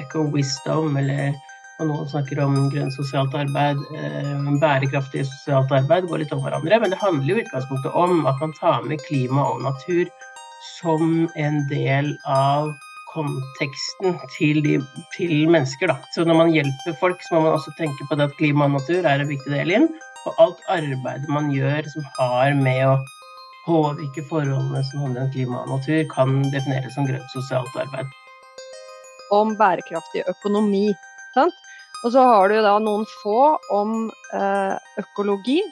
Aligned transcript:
eco-wisdom, 0.00 0.96
eller 1.00 1.34
og 1.82 1.88
noen 1.88 2.06
snakker 2.10 2.38
om 2.44 2.68
grønt 2.70 2.94
sosialt 2.94 3.34
arbeid, 3.34 3.80
eh, 3.98 4.50
bærekraftig 4.62 5.24
sosialt 5.26 5.72
arbeid, 5.74 6.06
går 6.06 6.22
litt 6.22 6.34
om 6.34 6.42
hverandre. 6.44 6.78
Men 6.80 6.94
det 6.94 7.00
handler 7.00 7.32
jo 7.32 7.38
i 7.40 7.44
utgangspunktet 7.44 7.96
om 7.98 8.26
at 8.30 8.38
man 8.40 8.54
tar 8.60 8.86
med 8.86 9.02
klima 9.08 9.42
og 9.42 9.62
natur 9.64 10.06
som 10.78 11.28
en 11.36 11.64
del 11.68 12.14
av 12.30 12.70
konteksten 13.14 14.16
til, 14.36 14.62
de, 14.62 14.78
til 15.16 15.50
mennesker. 15.50 15.90
Da. 15.90 15.98
Så 16.14 16.24
når 16.26 16.40
man 16.42 16.54
hjelper 16.54 16.96
folk, 17.00 17.22
så 17.26 17.36
må 17.36 17.44
man 17.46 17.58
også 17.58 17.74
tenke 17.78 18.06
på 18.08 18.18
det 18.18 18.30
at 18.30 18.38
klima 18.38 18.68
og 18.68 18.78
natur 18.78 19.02
er 19.02 19.22
en 19.22 19.30
viktig 19.30 19.54
del 19.54 19.74
inn. 19.74 19.90
Og 20.24 20.40
alt 20.46 20.64
arbeidet 20.72 21.30
man 21.30 21.50
gjør 21.52 21.90
som 21.92 22.06
har 22.18 22.54
med 22.58 22.82
å 22.86 22.98
påvirke 23.66 24.24
forholdene 24.30 24.82
som 24.90 25.06
handler 25.06 25.26
om 25.26 25.32
klima 25.34 25.62
og 25.64 25.74
natur, 25.76 26.04
kan 26.12 26.42
defineres 26.54 26.94
som 26.96 27.08
grønt 27.08 27.34
sosialt 27.34 27.82
arbeid. 27.82 28.10
Om 29.34 29.54
bærekraftig 29.58 30.24
økonomi. 30.30 30.88
Sant? 31.34 31.56
Og 32.04 32.12
så 32.12 32.20
har 32.20 32.48
du 32.52 32.60
da 32.60 32.76
noen 32.82 33.06
få 33.22 33.40
om 33.72 33.96
eh, 34.36 34.76
økologi. 35.00 35.62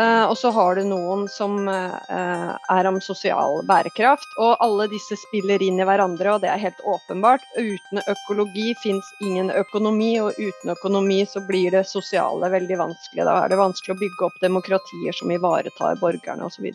Eh, 0.00 0.24
og 0.26 0.34
så 0.38 0.50
har 0.50 0.74
du 0.74 0.88
noen 0.88 1.28
som 1.30 1.68
eh, 1.70 2.50
er 2.74 2.88
om 2.90 2.98
sosial 3.00 3.62
bærekraft. 3.68 4.26
Og 4.42 4.56
alle 4.64 4.88
disse 4.92 5.16
spiller 5.22 5.62
inn 5.62 5.78
i 5.78 5.86
hverandre, 5.86 6.34
og 6.34 6.42
det 6.42 6.50
er 6.50 6.62
helt 6.64 6.82
åpenbart. 6.82 7.46
Uten 7.56 8.02
økologi 8.02 8.74
fins 8.82 9.12
ingen 9.22 9.52
økonomi, 9.54 10.16
og 10.20 10.36
uten 10.36 10.74
økonomi 10.74 11.22
så 11.30 11.44
blir 11.46 11.78
det 11.78 11.86
sosiale 11.88 12.50
veldig 12.52 12.80
vanskelig. 12.82 13.24
Da 13.24 13.38
er 13.44 13.54
det 13.54 13.62
vanskelig 13.62 13.94
å 13.94 14.02
bygge 14.02 14.28
opp 14.28 14.42
demokratier 14.42 15.16
som 15.16 15.32
ivaretar 15.32 16.02
borgerne 16.02 16.50
osv. 16.50 16.68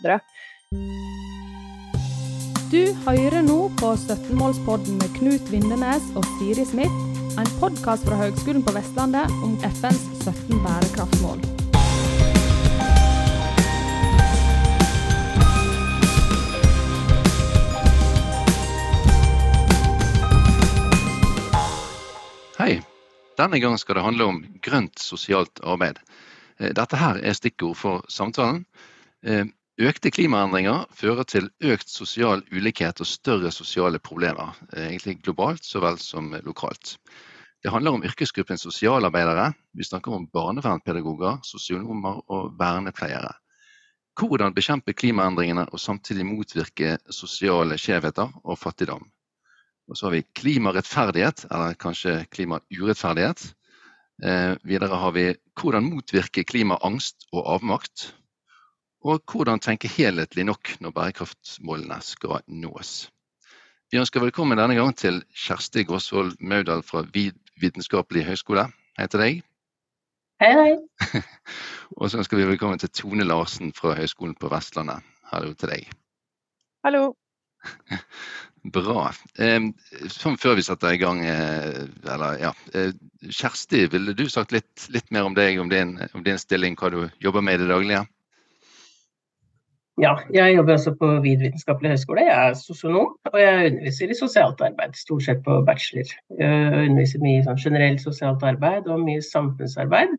Du 2.70 2.84
hører 3.02 3.42
nå 3.42 3.56
på 3.80 3.88
17-målspodden 3.98 5.00
med 5.00 5.10
Knut 5.16 5.48
Vindenes 5.50 6.04
og 6.14 6.28
Siri 6.36 6.62
Smith 6.70 6.94
en 7.42 7.50
podkast 7.58 8.06
fra 8.06 8.20
Høgskolen 8.20 8.62
på 8.62 8.76
Vestlandet 8.76 9.32
om 9.42 9.56
FNs 9.66 10.04
17 10.22 10.60
bærekraftsmål. 10.62 11.42
Hei. 22.62 22.76
Denne 23.42 23.66
gang 23.66 23.82
skal 23.82 23.98
det 23.98 24.06
handle 24.12 24.30
om 24.30 24.44
grønt 24.62 25.02
sosialt 25.02 25.66
arbeid. 25.66 25.98
Eh, 26.62 26.70
dette 26.78 27.02
her 27.02 27.18
er 27.18 27.34
stikkord 27.34 27.82
for 27.82 28.06
samtalen. 28.14 28.68
Økte 29.80 30.12
klimaendringer 30.12 30.90
fører 30.92 31.24
til 31.24 31.46
økt 31.64 31.88
sosial 31.88 32.42
ulikhet 32.52 33.00
og 33.00 33.08
større 33.08 33.48
sosiale 33.56 34.00
problemer, 34.04 34.58
eh, 34.74 34.90
egentlig 34.90 35.22
globalt 35.24 35.64
så 35.64 35.80
vel 35.80 35.96
som 36.04 36.34
lokalt. 36.44 36.98
Det 37.64 37.72
handler 37.72 37.96
om 37.96 38.04
yrkesgruppen 38.04 38.60
sosialarbeidere. 38.60 39.54
Vi 39.74 39.88
snakker 39.88 40.12
om 40.12 40.28
barnevernpedagoger, 40.28 41.40
sosionomer 41.44 42.20
og 42.28 42.60
vernepleiere. 42.60 43.32
Hvordan 44.20 44.54
bekjempe 44.54 44.94
klimaendringene 44.94 45.70
og 45.72 45.80
samtidig 45.80 46.28
motvirke 46.28 46.98
sosiale 47.10 47.78
skjevheter 47.80 48.36
og 48.44 48.60
fattigdom. 48.60 49.08
Og 49.88 49.96
så 49.96 50.08
har 50.08 50.18
vi 50.18 50.28
klimarettferdighet, 50.36 51.46
eller 51.52 51.80
kanskje 51.80 52.26
klimaurettferdighet. 52.36 53.54
Eh, 54.24 54.56
videre 54.64 54.96
har 54.96 55.12
vi 55.16 55.30
hvordan 55.56 55.88
motvirke 55.88 56.44
klimaangst 56.44 57.30
og 57.32 57.48
avmakt. 57.56 58.19
Og 59.00 59.22
hvordan 59.32 59.62
tenke 59.64 59.88
helhetlig 59.88 60.44
nok 60.44 60.74
når 60.84 60.92
bærekraftsmålene 60.92 62.02
skal 62.04 62.42
nås. 62.52 63.08
Vi 63.92 64.00
ønsker 64.02 64.20
velkommen 64.20 64.60
denne 64.60 64.76
gang 64.76 64.92
til 64.92 65.22
Kjersti 65.32 65.86
Gåsvold 65.88 66.36
Maudal 66.44 66.84
fra 66.84 67.06
vitenskapelig 67.08 68.26
høgskole. 68.28 68.68
Hei 69.00 69.08
til 69.08 69.24
deg. 69.24 69.40
Hei, 70.44 70.52
hei. 70.52 71.22
og 71.98 72.12
så 72.12 72.20
ønsker 72.20 72.42
vi 72.42 72.50
velkommen 72.52 72.84
til 72.84 72.92
Tone 72.92 73.24
Larsen 73.24 73.72
fra 73.76 73.96
Høgskolen 73.96 74.36
på 74.36 74.52
Vestlandet. 74.52 75.08
Hallo 75.32 75.56
til 75.56 75.72
deg. 75.72 75.88
Hallo. 76.84 77.16
Bra. 78.76 79.10
Sånn 80.12 80.40
før 80.44 80.60
vi 80.60 80.68
setter 80.68 80.92
i 80.92 81.00
gang, 81.00 81.24
eh, 81.24 81.86
eller 82.04 82.40
ja. 82.44 82.54
Eh, 82.76 82.92
Kjersti, 83.32 83.86
ville 83.96 84.12
du 84.12 84.28
sagt 84.28 84.52
litt, 84.52 84.90
litt 84.92 85.08
mer 85.16 85.32
om 85.32 85.40
deg, 85.40 85.56
om 85.64 85.72
din, 85.72 85.96
om 86.12 86.24
din, 86.24 86.40
stilling, 86.40 86.76
hva 86.76 86.92
du 86.92 87.06
jobber 87.24 87.48
med 87.48 87.62
i 87.62 87.64
det 87.64 87.72
daglige? 87.72 88.08
Ja, 90.00 90.14
jeg 90.32 90.56
jobber 90.56 90.78
også 90.78 90.94
på 90.96 91.08
Vid 91.24 91.42
vitenskapelig 91.44 91.90
høgskole. 91.92 92.24
Jeg 92.24 92.50
er 92.50 92.54
sosionom, 92.56 93.16
og 93.28 93.38
jeg 93.40 93.72
underviser 93.72 94.12
i 94.14 94.16
sosialt 94.16 94.62
arbeid, 94.64 94.96
stort 94.96 95.26
sett 95.26 95.42
på 95.44 95.58
bachelor. 95.68 96.12
Jeg 96.40 96.84
underviser 96.86 97.24
mye 97.24 97.42
sånn 97.44 97.60
generelt 97.60 98.04
sosialt 98.04 98.46
arbeid 98.48 98.88
og 98.88 99.02
mye 99.04 99.24
samfunnsarbeid. 99.26 100.14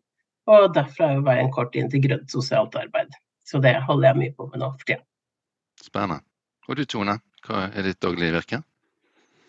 Og 0.53 0.75
derfra 0.77 1.09
er 1.09 1.21
jo 1.21 1.25
veien 1.29 1.53
kort 1.55 1.79
inn 1.81 1.89
til 1.93 2.03
grønt 2.05 2.33
sosialt 2.33 2.77
arbeid. 2.77 3.15
Så 3.49 3.61
det 3.65 3.73
holder 3.87 4.11
jeg 4.11 4.21
mye 4.21 4.35
på 4.37 4.49
med 4.51 4.61
nå 4.61 4.69
for 4.75 4.91
tida. 4.91 5.05
Spennende. 5.81 6.21
Og 6.69 6.77
du 6.77 6.85
Tone, 6.85 7.17
hva 7.47 7.71
er 7.71 7.89
ditt 7.89 8.03
daglige 8.05 8.37
virke? 8.37 8.61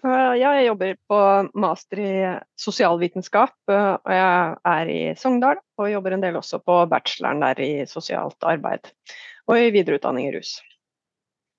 Ja, 0.02 0.32
jeg 0.34 0.66
jobber 0.66 0.96
på 1.12 1.18
master 1.62 2.00
i 2.02 2.14
sosialvitenskap, 2.58 3.54
og 3.70 4.16
jeg 4.16 4.56
er 4.72 4.90
i 4.90 5.02
Sogndal. 5.20 5.60
Og 5.78 5.92
jobber 5.92 6.16
en 6.16 6.24
del 6.24 6.40
også 6.40 6.62
på 6.64 6.80
bacheloren 6.90 7.44
der 7.44 7.62
i 7.62 7.74
sosialt 7.90 8.48
arbeid 8.48 8.90
og 9.52 9.60
i 9.60 9.74
videreutdanning 9.76 10.30
i 10.30 10.36
rus. 10.36 10.60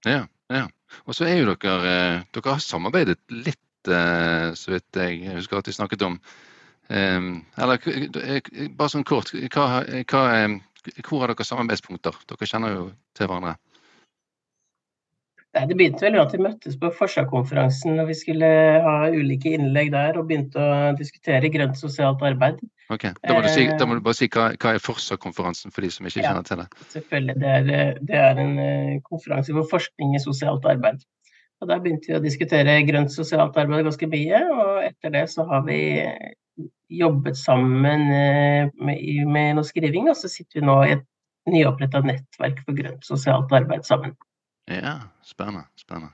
Ja, 0.08 0.24
ja. 0.52 0.66
Og 1.08 1.16
så 1.16 1.28
er 1.28 1.38
jo 1.38 1.52
dere 1.52 1.92
eh, 1.92 2.24
Dere 2.34 2.54
har 2.56 2.64
samarbeidet 2.64 3.20
litt, 3.32 3.88
eh, 3.88 4.48
så 4.58 4.74
vidt 4.74 4.98
jeg 4.98 5.36
husker 5.36 5.60
at 5.60 5.68
vi 5.70 5.76
snakket 5.76 6.08
om. 6.08 6.18
Eller 6.92 7.78
bare 8.76 8.90
sånn 8.90 9.06
kort, 9.06 9.30
hva, 9.54 9.66
hva, 10.10 10.22
hvor 11.06 11.22
har 11.22 11.30
dere 11.30 11.46
samarbeidspunkter? 11.46 12.18
Dere 12.28 12.48
kjenner 12.50 12.74
jo 12.74 12.82
til 13.16 13.30
hverandre. 13.30 13.54
Det 15.52 15.76
begynte 15.76 16.06
vel 16.06 16.14
med 16.16 16.22
at 16.22 16.32
vi 16.32 16.38
møttes 16.40 16.76
på 16.80 16.88
Forsa-konferansen 16.96 18.00
og 18.00 18.06
vi 18.08 18.14
skulle 18.16 18.48
ha 18.86 18.94
ulike 19.12 19.50
innlegg 19.52 19.90
der 19.92 20.16
og 20.16 20.30
begynte 20.30 20.56
å 20.56 20.92
diskutere 20.96 21.50
grønt 21.52 21.76
sosialt 21.76 22.24
arbeid. 22.24 22.62
Ok, 22.92 23.04
Da 23.20 23.36
må 23.36 23.42
du, 23.44 23.50
si, 23.52 23.66
da 23.68 23.88
må 23.88 23.98
du 23.98 24.04
bare 24.04 24.16
si 24.16 24.30
hva, 24.32 24.46
hva 24.56 24.72
er 24.72 24.80
Forsa-konferansen 24.80 25.74
for 25.74 25.84
de 25.84 25.90
som 25.92 26.08
ikke 26.08 26.24
kjenner 26.24 26.46
til 26.48 26.62
det? 26.62 26.66
Selvfølgelig. 26.94 27.36
Det 27.42 27.52
er, 27.58 28.00
det 28.00 28.22
er 28.22 28.40
en 28.40 28.56
eh, 28.64 28.96
konferanse 29.04 29.52
for 29.58 29.68
forskning 29.74 30.16
i 30.16 30.22
sosialt 30.24 30.64
arbeid. 30.72 31.04
Og 31.62 31.68
Der 31.68 31.84
begynte 31.84 32.10
vi 32.10 32.16
å 32.18 32.24
diskutere 32.24 32.80
grønt 32.88 33.12
sosialt 33.14 33.56
arbeid 33.60 33.84
ganske 33.86 34.08
mye, 34.10 34.42
og 34.56 34.82
etter 34.88 35.12
det 35.14 35.26
så 35.30 35.44
har 35.52 35.62
vi 35.68 35.78
jobbet 36.92 37.38
sammen 37.38 38.08
eh, 38.08 38.72
med, 38.80 39.06
med 39.28 39.56
noe 39.60 39.68
skriving, 39.68 40.08
og 40.08 40.16
så 40.16 40.32
sitter 40.32 40.62
vi 40.62 40.66
nå 40.66 40.80
i 40.88 40.96
et 40.96 41.08
nyoppretta 41.52 42.00
nettverk 42.08 42.64
for 42.64 42.76
grønt 42.78 43.04
sosialt 43.04 43.52
arbeid 43.52 43.84
sammen. 43.84 44.16
Ja, 44.70 44.98
spennende. 45.26 45.66
spennende. 45.76 46.12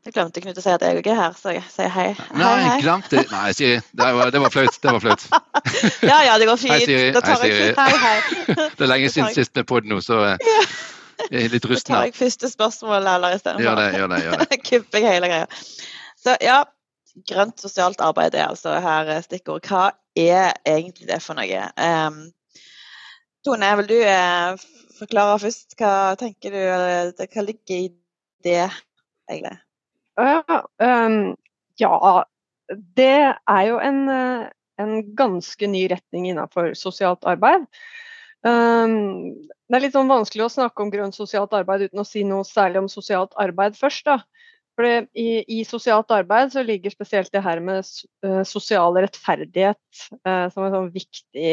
Jeg 0.00 0.14
glemte 0.16 0.40
Knut 0.40 0.56
å 0.56 0.62
si 0.64 0.70
at 0.72 0.82
jeg 0.84 0.96
òg 0.96 1.08
er 1.12 1.18
her, 1.18 1.34
så 1.36 1.52
jeg 1.52 1.64
sier 1.68 1.90
hei. 1.92 2.08
Nei, 2.36 2.52
jeg 2.64 2.84
glemte 2.86 3.20
Nei, 3.30 3.50
Siri. 3.56 3.80
Det 3.96 4.06
var, 4.16 4.32
det 4.32 4.40
var 4.40 4.52
flaut. 4.54 4.78
Det 4.80 4.94
var 4.96 5.02
flaut. 5.04 5.26
ja 6.10 6.22
ja, 6.24 6.38
det 6.40 6.48
går 6.48 6.60
fint. 6.60 6.72
Hei, 6.72 6.80
Siri. 6.88 7.10
Da 7.12 7.20
tar 7.24 7.44
hei, 7.44 7.50
Siri. 7.52 7.68
Jeg, 7.68 7.76
hei, 7.76 7.98
hei. 8.00 8.56
det 8.78 8.86
er 8.86 8.90
lenge 8.90 9.12
siden 9.12 9.36
sist 9.36 9.52
med 9.60 9.68
pod 9.68 9.88
nå, 9.88 10.00
så 10.04 10.22
eh, 10.30 10.56
jeg 11.28 11.44
er 11.44 11.52
litt 11.52 11.68
rusten. 11.68 11.92
Da 11.92 12.00
tar 12.00 12.08
jeg 12.08 12.16
første 12.16 12.50
spørsmål 12.52 13.12
eller 13.12 13.36
istedenfor. 13.36 13.66
Gjør 13.66 13.80
det, 13.82 13.86
gjør 13.98 14.12
det. 14.14 14.20
gjør 14.24 14.44
det. 14.44 14.60
Kupper 14.70 15.04
jeg 15.04 15.16
hele 15.18 15.32
greia. 15.34 15.62
Så 16.20 16.36
ja, 16.44 16.58
grønt 17.28 17.60
sosialt 17.60 18.04
arbeid 18.04 18.40
er 18.40 18.48
altså 18.48 18.78
her 18.80 19.14
eh, 19.18 19.22
stikkord. 19.28 19.68
Hva 19.68 19.90
er 20.16 20.56
egentlig 20.64 21.12
det 21.12 21.20
for 21.24 21.36
noe? 21.36 21.64
Um, 21.76 22.22
Tone, 23.44 23.74
vil 23.82 23.92
du 23.92 23.98
eh, 24.00 24.68
forklare 25.00 25.38
først? 25.42 25.74
Hva 25.78 26.14
tenker 26.20 26.54
du, 26.54 26.60
hva 27.20 27.44
ligger 27.46 27.76
i 27.76 27.88
det, 28.46 28.68
egentlig? 29.30 29.56
Ja, 30.20 30.60
um, 30.84 31.36
ja 31.80 31.94
det 32.96 33.14
er 33.32 33.62
jo 33.66 33.78
en, 33.82 34.02
en, 34.80 34.92
ganske 35.16 35.70
ny 35.70 35.86
retning 35.90 36.28
innenfor 36.30 36.74
sosialt 36.78 37.26
arbeid. 37.28 37.66
Um, 38.46 39.34
det 39.68 39.76
er 39.76 39.84
litt 39.84 39.96
sånn 39.96 40.10
vanskelig 40.10 40.46
å 40.46 40.52
snakke 40.52 40.84
om 40.84 40.92
grønt 40.92 41.16
sosialt 41.16 41.52
arbeid 41.56 41.88
uten 41.88 42.02
å 42.02 42.08
si 42.08 42.22
noe 42.24 42.46
særlig 42.48 42.84
om 42.84 42.92
sosialt 42.92 43.34
arbeid 43.40 43.76
først. 43.78 44.06
da. 44.08 44.20
Fordi 44.80 45.20
i, 45.20 45.28
i, 45.44 45.60
sosialt 45.68 46.08
arbeid 46.16 46.54
så 46.54 46.62
ligger 46.64 46.94
spesielt 46.94 47.28
det 47.34 47.42
her 47.44 47.60
med 47.60 47.84
uh, 48.24 48.40
sosial 48.48 48.96
rettferdighet 48.96 50.04
uh, 50.24 50.46
som 50.48 50.64
en 50.64 50.72
sånn 50.72 50.92
viktig 50.94 51.50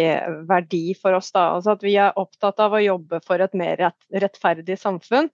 verdi 0.47 0.83
for 0.95 1.17
oss. 1.17 1.33
da. 1.35 1.49
Altså 1.57 1.73
At 1.75 1.83
vi 1.83 1.97
er 1.99 2.15
opptatt 2.15 2.63
av 2.63 2.77
å 2.77 2.83
jobbe 2.83 3.19
for 3.27 3.43
et 3.43 3.57
mer 3.59 3.75
rett, 3.81 3.99
rettferdig 4.23 4.79
samfunn. 4.79 5.27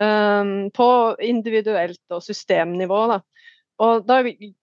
Um, 0.00 0.70
på 0.72 0.88
individuelt 1.22 2.16
og 2.16 2.24
systemnivå. 2.24 3.00
Da. 3.12 3.20
Og 3.84 4.04
da 4.08 4.18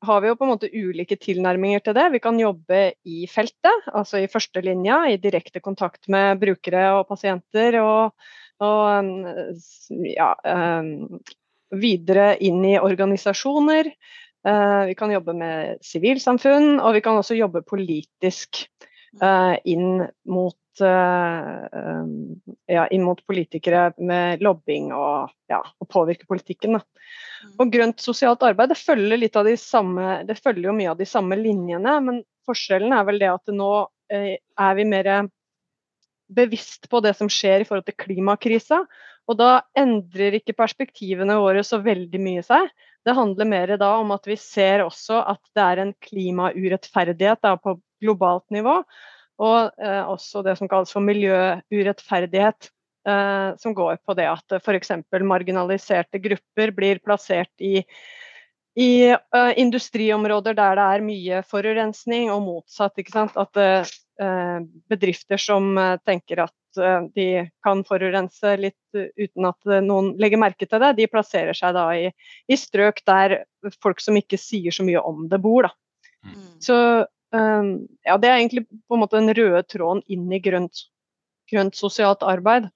har 0.09 0.21
vi 0.21 0.31
jo 0.31 0.35
på 0.35 0.47
en 0.47 0.53
måte 0.55 0.71
ulike 0.73 1.15
tilnærminger 1.21 1.85
til 1.85 1.95
det. 1.95 2.09
Vi 2.17 2.23
kan 2.25 2.41
jobbe 2.41 2.81
i 3.07 3.23
feltet, 3.31 3.87
altså 3.93 4.19
i 4.25 4.27
førstelinja, 4.33 5.03
i 5.13 5.21
direkte 5.21 5.63
kontakt 5.63 6.09
med 6.11 6.41
brukere 6.43 6.89
og 6.97 7.07
pasienter. 7.13 7.79
Og, 7.79 8.27
og 8.65 9.13
ja, 10.09 10.33
um, 10.81 11.21
videre 11.75 12.35
inn 12.43 12.63
i 12.65 12.77
organisasjoner. 12.79 13.91
Uh, 14.47 14.85
vi 14.87 14.95
kan 14.95 15.11
jobbe 15.11 15.35
med 15.35 15.83
sivilsamfunn, 15.83 16.77
og 16.79 16.95
vi 16.95 17.03
kan 17.03 17.19
også 17.19 17.37
jobbe 17.37 17.65
politisk 17.67 18.63
uh, 19.21 19.57
inn 19.65 20.07
mot 20.29 20.55
ja, 20.77 22.83
inn 22.93 23.01
mot 23.01 23.17
politikere 23.25 23.87
med 23.97 24.43
lobbing 24.45 24.91
og, 24.93 25.31
ja, 25.49 25.57
og 25.81 25.87
påvirke 25.89 26.27
politikken. 26.29 26.77
Da. 26.77 27.07
Mm. 27.47 27.53
Og 27.55 27.71
grønt 27.73 28.03
sosialt 28.03 28.43
arbeid 28.45 28.73
det 28.73 28.77
følger, 28.77 29.17
litt 29.17 29.39
av 29.39 29.47
de 29.47 29.55
samme, 29.57 30.19
det 30.27 30.37
følger 30.37 30.69
jo 30.69 30.75
mye 30.77 30.91
av 30.93 30.99
de 30.99 31.07
samme 31.09 31.37
linjene, 31.39 31.95
men 32.05 32.21
forskjellen 32.47 32.95
er 32.95 33.07
vel 33.07 33.19
det 33.21 33.31
at 33.31 33.53
nå 33.53 33.71
eh, 34.13 34.37
er 34.37 34.77
vi 34.77 34.87
mer 34.87 35.11
bevisst 36.27 36.89
på 36.91 37.01
det 37.03 37.13
som 37.17 37.31
skjer 37.31 37.63
i 37.63 37.67
forhold 37.67 37.87
til 37.87 37.97
klimakrisa. 38.03 38.81
Og 39.27 39.35
da 39.39 39.49
endrer 39.77 40.37
ikke 40.39 40.55
perspektivene 40.55 41.35
våre 41.41 41.63
så 41.67 41.81
veldig 41.83 42.21
mye 42.23 42.43
seg. 42.45 42.69
Det 43.05 43.15
handler 43.15 43.49
mer 43.49 43.75
da 43.79 43.91
om 43.99 44.13
at 44.15 44.27
vi 44.27 44.37
ser 44.39 44.85
også 44.85 45.19
at 45.33 45.41
det 45.55 45.63
er 45.63 45.83
en 45.83 45.93
klimaurettferdighet 46.03 47.43
da, 47.43 47.55
på 47.59 47.77
globalt 48.03 48.47
nivå. 48.55 48.79
Og 49.43 49.83
eh, 49.83 50.03
også 50.07 50.41
det 50.45 50.57
som 50.59 50.69
kalles 50.71 50.93
for 50.93 51.05
miljøurettferdighet. 51.05 52.71
Eh, 53.07 53.49
som 53.55 53.73
går 53.73 54.01
på 54.03 54.15
det 54.19 54.25
at 54.27 54.57
f.eks. 54.59 54.91
marginaliserte 55.23 56.19
grupper 56.19 56.73
blir 56.75 56.99
plassert 56.99 57.53
i, 57.63 57.79
i 58.75 58.89
eh, 59.13 59.51
industriområder 59.63 60.57
der 60.57 60.75
det 60.75 60.87
er 60.95 61.05
mye 61.05 61.39
forurensning, 61.47 62.31
og 62.33 62.43
motsatt. 62.43 62.99
At 63.15 63.61
uh, 63.63 64.59
bedrifter 64.91 65.39
som 65.39 65.71
uh, 65.77 65.95
tenker 66.03 66.43
at 66.49 66.55
de 67.15 67.27
kan 67.65 67.83
forurense 67.87 68.53
litt 68.61 68.97
uten 69.17 69.49
at 69.49 69.75
noen 69.85 70.13
legger 70.21 70.41
merke 70.41 70.67
til 70.69 70.81
det, 70.83 70.93
de 70.97 71.09
plasserer 71.11 71.57
seg 71.57 71.75
da 71.77 71.89
i, 71.97 72.07
i 72.47 72.57
strøk 72.57 73.03
der 73.09 73.41
folk 73.83 74.01
som 74.03 74.17
ikke 74.19 74.39
sier 74.41 74.75
så 74.75 74.85
mye 74.87 75.01
om 75.01 75.25
det, 75.31 75.41
bor. 75.43 75.67
Da. 75.67 76.31
Mm. 76.31 76.49
Så 76.63 76.77
Um, 77.35 77.87
ja, 78.07 78.15
det 78.15 78.29
er 78.29 78.37
egentlig 78.39 78.63
på 78.87 78.95
en 78.95 79.01
måte 79.01 79.19
den 79.19 79.33
røde 79.35 79.63
tråden 79.67 80.03
inn 80.07 80.29
i 80.31 80.39
grønt, 80.43 80.85
grønt 81.51 81.75
sosialt 81.75 82.23
arbeid. 82.23 82.69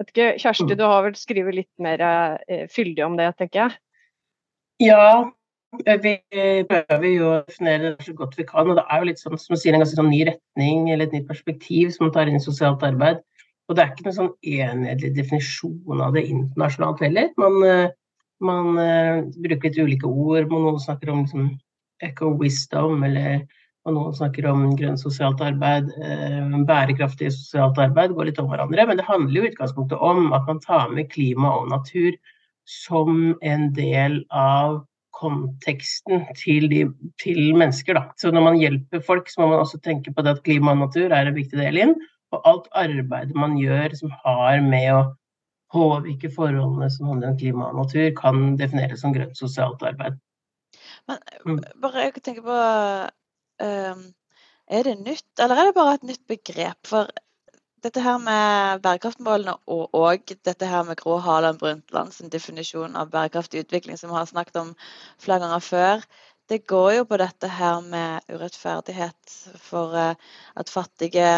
Vet 0.00 0.10
ikke, 0.10 0.26
Kjersti, 0.42 0.74
mm. 0.74 0.76
du 0.80 0.84
har 0.84 1.06
vel 1.06 1.16
skrevet 1.16 1.56
litt 1.56 1.72
mer 1.80 2.02
eh, 2.02 2.66
fyldig 2.72 3.04
om 3.06 3.16
det, 3.16 3.30
tenker 3.38 3.62
jeg? 3.62 3.78
Ja, 4.82 5.30
vi 6.02 6.16
prøver 6.68 7.06
jo 7.08 7.28
å 7.30 7.38
definere 7.46 7.94
det 7.94 8.06
så 8.06 8.14
godt 8.18 8.34
vi 8.36 8.46
kan. 8.48 8.68
og 8.68 8.76
Det 8.80 8.84
er 8.84 9.00
jo 9.00 9.08
litt 9.08 9.22
sånn, 9.22 9.38
som 9.40 9.56
sier, 9.56 9.72
en 9.72 9.84
ganske 9.84 9.96
sånn 9.96 10.10
ny 10.10 10.24
retning 10.28 10.90
eller 10.90 11.06
et 11.06 11.14
nytt 11.14 11.30
perspektiv 11.30 11.94
som 11.94 12.10
tar 12.12 12.28
inn 12.28 12.40
i 12.40 12.42
sosialt 12.42 12.82
arbeid. 12.86 13.22
Og 13.68 13.76
det 13.76 13.82
er 13.82 13.92
ikke 13.92 14.06
noen 14.06 14.16
sånn 14.18 14.32
enhetlig 14.44 15.10
definisjon 15.16 16.02
av 16.04 16.16
det 16.16 16.26
internasjonalt 16.28 17.02
heller. 17.06 17.30
Man, 17.40 17.58
eh, 17.64 17.92
man 18.44 18.76
uh, 18.76 19.24
bruker 19.40 19.70
litt 19.70 19.80
ulike 19.80 20.10
ord. 20.10 20.52
Noen 20.52 20.80
snakker 20.82 21.12
om 21.12 21.22
liksom, 21.22 21.52
eco-wisdom 22.04 23.06
eller 23.08 23.46
noen 23.88 24.16
snakker 24.16 24.48
om 24.48 24.66
grønt 24.76 25.00
sosialt 25.00 25.40
arbeid, 25.44 25.88
uh, 25.96 26.60
bærekraftig 26.68 27.32
sosialt 27.32 27.80
arbeid, 27.80 28.12
går 28.16 28.30
litt 28.30 28.40
om 28.42 28.50
hverandre. 28.52 28.84
Men 28.90 29.00
det 29.00 29.08
handler 29.08 29.40
jo 29.40 29.48
i 29.48 29.52
utgangspunktet 29.54 30.08
om 30.12 30.32
at 30.36 30.44
man 30.50 30.60
tar 30.64 30.92
med 30.92 31.08
klima 31.12 31.56
og 31.62 31.70
natur 31.72 32.12
som 32.68 33.32
en 33.44 33.70
del 33.76 34.22
av 34.32 34.82
konteksten 35.14 36.24
til, 36.36 36.66
de, 36.68 36.84
til 37.22 37.54
mennesker. 37.56 37.96
Da. 37.96 38.08
Så 38.20 38.32
når 38.34 38.44
man 38.48 38.58
hjelper 38.60 39.04
folk, 39.04 39.30
så 39.30 39.40
må 39.40 39.52
man 39.52 39.62
også 39.62 39.80
tenke 39.84 40.12
på 40.12 40.24
det 40.24 40.36
at 40.36 40.44
klima 40.44 40.74
og 40.74 40.82
natur 40.84 41.12
er 41.12 41.30
en 41.30 41.36
viktig 41.36 41.60
del 41.60 41.80
inn. 41.80 41.94
Og 42.34 42.48
alt 42.50 42.70
arbeidet 42.76 43.38
man 43.38 43.56
gjør 43.60 43.96
som 43.98 44.12
har 44.24 44.60
med 44.64 44.90
å 44.92 45.02
påvirke 45.74 46.30
forholdene 46.30 46.90
som 46.92 47.08
handler 47.10 47.32
om 47.32 47.40
klima 47.40 47.70
og 47.70 47.80
natur, 47.82 48.10
kan 48.18 48.54
defineres 48.60 49.02
som 49.02 49.14
grønt 49.14 49.38
sosialt 49.38 49.82
arbeid. 49.82 50.20
Men 51.08 51.20
mm. 51.46 51.60
bare 51.82 52.06
jeg 52.06 52.22
tenker 52.22 52.44
på 52.46 52.58
Ehm, 53.62 54.14
er 54.66 54.82
det 54.82 54.96
nytt, 54.98 55.38
eller 55.38 55.56
er 55.60 55.68
det 55.68 55.76
bare 55.76 55.94
et 55.94 56.08
nytt 56.08 56.26
begrep? 56.26 56.78
For 56.88 57.10
dette 57.84 58.02
her 58.02 58.18
med 58.18 58.82
bærekraftmålene 58.82 59.54
og, 59.70 59.94
og 59.94 60.34
dette 60.48 60.66
her 60.66 60.82
med 60.88 60.98
Gro 60.98 61.18
Harland 61.22 61.60
Brundtland 61.60 62.12
sin 62.16 62.32
definisjon 62.32 62.96
av 62.96 63.12
bærekraftig 63.12 63.64
utvikling, 63.66 63.98
som 64.00 64.10
vi 64.10 64.18
har 64.18 64.30
snakket 64.30 64.56
om 64.62 64.72
flere 65.22 65.44
ganger 65.44 65.66
før, 65.68 66.06
det 66.48 66.64
går 66.68 66.90
jo 66.98 67.04
på 67.08 67.18
dette 67.20 67.48
her 67.48 67.80
med 67.80 68.26
urettferdighet 68.32 69.36
for 69.64 69.94
uh, 69.96 70.16
at 70.60 70.72
fattige 70.72 71.28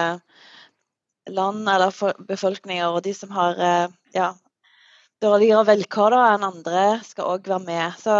land 1.32 1.68
eller 1.68 1.94
befolkninger 2.28 2.88
og 2.88 3.02
de 3.06 3.14
som 3.16 3.32
har 3.34 3.58
uh, 3.58 3.94
ja, 4.14 4.30
dårligere 5.22 5.66
vilkår 5.72 6.16
enn 6.18 6.46
andre, 6.46 6.86
skal 7.06 7.32
òg 7.34 7.48
være 7.50 7.64
med. 7.66 7.98
Så 8.00 8.16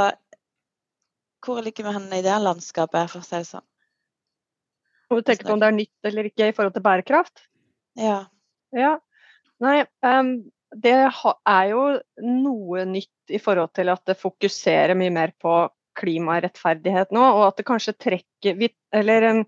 hvor 1.46 1.62
ligger 1.62 1.86
vi 1.86 1.94
hen 1.94 2.12
i 2.16 2.24
det 2.24 2.36
landskapet, 2.42 3.10
for 3.12 3.22
å 3.22 3.26
si 3.26 3.38
det 3.38 3.48
sånn? 3.50 3.66
Og 5.06 5.20
du 5.20 5.26
tenker 5.26 5.46
på 5.46 5.54
om 5.54 5.62
det 5.62 5.68
er 5.70 5.76
nytt 5.76 6.08
eller 6.08 6.28
ikke 6.30 6.50
i 6.50 6.54
forhold 6.56 6.74
til 6.74 6.82
bærekraft? 6.82 7.44
Ja. 8.00 8.24
ja. 8.74 8.96
Nei, 9.62 9.78
um, 10.02 10.32
det 10.74 10.96
er 10.98 11.68
jo 11.70 11.84
noe 12.26 12.86
nytt 12.90 13.32
i 13.32 13.38
forhold 13.42 13.70
til 13.76 13.92
at 13.92 14.02
det 14.08 14.18
fokuserer 14.18 14.98
mye 14.98 15.14
mer 15.14 15.32
på 15.42 15.54
klimarettferdighet 15.96 17.14
nå, 17.14 17.22
og 17.22 17.44
at 17.46 17.60
det 17.60 17.68
kanskje 17.68 17.94
trekker 17.96 18.66
Eller 18.94 19.30
um, 19.30 19.44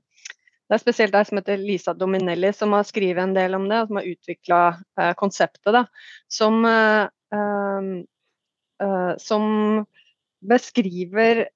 det 0.68 0.76
er 0.76 0.82
spesielt 0.82 1.16
ei 1.16 1.24
som 1.24 1.40
heter 1.40 1.60
Lisa 1.60 1.94
Dominelli 1.96 2.52
som 2.52 2.74
har 2.76 2.84
skrevet 2.84 3.22
en 3.22 3.36
del 3.36 3.56
om 3.56 3.68
det, 3.70 3.80
og 3.80 3.90
som 3.90 4.00
har 4.00 4.08
utvikla 4.10 4.62
uh, 4.76 5.12
konseptet. 5.16 5.70
da, 5.72 5.84
Som, 6.28 6.60
uh, 6.64 7.08
uh, 7.34 9.12
som 9.18 9.46
beskriver 10.38 11.48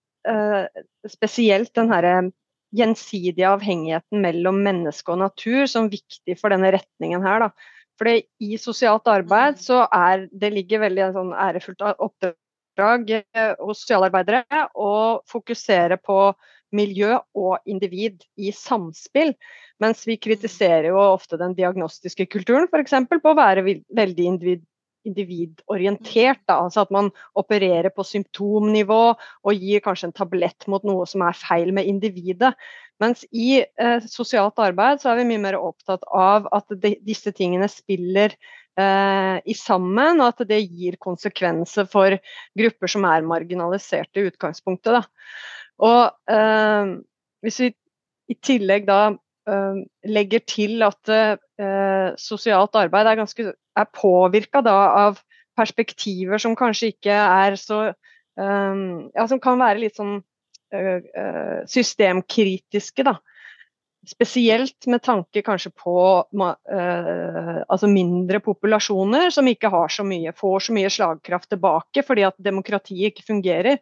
spesielt 1.11 1.73
den 1.75 1.89
herre 1.91 2.31
gjensidige 2.73 3.49
avhengigheten 3.51 4.23
mellom 4.23 4.61
menneske 4.65 5.11
og 5.11 5.19
natur 5.23 5.67
som 5.71 5.91
viktig 5.93 6.37
for 6.41 6.55
denne 6.55 6.71
retningen 6.75 7.25
her. 7.27 7.47
Da. 7.47 7.51
For 8.01 8.11
i 8.13 8.59
sosialt 8.61 9.09
arbeid 9.11 9.59
mm. 9.59 9.63
så 9.63 9.83
er 9.93 10.27
det 10.31 10.53
ligger 10.55 10.85
veldig 10.87 11.05
en 11.09 11.17
sånn 11.19 11.35
ærefullt 11.37 11.85
oppdrag 11.93 13.13
eh, 13.19 13.53
hos 13.61 13.83
sosialarbeidere 13.85 14.67
å 14.75 14.93
fokusere 15.29 16.01
på 16.03 16.19
miljø 16.77 17.19
og 17.39 17.59
individ 17.69 18.25
i 18.37 18.53
samspill. 18.57 19.35
Mens 19.83 20.05
vi 20.07 20.19
kritiserer 20.21 20.91
jo 20.93 21.01
ofte 21.01 21.39
den 21.41 21.57
diagnostiske 21.59 22.29
kulturen 22.33 22.69
f.eks. 22.71 22.95
på 23.13 23.33
å 23.33 23.39
være 23.39 23.65
veldig 23.65 24.29
individ 24.35 24.69
individorientert. 25.03 26.43
Da. 26.47 26.61
Altså 26.63 26.85
at 26.85 26.93
man 26.95 27.11
opererer 27.39 27.91
på 27.95 28.05
symptomnivå 28.07 29.03
og 29.13 29.53
gir 29.67 29.83
kanskje 29.85 30.11
en 30.11 30.17
tablett 30.17 30.69
mot 30.71 30.85
noe 30.87 31.09
som 31.11 31.25
er 31.27 31.39
feil 31.39 31.73
med 31.75 31.89
individet. 31.91 32.53
Mens 33.03 33.25
i 33.35 33.63
eh, 33.63 34.05
sosialt 34.07 34.61
arbeid 34.63 35.03
så 35.03 35.13
er 35.13 35.21
vi 35.21 35.29
mye 35.33 35.43
mer 35.43 35.59
opptatt 35.59 36.05
av 36.15 36.47
at 36.55 36.71
de, 36.85 36.95
disse 37.03 37.33
tingene 37.35 37.67
spiller 37.71 38.37
eh, 38.79 39.39
i 39.43 39.57
sammen, 39.59 40.23
og 40.23 40.29
at 40.31 40.45
det 40.49 40.61
gir 40.63 41.01
konsekvenser 41.03 41.89
for 41.91 42.15
grupper 42.59 42.95
som 42.95 43.09
er 43.11 43.27
marginaliserte 43.27 44.23
i 44.23 44.31
utgangspunktet. 44.31 45.01
Da. 45.01 45.03
Og 45.83 46.35
eh, 46.35 46.93
hvis 47.43 47.61
vi 47.65 47.71
i 48.31 48.39
tillegg 48.39 48.87
da 48.89 49.01
eh, 49.11 49.83
legger 50.09 50.45
til 50.47 50.85
at 50.87 51.13
eh, 51.13 52.15
sosialt 52.21 52.79
arbeid 52.79 53.11
er 53.11 53.21
ganske 53.23 53.49
er 53.53 53.89
påvirka 53.97 54.63
av 54.69 55.21
perspektiver 55.59 56.41
som 56.41 56.57
kanskje 56.57 56.93
ikke 56.95 57.13
er 57.13 57.57
så 57.61 57.83
um, 58.37 59.11
Ja, 59.13 59.27
som 59.29 59.41
kan 59.43 59.61
være 59.61 59.83
litt 59.83 59.99
sånn 59.99 60.19
uh, 60.21 60.99
uh, 61.01 61.61
systemkritiske, 61.69 63.05
da. 63.05 63.19
Spesielt 64.09 64.89
med 64.91 65.05
tanke 65.07 65.45
kanskje 65.47 65.71
på 65.79 65.95
altså 66.35 67.87
mindre 67.87 68.41
populasjoner 68.43 69.29
som 69.31 69.47
ikke 69.47 69.71
har 69.71 69.93
så 69.95 70.03
mye, 70.03 70.33
får 70.35 70.65
så 70.67 70.75
mye 70.75 70.91
slagkraft 70.91 71.53
tilbake 71.53 72.03
fordi 72.03 72.25
at 72.27 72.41
demokratiet 72.43 73.13
ikke 73.13 73.29
fungerer. 73.29 73.79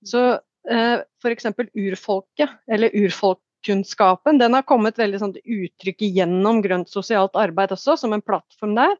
Så 0.00 0.38
f.eks. 0.66 1.46
urfolket, 1.74 2.50
eller 2.70 2.94
urfolkkunnskapen, 2.96 4.40
den 4.40 4.56
har 4.56 4.66
kommet 4.68 4.98
veldig 4.98 5.22
sånn 5.22 5.34
til 5.36 5.64
uttrykk 5.64 6.04
gjennom 6.08 6.62
grønt 6.64 6.90
sosialt 6.92 7.38
arbeid 7.38 7.72
også, 7.76 7.96
som 8.00 8.16
en 8.16 8.24
plattform 8.24 8.76
der. 8.78 8.96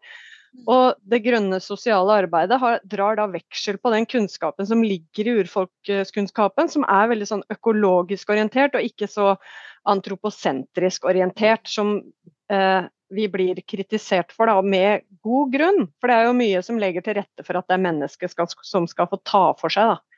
Og 0.69 0.97
det 1.07 1.21
grønne 1.27 1.61
sosiale 1.63 2.17
arbeidet 2.25 2.59
har, 2.61 2.81
drar 2.89 3.19
da 3.19 3.29
veksel 3.31 3.79
på 3.79 3.93
den 3.93 4.07
kunnskapen 4.09 4.67
som 4.67 4.83
ligger 4.85 5.29
i 5.29 5.35
urfolkskunnskapen, 5.43 6.71
som 6.73 6.87
er 6.89 7.11
veldig 7.13 7.29
sånn 7.29 7.47
økologisk 7.53 8.33
orientert 8.33 8.79
og 8.79 8.87
ikke 8.87 9.11
så 9.11 9.35
antroposentrisk 9.89 11.07
orientert 11.09 11.69
som 11.71 11.99
eh, 12.53 12.89
vi 13.15 13.29
blir 13.33 13.61
kritisert 13.65 14.35
for, 14.37 14.51
da, 14.51 14.61
med 14.63 15.07
god 15.25 15.53
grunn. 15.55 15.87
For 16.01 16.11
det 16.11 16.17
er 16.17 16.29
jo 16.29 16.37
mye 16.41 16.65
som 16.65 16.81
legger 16.81 17.05
til 17.05 17.19
rette 17.21 17.47
for 17.47 17.61
at 17.61 17.69
det 17.69 17.79
er 17.79 17.87
mennesket 17.87 18.35
som 18.67 18.89
skal 18.91 19.09
få 19.11 19.21
ta 19.25 19.45
for 19.61 19.73
seg. 19.73 19.95
Da. 19.95 20.18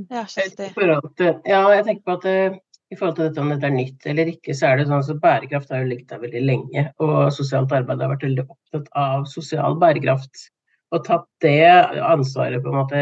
Ja, 0.00 1.32
ja, 1.46 1.62
jeg 1.76 1.84
tenker 1.88 2.04
på 2.06 2.14
at 2.20 2.28
eh, 2.30 2.60
i 2.92 2.96
forhold 2.98 3.16
til 3.16 3.28
dette 3.28 3.40
om 3.42 3.52
dette 3.52 3.68
er 3.68 3.74
nytt 3.74 4.06
eller 4.10 4.30
ikke, 4.34 4.54
så 4.56 4.68
er 4.68 4.80
det 4.80 4.88
sånn 4.88 5.00
at 5.00 5.20
bærekraft 5.22 5.70
har 5.72 5.82
jo 5.82 5.90
ligget 5.92 6.10
der 6.12 6.22
veldig 6.22 6.42
lenge. 6.44 6.86
Og 7.04 7.14
sosialt 7.34 7.72
arbeid 7.72 8.02
har 8.04 8.12
vært 8.12 8.26
veldig 8.28 8.44
opptatt 8.48 8.90
av 9.04 9.28
sosial 9.30 9.78
bærekraft. 9.80 10.48
og 10.92 11.06
tatt 11.06 11.24
det 11.40 11.64
ansvaret 12.04 12.60
på 12.60 12.68
en 12.68 12.74
måte 12.76 12.98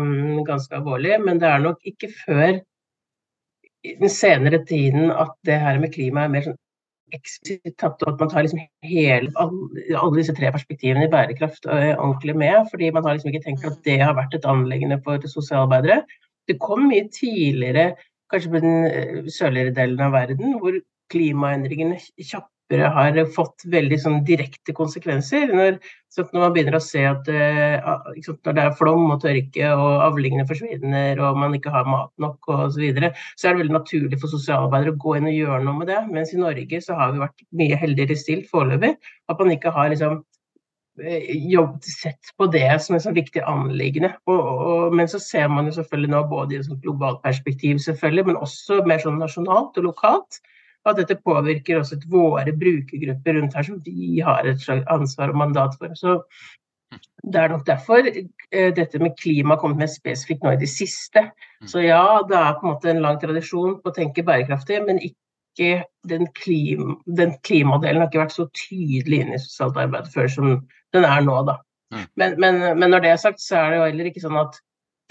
um, 0.00 0.38
ganske 0.46 0.72
alvorlig. 0.72 1.18
Men 1.20 1.36
det 1.42 1.50
er 1.50 1.58
nok 1.60 1.82
ikke 1.84 2.08
før 2.24 2.62
i 3.84 3.92
den 4.00 4.08
senere 4.08 4.62
tiden 4.64 5.10
at 5.12 5.34
det 5.44 5.58
her 5.60 5.76
med 5.82 5.92
klima 5.92 6.24
er 6.24 6.32
mer 6.32 6.46
sånn 6.46 6.56
eksplisitt 7.12 7.76
tatt 7.76 8.00
opp. 8.08 8.16
Man 8.22 8.32
tar 8.32 8.46
liksom 8.46 8.62
hele, 8.88 9.28
alle 9.36 10.14
disse 10.16 10.34
tre 10.38 10.48
perspektivene 10.54 11.04
i 11.04 11.12
bærekraft 11.12 11.68
uh, 11.68 11.92
ordentlig 11.92 12.38
med. 12.40 12.56
Fordi 12.72 12.88
man 12.96 13.04
har 13.04 13.18
liksom 13.18 13.34
ikke 13.34 13.44
tenkt 13.44 13.68
at 13.68 13.82
det 13.84 14.00
har 14.00 14.16
vært 14.16 14.38
et 14.38 14.48
anleggende 14.48 15.02
for 15.04 15.28
sosialarbeidere. 15.36 16.06
Det 16.46 16.58
kom 16.62 16.88
mye 16.90 17.06
tidligere, 17.12 17.94
kanskje 18.32 18.52
på 18.52 18.60
den 18.64 18.76
uh, 18.90 19.32
sørligere 19.32 19.74
delen 19.76 20.04
av 20.06 20.14
verden, 20.16 20.58
hvor 20.60 20.78
klimaendringene 21.12 21.98
kjappere 22.18 22.88
har 22.90 23.18
fått 23.30 23.62
veldig 23.70 23.98
sånn 24.02 24.16
direkte 24.26 24.74
konsekvenser. 24.74 25.52
Når, 25.54 25.76
når, 26.18 26.40
man 26.42 26.54
begynner 26.54 26.78
å 26.78 26.82
se 26.82 27.04
at 27.06 27.28
uh, 27.30 28.06
når 28.16 28.56
det 28.58 28.64
er 28.64 28.78
flom 28.78 29.12
og 29.14 29.20
tørke 29.22 29.72
og 29.74 30.06
avlingene 30.08 30.46
forsvinner 30.48 31.22
og 31.22 31.38
man 31.42 31.54
ikke 31.58 31.74
har 31.74 31.86
mat 31.90 32.10
nok 32.22 32.50
osv., 32.50 32.74
så, 32.74 32.82
videre, 32.82 33.12
så 33.36 33.48
er 33.48 33.54
det 33.54 33.64
veldig 33.64 33.78
naturlig 33.78 34.20
for 34.22 34.34
sosialarbeidere 34.34 34.96
å 34.96 35.02
gå 35.06 35.18
inn 35.18 35.30
og 35.30 35.38
gjøre 35.38 35.60
noe 35.66 35.82
med 35.82 35.92
det. 35.92 36.00
Mens 36.10 36.34
i 36.34 36.40
Norge 36.42 36.82
så 36.82 36.98
har 36.98 37.14
vi 37.14 37.22
vært 37.22 37.46
mye 37.62 37.82
heldigere 37.84 38.18
stilt 38.18 38.50
foreløpig. 38.50 38.96
At 39.30 39.42
man 39.42 39.54
ikke 39.54 39.74
har 39.74 39.92
liksom 39.94 40.18
eh, 40.20 40.24
jobbet 40.96 41.84
sett 41.90 42.32
på 42.38 42.48
det 42.52 42.68
som 42.84 42.96
et 42.96 43.04
sånn 43.04 43.16
viktig 43.16 43.42
anliggende. 43.44 44.14
Og, 44.30 44.40
og, 44.40 44.96
men 44.96 45.08
så 45.10 45.20
ser 45.22 45.48
man 45.52 45.68
jo 45.68 45.76
selvfølgelig 45.76 46.12
nå 46.14 46.22
både 46.30 46.56
i 46.56 46.60
et 46.60 46.84
globalt 46.84 47.22
perspektiv, 47.24 47.80
selvfølgelig, 47.84 48.30
men 48.30 48.40
også 48.40 48.82
mer 48.88 49.02
sånn 49.02 49.20
nasjonalt 49.20 49.76
og 49.76 49.90
lokalt 49.90 50.40
at 50.86 51.00
dette 51.00 51.18
påvirker 51.26 51.80
også 51.80 51.98
våre 52.10 52.52
brukergrupper 52.54 53.40
rundt 53.40 53.56
her 53.58 53.66
som 53.66 53.80
vi 53.84 54.20
har 54.24 54.46
et 54.46 54.62
slags 54.62 54.86
ansvar 54.92 55.32
og 55.32 55.40
mandat 55.42 55.74
for. 55.80 55.94
Så 55.98 56.20
det 57.26 57.40
er 57.42 57.50
nok 57.50 57.66
derfor 57.66 58.06
eh, 58.06 58.72
dette 58.74 59.00
med 59.02 59.16
klima 59.18 59.54
har 59.54 59.60
kommet 59.60 59.82
med 59.82 59.90
spesifikt 59.90 60.44
nå 60.46 60.54
i 60.54 60.60
det 60.60 60.70
siste. 60.70 61.26
Mm. 61.62 61.70
Så 61.72 61.82
ja, 61.82 62.22
det 62.28 62.38
er 62.38 62.58
på 62.58 62.66
en 62.66 62.74
måte 62.74 62.92
en 62.92 63.02
lang 63.02 63.18
tradisjon 63.22 63.80
på 63.82 63.90
å 63.90 63.96
tenke 63.96 64.24
bærekraftig, 64.26 64.78
men 64.86 65.02
ikke 65.02 65.82
den, 66.06 66.28
klima, 66.36 66.98
den 67.18 67.34
klimadelen 67.46 68.04
har 68.04 68.10
ikke 68.10 68.22
vært 68.22 68.36
så 68.36 68.46
tydelig 68.54 69.22
inn 69.24 69.34
i 69.34 69.42
sosialt 69.42 69.80
arbeid 69.82 70.10
før 70.12 70.30
som 70.30 70.50
den 70.96 71.06
er 71.08 71.24
nå, 71.24 71.38
da. 71.48 71.58
Mm. 71.94 72.04
Men, 72.18 72.36
men, 72.42 72.60
men, 72.80 72.90
når 72.90 73.04
det 73.04 73.12
er 73.12 73.22
sagt, 73.22 73.42
så 73.42 73.60
er 73.60 73.72
det 73.72 73.80
jo 73.80 73.88
heller 73.88 74.10
ikke 74.10 74.24
sånn 74.24 74.38
at 74.40 74.58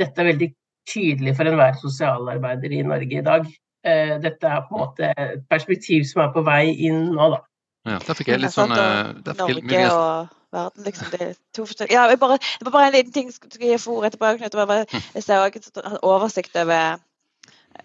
dette 0.01 0.21
er 0.21 0.31
veldig 0.33 0.49
tydelig 0.89 1.35
for 1.37 1.49
enhver 1.49 1.77
sosialarbeider 1.81 2.75
i 2.75 2.83
Norge 2.85 3.19
i 3.21 3.25
dag. 3.25 3.47
Eh, 3.85 4.15
dette 4.21 4.49
er 4.49 4.65
på 4.67 4.75
en 4.75 4.83
måte 4.83 5.11
et 5.13 5.43
perspektiv 5.49 6.05
som 6.09 6.25
er 6.25 6.33
på 6.35 6.43
vei 6.45 6.63
inn 6.87 7.11
nå, 7.15 7.29
da. 7.35 7.41
Ja, 7.85 7.99
der 8.01 8.17
fikk 8.17 8.31
jeg 8.33 8.41
litt 8.41 8.53
sånn 8.55 8.73
eh, 8.73 9.13
Norge 9.37 9.81
og 9.93 10.35
verden, 10.55 10.85
liksom. 10.87 11.11
Det 11.13 11.21
er 11.21 11.33
to 11.55 11.65
forskjellige 11.69 11.95
Ja, 11.95 12.19
bare, 12.19 12.39
det 12.41 12.67
var 12.67 12.75
bare 12.75 12.89
en 12.89 12.95
liten 12.97 13.13
ting 13.15 13.33
skal 13.33 13.61
gi 13.61 13.77
for 13.81 14.07
etterpå, 14.07 14.35
Knut. 14.39 14.95
Jeg 15.15 15.25
ser 15.25 15.45
en 15.45 15.99
oversikt 16.01 16.57
over 16.59 16.97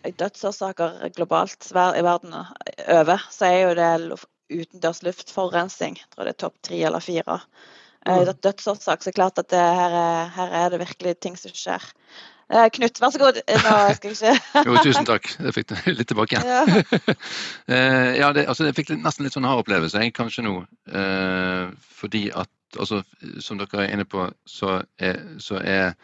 dødsårsaker 0.04 1.10
globalt 1.16 1.70
i 1.74 2.04
verden 2.06 2.36
over, 2.88 3.26
så 3.30 3.50
er 3.50 3.58
jo 3.60 3.74
det 3.76 4.20
utendørs 4.50 5.02
luftforurensning. 5.06 5.98
Jeg 5.98 6.08
tror 6.14 6.26
det 6.26 6.34
er 6.34 6.40
topp 6.46 6.56
tre 6.66 6.80
eller 6.88 7.04
fire. 7.04 7.40
Mm. 8.08 8.30
Dødsårsak, 8.40 9.02
så 9.04 9.12
klart 9.12 9.38
at 9.42 9.50
det, 9.52 9.60
her, 9.60 9.96
er, 10.00 10.28
her 10.36 10.54
er 10.62 10.70
det 10.72 10.80
virkelig 10.80 11.18
ting 11.20 11.34
som 11.36 11.52
skjer. 11.52 11.84
Eh, 12.50 12.66
Knut, 12.74 13.00
vær 13.02 13.12
så 13.14 13.20
god. 13.20 13.40
Nå 13.46 13.74
skal 13.94 14.14
jeg 14.14 14.16
ikke 14.16 14.64
Jo, 14.66 14.78
tusen 14.82 15.06
takk. 15.06 15.28
Jeg 15.36 15.54
fikk 15.54 15.68
det 15.70 15.94
litt 15.98 16.08
tilbake 16.10 16.38
igjen. 16.38 16.48
Ja, 16.48 17.16
eh, 17.76 18.08
ja 18.18 18.30
det, 18.34 18.46
altså, 18.50 18.66
jeg 18.66 18.78
fikk 18.80 18.94
nesten 18.96 19.26
litt 19.26 19.36
sånn 19.36 19.46
hard 19.46 19.62
opplevelse, 19.62 20.00
jeg, 20.02 20.14
kanskje 20.16 20.46
nå. 20.48 20.56
Eh, 20.88 21.68
fordi 22.00 22.24
at, 22.32 22.50
altså, 22.78 23.04
som 23.44 23.60
dere 23.60 23.84
er 23.84 23.94
inne 23.94 24.08
på, 24.08 24.26
så 24.48 24.80
er, 24.98 25.20
så 25.42 25.60
er 25.60 25.94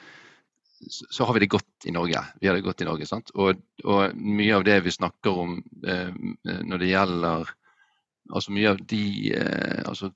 så 0.87 1.25
har 1.25 1.35
vi 1.35 1.41
det 1.41 1.51
godt 1.51 1.87
i 1.89 1.93
Norge. 1.97 2.21
Vi 2.41 2.47
har 2.47 2.55
det 2.55 2.63
godt 2.63 2.83
i 2.85 2.87
Norge, 2.87 3.07
sant? 3.09 3.33
Og, 3.35 3.57
og 3.89 4.13
mye 4.15 4.59
av 4.59 4.65
det 4.67 4.77
vi 4.85 4.93
snakker 4.93 5.39
om 5.43 5.57
eh, 5.89 6.13
når 6.45 6.83
det 6.83 6.91
gjelder 6.91 7.55
altså 8.35 8.53
mye 8.55 8.75
av 8.75 8.83
de 8.91 9.07
eh, 9.33 9.83
altså, 9.89 10.13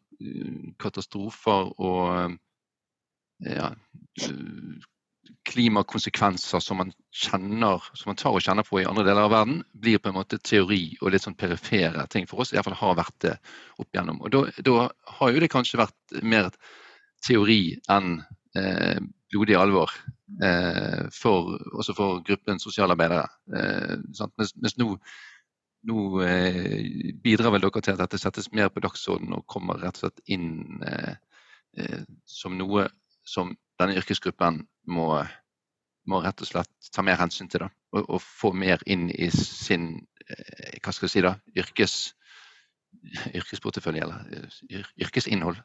katastrofer 0.80 1.72
og 1.80 2.36
ja, 3.46 3.70
klimakonsekvenser 5.48 6.60
som 6.62 6.80
man 6.80 6.92
kjenner, 7.14 7.82
som 7.94 8.10
man 8.10 8.18
tar 8.20 8.34
og 8.36 8.44
kjenner 8.44 8.66
på 8.66 8.80
i 8.82 8.86
andre 8.88 9.04
deler 9.06 9.26
av 9.26 9.32
verden, 9.32 9.62
blir 9.72 10.00
på 10.02 10.10
en 10.10 10.18
måte 10.18 10.40
teori 10.42 10.82
og 11.00 11.14
litt 11.14 11.24
sånn 11.24 11.38
perifere 11.38 12.06
ting 12.12 12.28
for 12.30 12.44
oss. 12.44 12.52
Iallfall 12.54 12.78
har 12.78 12.98
vært 12.98 13.16
det 13.24 13.34
opp 13.80 13.88
igjennom. 13.88 14.20
Og 14.26 14.36
da, 14.66 14.76
har 15.20 15.32
jo 15.32 15.42
det 15.42 15.50
kanskje 15.52 15.80
vært 15.80 16.20
mer 16.22 16.50
teori 17.24 17.62
enn 17.90 18.20
eh, 18.58 19.00
blodig 19.32 19.56
alvor. 19.58 19.94
Eh, 20.44 21.08
for, 21.14 21.56
også 21.74 21.96
for 21.96 22.20
gruppen 22.26 22.60
sosialarbeidere. 22.62 23.26
Eh, 23.56 23.96
mens, 24.38 24.54
mens, 24.56 24.76
nå, 24.80 24.94
nå 25.88 26.22
eh, 26.25 27.12
bidrar 27.22 27.54
vel 27.54 27.64
dere 27.64 27.82
til 27.82 27.94
at 27.94 28.02
dette 28.02 28.20
settes 28.20 28.50
mer 28.52 28.70
på 28.72 28.82
dagsordenen 28.84 29.38
og 29.38 29.46
kommer 29.50 29.80
rett 29.80 29.96
og 29.99 30.04
slett 30.04 30.22
inn 30.32 30.82
eh, 30.87 31.14
eh, 31.78 32.02
som 32.28 32.56
noe 32.58 32.88
som 33.26 33.54
denne 33.80 33.96
yrkesgruppen 34.00 34.60
må, 34.92 35.08
må, 36.10 36.20
rett 36.25 36.42
og 36.44 36.50
slett 36.50 36.92
ta 36.92 37.04
mer 37.06 37.20
hensyn 37.20 37.49
til. 37.49 37.64
Da, 37.64 37.70
og, 37.96 38.06
og, 38.06 38.20
få 38.20 38.52
mer 38.52 38.82
inn 38.90 39.08
i 39.10 39.30
sin 39.34 39.92
eh, 40.26 40.78
hva 40.82 40.92
skal 40.92 41.08
jeg 41.08 41.14
si 41.14 41.25
da, 41.25 41.34
yrkes, 41.56 41.96
yrkesportefølje, 43.32 44.04
eller 44.04 44.49
yr, 44.68 44.88
yrkesinnhold. 45.06 45.62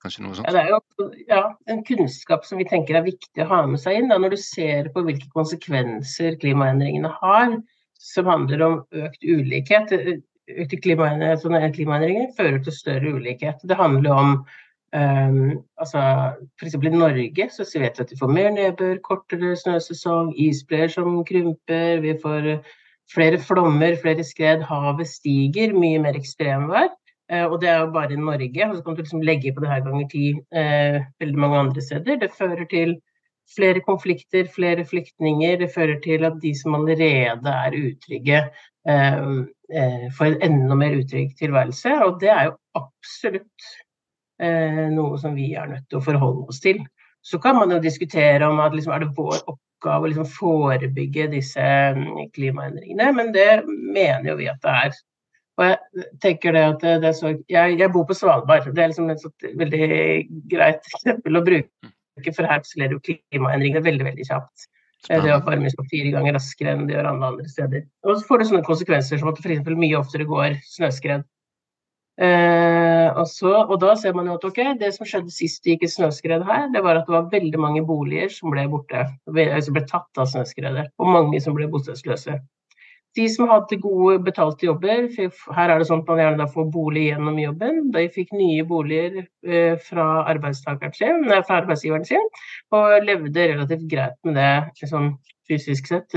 Kanskje 0.00 0.22
noe 0.24 0.36
sånt? 0.36 0.48
Ja, 0.48 0.54
det 0.56 0.62
er 0.62 0.70
jo 0.72 1.08
ja, 1.28 1.42
en 1.68 1.82
kunnskap 1.84 2.46
som 2.48 2.60
vi 2.60 2.64
tenker 2.68 2.96
er 2.96 3.04
viktig 3.04 3.44
å 3.44 3.50
ha 3.50 3.64
med 3.68 3.82
seg 3.82 3.98
inn. 3.98 4.08
Da, 4.12 4.16
når 4.22 4.32
du 4.36 4.40
ser 4.40 4.88
på 4.94 5.02
hvilke 5.04 5.28
konsekvenser 5.34 6.38
klimaendringene 6.40 7.10
har, 7.18 7.58
som 8.00 8.30
handler 8.30 8.64
om 8.66 8.80
økt 8.96 9.24
ulikhet. 9.24 9.92
Økte 10.50 10.80
klimaendringer 10.80 12.32
fører 12.38 12.58
til 12.64 12.74
større 12.74 13.14
ulikhet. 13.20 13.62
Det 13.68 13.78
handler 13.78 14.16
om 14.16 14.34
Um, 14.90 15.62
altså, 15.78 16.00
F.eks. 16.58 16.74
i 16.74 16.90
Norge 16.90 17.44
så 17.54 17.64
vet 17.78 17.98
vi 17.98 18.02
at 18.02 18.10
vi 18.10 18.16
får 18.18 18.30
mer 18.34 18.48
nedbør, 18.50 18.96
kortere 19.06 19.52
snøsesong, 19.56 20.32
isbreer 20.34 20.90
som 20.90 21.20
krymper, 21.28 22.00
vi 22.02 22.16
får 22.22 22.48
flere 23.14 23.38
flommer, 23.38 23.94
flere 24.02 24.24
skred, 24.26 24.64
havet 24.66 25.06
stiger, 25.06 25.76
mye 25.78 26.00
mer 26.02 26.18
ekstremvær. 26.18 26.90
Uh, 27.30 27.46
og 27.46 27.60
det 27.62 27.70
er 27.70 27.84
jo 27.84 27.92
bare 27.94 28.16
i 28.16 28.18
Norge. 28.18 28.66
og 28.66 28.76
Så 28.76 28.82
kan 28.82 28.96
du 28.96 29.04
liksom 29.04 29.22
legge 29.22 29.54
på 29.54 29.62
det 29.62 29.70
her 29.70 29.84
ganger 29.86 30.08
ti 30.10 30.24
eh, 30.50 30.98
veldig 31.22 31.38
mange 31.38 31.58
andre 31.58 31.86
steder. 31.86 32.18
Det 32.18 32.34
fører 32.38 32.66
til 32.66 32.96
flere 33.56 33.82
konflikter, 33.86 34.48
flere 34.54 34.86
flyktninger. 34.86 35.60
Det 35.62 35.70
fører 35.74 36.00
til 36.04 36.26
at 36.28 36.38
de 36.42 36.54
som 36.58 36.78
allerede 36.78 37.54
er 37.66 37.78
utrygge, 37.78 38.42
uh, 38.88 39.40
får 40.16 40.26
en 40.30 40.42
enda 40.48 40.78
mer 40.78 40.98
utrygg 40.98 41.36
tilværelse. 41.38 41.94
Og 42.06 42.18
det 42.22 42.32
er 42.34 42.50
jo 42.50 42.58
absolutt 42.78 43.70
Eh, 44.40 44.86
noe 44.94 45.18
som 45.20 45.34
vi 45.36 45.50
er 45.52 45.68
nødt 45.68 45.90
til 45.90 45.98
å 45.98 46.04
forholde 46.04 46.46
oss 46.48 46.62
til. 46.64 46.80
Så 47.20 47.36
kan 47.44 47.58
man 47.58 47.72
jo 47.74 47.80
diskutere 47.82 48.46
om 48.48 48.60
at 48.64 48.72
liksom, 48.72 48.94
er 48.94 49.04
det 49.04 49.12
vår 49.18 49.42
oppgave 49.42 50.06
å 50.06 50.08
liksom 50.08 50.28
forebygge 50.32 51.26
disse 51.34 51.66
mm, 51.96 52.30
klimaendringene, 52.36 53.10
men 53.18 53.34
det 53.36 53.50
mener 53.68 54.30
jo 54.30 54.38
vi 54.38 54.48
at 54.48 54.62
det 54.64 54.76
er. 54.86 54.96
Og 55.60 55.66
jeg 55.66 56.06
tenker 56.24 56.56
det 56.56 56.62
at 56.70 56.86
det 57.02 57.12
så, 57.18 57.34
jeg, 57.52 57.76
jeg, 57.76 57.92
bor 57.92 58.06
på 58.08 58.16
Svalbard. 58.16 58.70
Det 58.72 58.80
er 58.80 58.94
liksom 58.94 59.10
et 59.12 59.50
veldig 59.60 59.90
greit 60.48 60.88
eksempel 60.88 61.36
å 61.36 61.44
bruke, 61.44 61.92
for 62.36 62.48
her 62.50 62.62
skjer 62.66 62.94
jo 62.94 63.00
klimaendringene 63.06 63.82
veldig 63.86 64.06
veldig 64.10 64.28
kjapt. 64.28 64.68
Det 65.08 65.20
har 65.24 65.40
varmes 65.46 65.74
opp 65.80 65.88
fire 65.88 66.12
ganger 66.12 66.36
raskere 66.36 66.74
enn 66.74 66.86
det 66.88 66.98
gjør 66.98 67.08
alle 67.08 67.28
andre 67.32 67.48
steder. 67.48 67.86
Og 68.04 68.18
så 68.18 68.26
får 68.28 68.42
det 68.42 68.48
sånne 68.50 68.66
konsekvenser 68.66 69.20
som 69.20 69.30
at 69.30 69.40
det 69.40 69.46
f.eks. 69.46 69.70
mye 69.72 69.96
oftere 69.96 70.28
går 70.28 70.58
snøskred 70.68 71.24
Eh, 72.20 73.08
og, 73.16 73.24
så, 73.32 73.50
og, 73.62 73.78
da 73.80 73.94
ser 73.96 74.12
man 74.12 74.26
jo 74.28 74.34
at 74.36 74.42
ok, 74.44 74.58
det 74.80 74.90
som 74.92 75.08
skjedde 75.08 75.32
sist 75.32 75.62
det 75.64 75.76
gikk 75.76 75.86
i 75.86 75.88
snøskred 75.88 76.42
her, 76.44 76.66
det 76.74 76.82
var 76.84 76.98
at 77.00 77.06
det 77.08 77.14
var 77.14 77.30
veldig 77.32 77.60
mange 77.62 77.82
boliger 77.88 78.28
som 78.34 78.52
ble 78.52 78.66
borte, 78.68 79.06
som 79.24 79.76
ble 79.76 79.84
tatt 79.88 80.20
av 80.20 80.28
snøskredet, 80.28 80.90
og 81.00 81.14
mange 81.14 81.40
som 81.40 81.56
ble 81.56 81.70
bostedsløse. 81.72 82.36
De 83.18 83.26
som 83.32 83.48
hadde 83.50 83.80
gode 83.82 84.20
betalte 84.22 84.68
jobber, 84.68 85.08
her 85.56 85.72
er 85.72 85.80
det 85.80 85.88
sånn 85.88 86.04
at 86.04 86.12
man 86.12 86.20
gjerne 86.22 86.46
får 86.52 86.68
bolig 86.74 87.08
gjennom 87.08 87.40
jobben. 87.42 87.80
De 87.94 88.04
fikk 88.14 88.30
nye 88.36 88.62
boliger 88.68 89.24
eh, 89.24 89.74
fra, 89.82 90.06
sin, 90.30 91.26
fra 91.26 91.58
arbeidsgiveren 91.58 92.06
sin, 92.06 92.30
og 92.76 93.08
levde 93.08 93.48
relativt 93.54 93.88
greit 93.90 94.16
med 94.28 94.38
det 94.38 94.52
liksom, 94.82 95.12
fysisk 95.50 95.90
sett. 95.90 96.14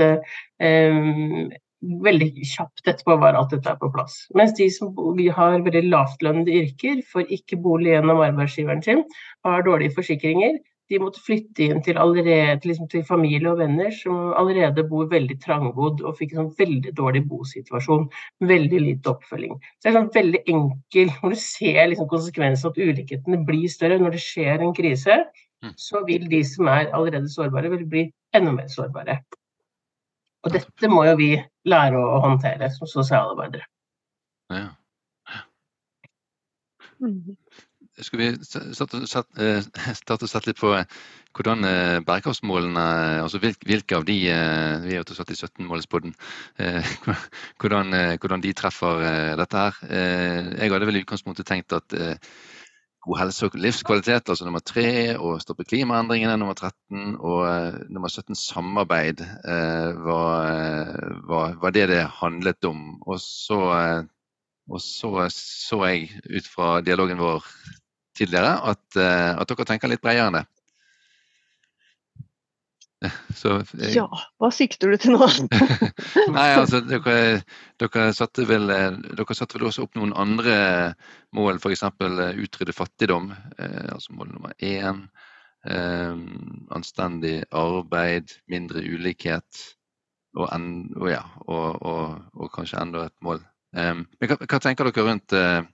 Eh, 0.62 1.00
veldig 2.04 2.28
kjapt 2.48 2.86
etterpå 2.86 3.16
var 3.20 3.36
alt 3.38 3.52
dette 3.52 3.74
på 3.80 3.90
plass. 3.94 4.20
Mens 4.38 4.54
de 4.58 4.68
som 4.72 4.94
har 5.36 5.58
veldig 5.66 5.84
lavtlønnede 5.90 6.60
yrker, 6.62 7.02
får 7.10 7.32
ikke 7.38 7.58
bolig 7.64 7.92
gjennom 7.92 8.22
arbeidsgiveren 8.24 8.84
sin, 8.86 9.02
har 9.44 9.66
dårlige 9.66 9.96
forsikringer, 9.98 10.60
de 10.94 11.00
måtte 11.02 11.22
flytte 11.22 11.66
inn 11.66 11.80
til, 11.84 11.98
allerede, 12.00 12.62
liksom 12.64 12.88
til 12.90 13.04
familie 13.06 13.50
og 13.50 13.60
venner 13.60 13.90
som 13.94 14.32
allerede 14.38 14.86
bor 14.88 15.08
veldig 15.10 15.36
trangbodd 15.42 16.02
og 16.04 16.18
fikk 16.18 16.34
en 16.34 16.40
sånn 16.40 16.52
veldig 16.58 16.94
dårlig 16.96 17.24
bosituasjon. 17.30 18.06
Veldig 18.54 18.82
lite 18.86 19.12
oppfølging. 19.14 19.56
Så 19.58 19.86
det 19.86 19.92
er 19.92 19.98
sånn 19.98 20.12
veldig 20.14 20.42
enkel, 20.54 21.14
Når 21.22 21.34
du 21.34 21.40
ser 21.42 21.80
liksom 21.90 22.10
konsekvensen 22.10 22.70
at 22.70 22.80
ulikhetene 22.80 23.40
blir 23.48 23.70
større 23.72 23.98
når 24.00 24.16
det 24.16 24.22
skjer 24.24 24.62
en 24.64 24.76
krise, 24.76 25.18
mm. 25.64 25.74
så 25.80 26.04
vil 26.08 26.28
de 26.30 26.44
som 26.48 26.70
er 26.72 26.92
allerede 26.92 27.30
sårbare, 27.32 27.72
vil 27.74 27.88
bli 27.90 28.06
enda 28.36 28.54
mer 28.54 28.70
sårbare. 28.72 29.20
Og 30.44 30.52
dette 30.52 30.90
må 30.92 31.04
jo 31.08 31.18
vi 31.20 31.30
lære 31.70 32.00
å 32.00 32.20
håndtere 32.24 32.68
som 32.72 32.88
sosialarbeidere. 32.90 33.66
Ja. 34.52 34.66
Mm. 37.00 37.36
Skal 38.02 38.18
vi 38.18 38.28
satt 38.42 38.94
starte 40.00 40.26
å 40.26 40.30
sette 40.30 40.50
litt 40.50 40.58
på 40.58 40.72
eh, 40.74 40.86
hvordan 41.34 41.66
eh, 41.68 41.98
bærekraftsmålene 42.06 42.86
altså 43.22 43.38
Hvilke 43.42 43.98
av 43.98 44.06
de 44.08 44.16
vi 44.84 44.96
er 44.98 45.14
satt 45.14 45.30
i 45.30 45.36
17-målspodden, 45.38 46.14
hvordan, 47.60 47.94
hvordan, 48.22 48.42
de 48.42 48.52
treffer 48.56 49.02
dette 49.38 49.62
her. 49.64 49.78
Jeg 49.90 50.72
hadde 50.72 50.88
vel 50.88 50.98
i 51.00 51.02
utgangspunktet 51.02 51.48
tenkt 51.48 51.74
at 51.74 51.94
god 53.04 53.20
helse 53.20 53.48
og 53.48 53.58
livskvalitet, 53.58 54.30
altså 54.30 54.46
nummer 54.46 54.62
tre, 54.64 54.86
og 55.18 55.42
stoppe 55.42 55.66
klimaendringene, 55.66 56.38
nummer 56.40 56.54
13, 56.54 57.16
og 57.18 57.82
nummer 57.90 58.12
17, 58.12 58.38
samarbeid, 58.38 59.24
var, 60.06 60.54
var, 61.28 61.58
var 61.62 61.74
det 61.76 61.88
det 61.90 62.02
handlet 62.20 62.70
om. 62.70 62.84
Og 63.02 63.20
så 63.22 63.60
og 64.72 64.80
så 64.80 65.26
så 65.28 65.80
jeg 65.84 66.08
ut 66.24 66.46
fra 66.48 66.80
dialogen 66.80 67.20
vår 67.20 67.44
tidligere 68.16 68.56
at, 68.72 68.84
eh, 68.96 69.32
at 69.34 69.50
dere 69.50 69.66
tenker 69.68 69.90
litt 69.90 70.02
bredere 70.04 70.30
enn 70.30 70.38
det. 70.40 70.44
Jeg... 73.44 73.90
Ja, 73.92 74.06
hva 74.40 74.48
sikter 74.54 74.88
du 74.88 74.96
til 75.00 75.18
nå? 75.18 75.26
Nei, 76.36 76.46
altså, 76.56 76.80
dere, 76.88 77.42
dere, 77.82 78.06
satte 78.16 78.46
vel, 78.48 78.70
dere 78.70 79.36
satte 79.36 79.58
vel 79.58 79.68
også 79.68 79.84
opp 79.84 79.98
noen 79.98 80.14
andre 80.16 80.56
mål, 81.36 81.60
f.eks. 81.60 81.84
utrydde 81.84 82.76
fattigdom, 82.76 83.28
eh, 83.58 83.90
altså 83.92 84.16
mål 84.16 84.32
nummer 84.32 84.56
én. 84.64 85.04
Eh, 85.68 86.16
anstendig 86.76 87.38
arbeid, 87.56 88.38
mindre 88.52 88.84
ulikhet 88.84 89.64
og, 90.36 90.48
en, 90.52 90.68
og, 90.96 91.08
ja, 91.12 91.22
og, 91.44 91.84
og 91.84 92.50
kanskje 92.52 92.80
enda 92.80 93.06
et 93.08 93.16
mål 93.24 93.44
Eh, 93.74 93.94
men 93.94 94.30
hva, 94.30 94.38
hva, 94.38 94.60
tenker 94.62 94.88
dere 94.88 95.06
rundt, 95.08 95.34
uh, 95.34 95.64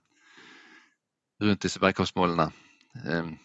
rundt 1.41 1.65
disse 1.65 1.81
bærekraftsmålene? 1.81 2.51
Um. 3.05 3.35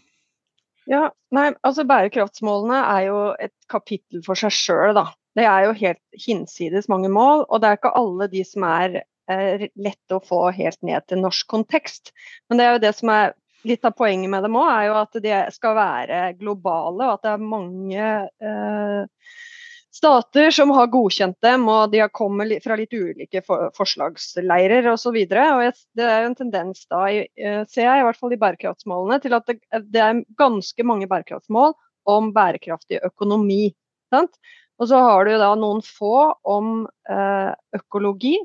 Ja, 0.86 1.08
nei, 1.34 1.48
altså 1.66 1.82
Bærekraftsmålene 1.88 2.78
er 2.78 3.06
jo 3.08 3.20
et 3.42 3.54
kapittel 3.72 4.22
for 4.22 4.38
seg 4.38 4.54
sjøl. 4.54 5.00
Det 5.34 5.42
er 5.42 5.66
jo 5.66 5.72
helt 5.80 6.22
hinsides 6.26 6.86
mange 6.92 7.10
mål, 7.10 7.42
og 7.48 7.62
det 7.62 7.68
er 7.70 7.80
ikke 7.80 7.96
alle 7.98 8.28
de 8.30 8.44
som 8.46 8.66
er 8.68 9.00
er 9.26 9.68
lette 9.74 10.16
å 10.16 10.22
få 10.22 10.52
helt 10.54 10.78
ned 10.86 11.06
til 11.10 11.20
norsk 11.22 11.48
kontekst. 11.50 12.12
Men 12.48 12.60
det 12.60 12.66
er 12.66 12.76
jo 12.76 12.82
det 12.84 12.92
som 12.94 13.10
er 13.10 13.34
litt 13.66 13.86
av 13.88 13.96
poenget 13.98 14.30
med 14.30 14.46
dem 14.46 14.58
òg, 14.58 14.68
er 14.70 14.86
jo 14.86 14.96
at 15.00 15.18
de 15.24 15.34
skal 15.54 15.74
være 15.78 16.20
globale, 16.38 17.08
og 17.08 17.16
at 17.16 17.24
det 17.24 17.32
er 17.32 17.48
mange 17.50 18.10
eh, 18.46 19.32
stater 19.96 20.50
som 20.54 20.70
har 20.76 20.90
godkjent 20.92 21.38
dem, 21.44 21.64
og 21.72 21.92
de 21.92 22.02
har 22.04 22.12
kommet 22.14 22.52
fra 22.64 22.76
litt 22.78 22.92
ulike 22.92 23.42
forslagsleirer 23.46 24.88
osv. 24.92 25.16
Det 25.26 25.40
er 25.40 26.22
jo 26.22 26.28
en 26.30 26.38
tendens 26.38 26.84
da, 26.90 27.06
eh, 27.08 27.62
ser 27.70 27.88
jeg 27.88 28.02
i 28.02 28.06
hvert 28.06 28.20
fall 28.20 28.36
i 28.36 28.40
bærekraftsmålene, 28.42 29.20
til 29.22 29.36
at 29.38 29.48
det, 29.48 30.02
er 30.02 30.22
ganske 30.38 30.86
mange 30.86 31.08
bærekraftsmål 31.10 31.74
om 32.06 32.30
bærekraftig 32.36 33.00
økonomi. 33.06 33.72
Sant? 34.12 34.36
Og 34.76 34.90
så 34.90 35.00
har 35.00 35.24
du 35.24 35.32
da 35.40 35.54
noen 35.58 35.80
få 35.84 36.34
om 36.44 36.84
eh, 37.10 37.52
økologi, 37.78 38.36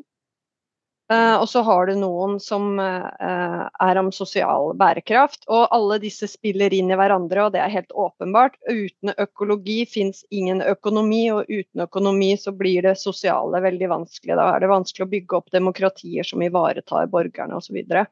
og 1.11 1.47
så 1.49 1.61
har 1.65 1.89
du 1.89 1.95
noen 1.99 2.37
som 2.39 2.77
uh, 2.79 3.67
er 3.83 3.99
om 3.99 4.11
sosial 4.15 4.71
bærekraft. 4.79 5.43
Og 5.51 5.65
alle 5.75 5.97
disse 6.03 6.29
spiller 6.29 6.73
inn 6.75 6.91
i 6.93 6.97
hverandre, 6.99 7.45
og 7.45 7.55
det 7.55 7.61
er 7.63 7.73
helt 7.73 7.91
åpenbart. 7.91 8.59
Uten 8.69 9.13
økologi 9.17 9.81
fins 9.89 10.21
ingen 10.29 10.61
økonomi, 10.63 11.23
og 11.33 11.49
uten 11.49 11.85
økonomi 11.87 12.35
så 12.39 12.53
blir 12.55 12.85
det 12.87 12.97
sosiale 13.01 13.63
veldig 13.65 13.89
vanskelig. 13.91 14.37
Da 14.39 14.51
er 14.53 14.63
det 14.63 14.71
vanskelig 14.71 15.07
å 15.07 15.11
bygge 15.15 15.39
opp 15.41 15.55
demokratier 15.55 16.27
som 16.27 16.45
ivaretar 16.45 17.09
borgerne 17.11 17.57
osv. 17.57 17.71
Så 17.71 17.77
videre. 17.79 18.05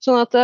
sånn 0.00 0.22
at 0.22 0.34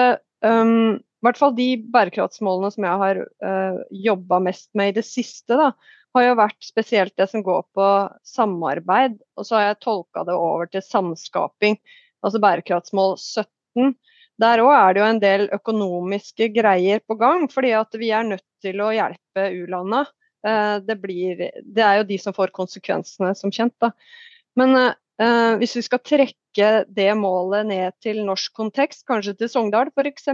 um, 0.44 0.97
i 1.01 1.25
hvert 1.25 1.38
fall 1.40 1.55
de 1.57 1.68
bærekraftsmålene 1.94 2.68
som 2.75 2.85
jeg 2.85 3.01
har 3.01 3.20
uh, 3.25 3.79
jobba 4.05 4.40
mest 4.44 4.68
med 4.77 4.92
i 4.92 4.97
det 4.99 5.07
siste, 5.09 5.57
da, 5.57 5.70
har 6.14 6.29
jo 6.29 6.38
vært 6.38 6.64
spesielt 6.64 7.14
det 7.18 7.29
som 7.31 7.42
går 7.44 7.62
på 7.77 7.88
samarbeid. 8.27 9.18
Og 9.38 9.46
så 9.46 9.59
har 9.59 9.68
jeg 9.68 9.83
tolka 9.85 10.24
det 10.29 10.37
over 10.38 10.70
til 10.70 10.85
samskaping, 10.87 11.79
altså 12.24 12.40
bærekraftsmål 12.42 13.16
17. 13.18 13.94
Der 14.42 14.62
òg 14.64 14.72
er 14.74 14.94
det 14.94 15.03
jo 15.03 15.09
en 15.12 15.22
del 15.22 15.46
økonomiske 15.55 16.50
greier 16.57 17.03
på 17.07 17.16
gang, 17.20 17.46
fordi 17.50 17.70
at 17.79 17.94
vi 17.98 18.11
er 18.14 18.27
nødt 18.27 18.46
til 18.64 18.83
å 18.83 18.90
hjelpe 18.94 19.48
u-landa. 19.61 20.05
Det, 20.44 20.98
det, 21.00 21.50
det, 21.62 21.83
er 21.83 22.00
jo 22.00 22.09
de 22.09 22.18
som 22.20 22.35
får 22.37 22.50
konsekvensene, 22.53 23.31
som 23.38 23.53
kjent. 23.55 23.74
Da. 23.81 23.92
Men 24.61 24.74
eh, 24.77 25.55
hvis 25.61 25.77
vi 25.79 25.85
skal 25.87 26.03
trekke 26.05 26.72
det 26.92 27.11
målet 27.16 27.70
ned 27.70 27.94
til 28.05 28.20
norsk 28.27 28.53
kontekst, 28.59 29.07
kanskje 29.09 29.37
til 29.38 29.50
Sogndal 29.53 29.92
f.eks., 29.94 30.29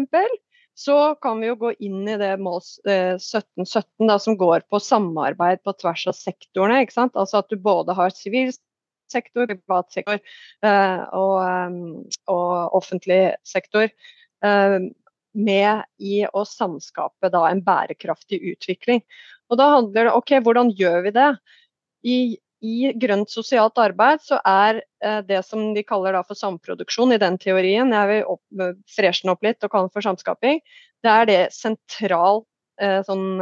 så 0.79 1.15
kan 1.21 1.41
vi 1.43 1.51
jo 1.51 1.59
gå 1.61 1.73
inn 1.83 2.09
i 2.09 2.17
det 2.21 2.33
mål 2.41 2.61
1717 2.63 4.09
da, 4.09 4.17
som 4.23 4.37
går 4.41 4.65
på 4.71 4.81
samarbeid 4.81 5.63
på 5.67 5.75
tvers 5.77 6.07
av 6.09 6.17
sektorene. 6.17 6.81
ikke 6.85 6.97
sant? 6.97 7.19
Altså 7.19 7.43
at 7.43 7.51
du 7.53 7.59
både 7.61 7.97
har 7.99 8.15
sivil 8.15 8.53
sektor, 9.11 9.51
privat 9.51 9.91
sektor 9.93 10.21
uh, 10.65 11.03
og, 11.19 11.35
um, 11.43 11.81
og, 12.31 12.53
offentlig 12.79 13.23
sektor 13.45 13.91
med 14.41 15.83
i 16.01 16.23
å 16.25 16.45
samskape 16.49 17.29
da 17.29 17.43
en 17.51 17.61
bærekraftig 17.63 18.39
utvikling. 18.55 19.03
Og 19.51 19.59
da 19.61 19.67
handler 19.75 20.09
det 20.09 20.15
OK, 20.17 20.33
hvordan 20.47 20.71
gjør 20.79 21.05
vi 21.05 21.13
det? 21.13 21.29
I 22.07 22.19
i 22.61 22.93
grønt 23.01 23.33
sosialt 23.33 23.79
arbeid 23.81 24.23
så 24.25 24.39
er 24.47 24.83
eh, 25.05 25.21
det 25.27 25.41
som 25.47 25.73
de 25.75 25.85
kaller 25.87 26.19
for 26.27 26.39
samproduksjon, 26.39 27.15
i 27.15 27.21
den 27.21 27.39
teorien, 27.41 27.93
jeg 27.95 28.11
vil 28.11 28.31
opp, 28.37 28.43
eh, 28.61 28.77
freshe 28.91 29.25
den 29.25 29.35
opp 29.35 29.45
litt 29.47 29.65
og 29.65 29.73
kalle 29.73 29.89
den 29.89 29.97
for 29.97 30.07
samskaping, 30.07 30.63
det 31.01 31.13
er 31.13 31.29
det 31.31 31.39
sentral 31.57 32.43
eh, 32.81 33.01
sånn 33.07 33.41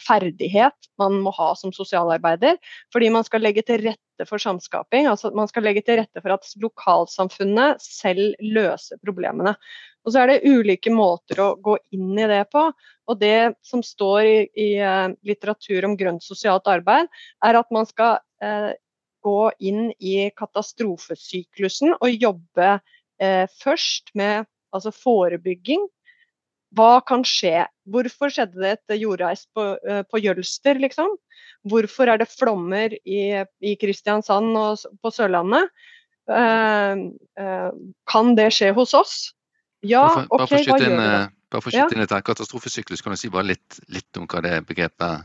ferdighet 0.00 0.88
man 1.00 1.18
må 1.24 1.32
ha 1.36 1.52
som 1.56 1.74
sosialarbeider. 1.76 2.56
Fordi 2.92 3.10
man 3.12 3.26
skal 3.28 3.44
legge 3.44 3.64
til 3.68 3.84
rette 3.84 4.26
for 4.28 4.40
samskaping. 4.40 5.08
altså 5.08 5.32
Man 5.36 5.48
skal 5.48 5.64
legge 5.68 5.84
til 5.84 6.00
rette 6.00 6.24
for 6.24 6.32
at 6.36 6.48
lokalsamfunnet 6.60 7.84
selv 7.84 8.36
løser 8.40 9.00
problemene. 9.04 9.56
Og 10.04 10.14
så 10.14 10.22
er 10.22 10.32
det 10.32 10.48
ulike 10.48 10.92
måter 10.92 11.40
å 11.44 11.50
gå 11.60 11.76
inn 11.96 12.16
i 12.16 12.28
det 12.28 12.46
på. 12.52 12.70
Og 13.10 13.18
det 13.18 13.56
som 13.66 13.82
står 13.82 14.20
i, 14.22 14.36
i 14.54 14.70
litteratur 15.26 15.88
om 15.88 15.96
grønt 15.98 16.22
sosialt 16.22 16.68
arbeid, 16.70 17.10
er 17.44 17.58
at 17.58 17.70
man 17.74 17.88
skal 17.88 18.20
eh, 18.44 18.72
gå 19.24 19.40
inn 19.58 19.90
i 19.98 20.30
katastrofesyklusen 20.38 21.96
og 21.98 22.14
jobbe 22.14 22.76
eh, 23.20 23.46
først 23.60 24.14
med 24.18 24.46
altså 24.74 24.92
forebygging. 24.94 25.82
Hva 26.78 27.00
kan 27.02 27.24
skje? 27.26 27.66
Hvorfor 27.90 28.30
skjedde 28.30 28.62
det 28.62 28.76
et 28.76 29.00
jordreis 29.00 29.42
på, 29.54 29.72
eh, 29.82 30.04
på 30.06 30.22
Jølster, 30.22 30.78
liksom? 30.78 31.16
Hvorfor 31.68 32.08
er 32.08 32.20
det 32.20 32.30
flommer 32.30 32.94
i, 33.02 33.42
i 33.42 33.74
Kristiansand 33.80 34.54
og 34.56 34.86
på 35.02 35.12
Sørlandet? 35.12 35.66
Eh, 36.30 37.02
eh, 37.42 37.70
kan 38.10 38.34
det 38.38 38.52
skje 38.54 38.70
hos 38.76 38.94
oss? 38.94 39.18
Ja, 39.86 40.04
OK, 40.28 40.50
hva 40.50 40.60
gjør 40.60 40.82
vi 40.84 40.96
da? 40.96 41.20
Bare 41.50 41.64
for 41.64 41.72
å 41.72 41.74
skyte 41.74 41.96
inn 41.96 42.04
litt 42.04 42.12
her, 42.14 42.22
Katastrofesyklus, 42.22 43.02
kan 43.02 43.16
du 43.16 43.18
si 43.18 43.30
bare 43.32 43.48
litt, 43.48 43.80
litt 43.90 44.18
om 44.20 44.28
hva 44.30 44.42
det 44.44 44.60
begrepet 44.68 45.24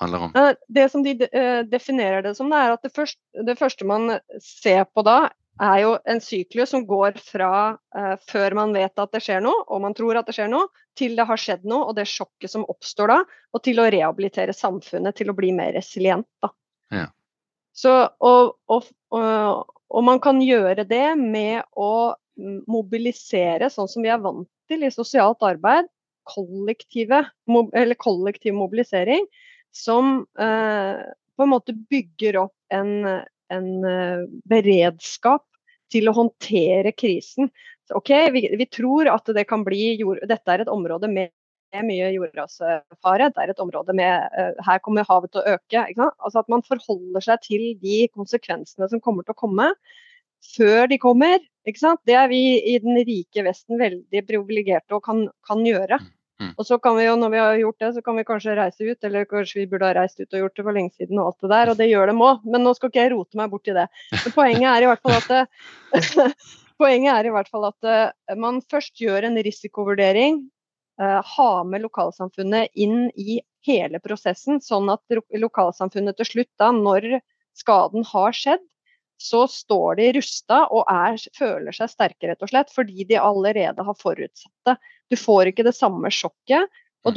handler 0.00 0.28
om? 0.28 0.36
Det 0.72 0.86
som 0.92 1.02
de 1.04 1.12
eh, 1.26 1.60
definerer 1.68 2.24
det 2.24 2.32
som, 2.38 2.52
er 2.56 2.72
at 2.76 2.86
det 2.86 2.92
første, 2.94 3.20
det 3.44 3.58
første, 3.58 3.84
man 3.88 4.16
ser 4.40 4.86
på 4.94 5.04
da, 5.04 5.26
er 5.58 5.80
jo 5.82 5.94
en 6.06 6.20
syklus 6.22 6.70
som 6.70 6.84
går 6.86 7.18
fra 7.22 7.52
uh, 7.74 8.14
før 8.30 8.54
man 8.54 8.74
vet 8.76 9.00
at 9.02 9.14
det 9.14 9.22
skjer 9.24 9.42
noe, 9.42 9.64
og 9.66 9.82
man 9.82 9.96
tror 9.98 10.20
at 10.20 10.28
det 10.28 10.36
skjer 10.36 10.50
noe, 10.52 10.68
til 10.98 11.16
det 11.18 11.26
har 11.28 11.40
skjedd 11.40 11.66
noe, 11.68 11.88
og 11.90 11.96
det 11.98 12.06
sjokket 12.10 12.52
som 12.52 12.66
oppstår 12.70 13.10
da, 13.10 13.18
og 13.54 13.64
til 13.66 13.82
å 13.82 13.88
rehabilitere 13.90 14.54
samfunnet 14.54 15.18
til 15.18 15.32
å 15.32 15.36
bli 15.36 15.50
mer 15.56 15.74
resilient. 15.76 16.28
da. 16.42 16.52
Ja. 16.94 17.08
Så, 17.74 17.94
og, 18.24 18.56
og, 18.70 18.86
og, 19.14 19.74
og, 19.90 20.00
man 20.06 20.22
kan 20.22 20.40
gjøre 20.42 20.86
det 20.88 21.12
med 21.18 21.62
å 21.78 22.14
mobilisere, 22.70 23.70
sånn 23.70 23.88
som 23.90 24.04
vi 24.04 24.10
er 24.12 24.20
vant 24.22 24.48
til 24.70 24.84
i 24.86 24.90
sosialt 24.94 25.42
arbeid, 25.46 25.88
kollektiv 26.28 27.08
mobilisering 28.54 29.24
som 29.74 30.26
eh, 30.38 31.00
på 31.36 31.42
en 31.44 31.52
måte 31.52 31.72
bygger 31.90 32.36
opp 32.44 32.74
en, 32.74 32.92
en 33.54 33.68
eh, 33.84 34.24
beredskap 34.50 35.44
til 35.92 36.10
å 36.10 36.16
håndtere 36.16 36.92
krisen. 36.92 37.50
Ok, 37.96 38.10
vi, 38.34 38.44
vi, 38.60 38.66
tror 38.68 39.08
at 39.08 39.30
det 39.32 39.46
kan 39.48 39.64
bli 39.64 39.94
jord, 40.00 40.20
Dette 40.28 40.52
er 40.52 40.64
et 40.64 40.72
område 40.72 41.08
med 41.08 41.32
mye 41.84 42.10
jordrasfare. 42.12 43.30
Det 43.32 43.44
er 43.44 43.52
et 43.52 43.62
område 43.64 43.94
med 43.96 44.34
uh, 44.36 44.60
Her 44.66 44.82
kommer 44.84 45.08
havet 45.08 45.32
til 45.32 45.40
å 45.40 45.56
øke. 45.56 45.86
Altså 45.96 46.42
At 46.42 46.52
man 46.52 46.64
forholder 46.66 47.24
seg 47.24 47.40
til 47.46 47.64
de 47.80 48.02
konsekvensene 48.12 48.88
som 48.92 49.00
kommer 49.04 49.24
til 49.24 49.36
å 49.36 49.40
komme, 49.40 49.70
før 50.56 50.86
de 50.90 51.00
kommer. 51.02 51.40
Det 51.68 52.14
er 52.16 52.28
vi 52.30 52.42
i 52.64 52.78
den 52.80 52.96
rike 53.04 53.42
Vesten 53.44 53.76
veldig 53.80 54.22
privilegerte 54.24 54.96
og 54.96 55.02
kan, 55.04 55.26
kan 55.44 55.60
gjøre. 55.66 55.98
Mm. 56.38 56.52
Og 56.54 56.64
så 56.64 56.78
kan 56.80 56.94
vi 56.96 57.04
jo, 57.04 57.16
når 57.18 57.32
vi 57.34 57.40
har 57.42 57.58
gjort 57.60 57.82
det, 57.82 57.90
så 57.96 58.02
kan 58.06 58.16
vi 58.16 58.24
kanskje 58.24 58.54
reise 58.56 58.86
ut, 58.86 59.04
eller 59.04 59.26
kanskje 59.28 59.60
vi 59.60 59.66
burde 59.72 59.88
ha 59.90 59.96
reist 59.98 60.20
ut 60.22 60.30
og 60.30 60.44
gjort 60.44 60.56
det 60.56 60.64
for 60.64 60.76
lenge 60.76 60.94
siden 60.94 61.18
og 61.18 61.32
alt 61.32 61.44
det 61.44 61.50
der, 61.52 61.72
og 61.72 61.80
det 61.80 61.90
gjør 61.90 62.12
dem 62.12 62.22
òg. 62.24 62.46
Men 62.46 62.64
nå 62.64 62.72
skal 62.78 62.92
ikke 62.92 63.02
jeg 63.02 63.12
rote 63.12 63.40
meg 63.40 63.50
bort 63.52 63.68
i 63.68 63.74
det. 63.76 63.84
Men 64.14 64.34
poenget 64.36 64.70
er 64.70 64.86
i 64.86 64.90
hvert 64.92 65.04
fall 65.04 65.18
at 65.18 65.36
Poenget 66.78 67.10
er 67.10 67.26
i 67.26 67.32
hvert 67.34 67.48
fall 67.50 67.66
at 67.66 67.86
uh, 67.90 68.36
man 68.38 68.60
først 68.70 69.00
gjør 69.02 69.26
en 69.26 69.38
risikovurdering. 69.42 70.44
Uh, 70.98 71.18
ha 71.34 71.50
med 71.66 71.82
lokalsamfunnet 71.82 72.70
inn 72.78 73.08
i 73.18 73.40
hele 73.66 73.98
prosessen, 74.02 74.62
sånn 74.62 74.90
at 74.92 75.18
lokalsamfunnet 75.34 76.18
til 76.18 76.28
slutt, 76.32 76.50
da, 76.62 76.70
når 76.74 77.18
skaden 77.58 78.06
har 78.06 78.34
skjedd, 78.34 78.62
så 79.18 79.44
står 79.50 79.98
de 79.98 80.10
rusta 80.18 80.60
og 80.74 80.88
er, 80.92 81.18
føler 81.38 81.74
seg 81.74 81.90
sterke, 81.90 82.30
rett 82.30 82.44
og 82.44 82.52
slett, 82.52 82.70
fordi 82.74 83.06
de 83.08 83.18
allerede 83.20 83.84
har 83.84 83.98
forutsett 83.98 84.54
det. 84.68 84.76
Du 85.10 85.16
får 85.18 85.50
ikke 85.50 85.66
det 85.66 85.74
samme 85.76 86.12
sjokket, 86.14 86.70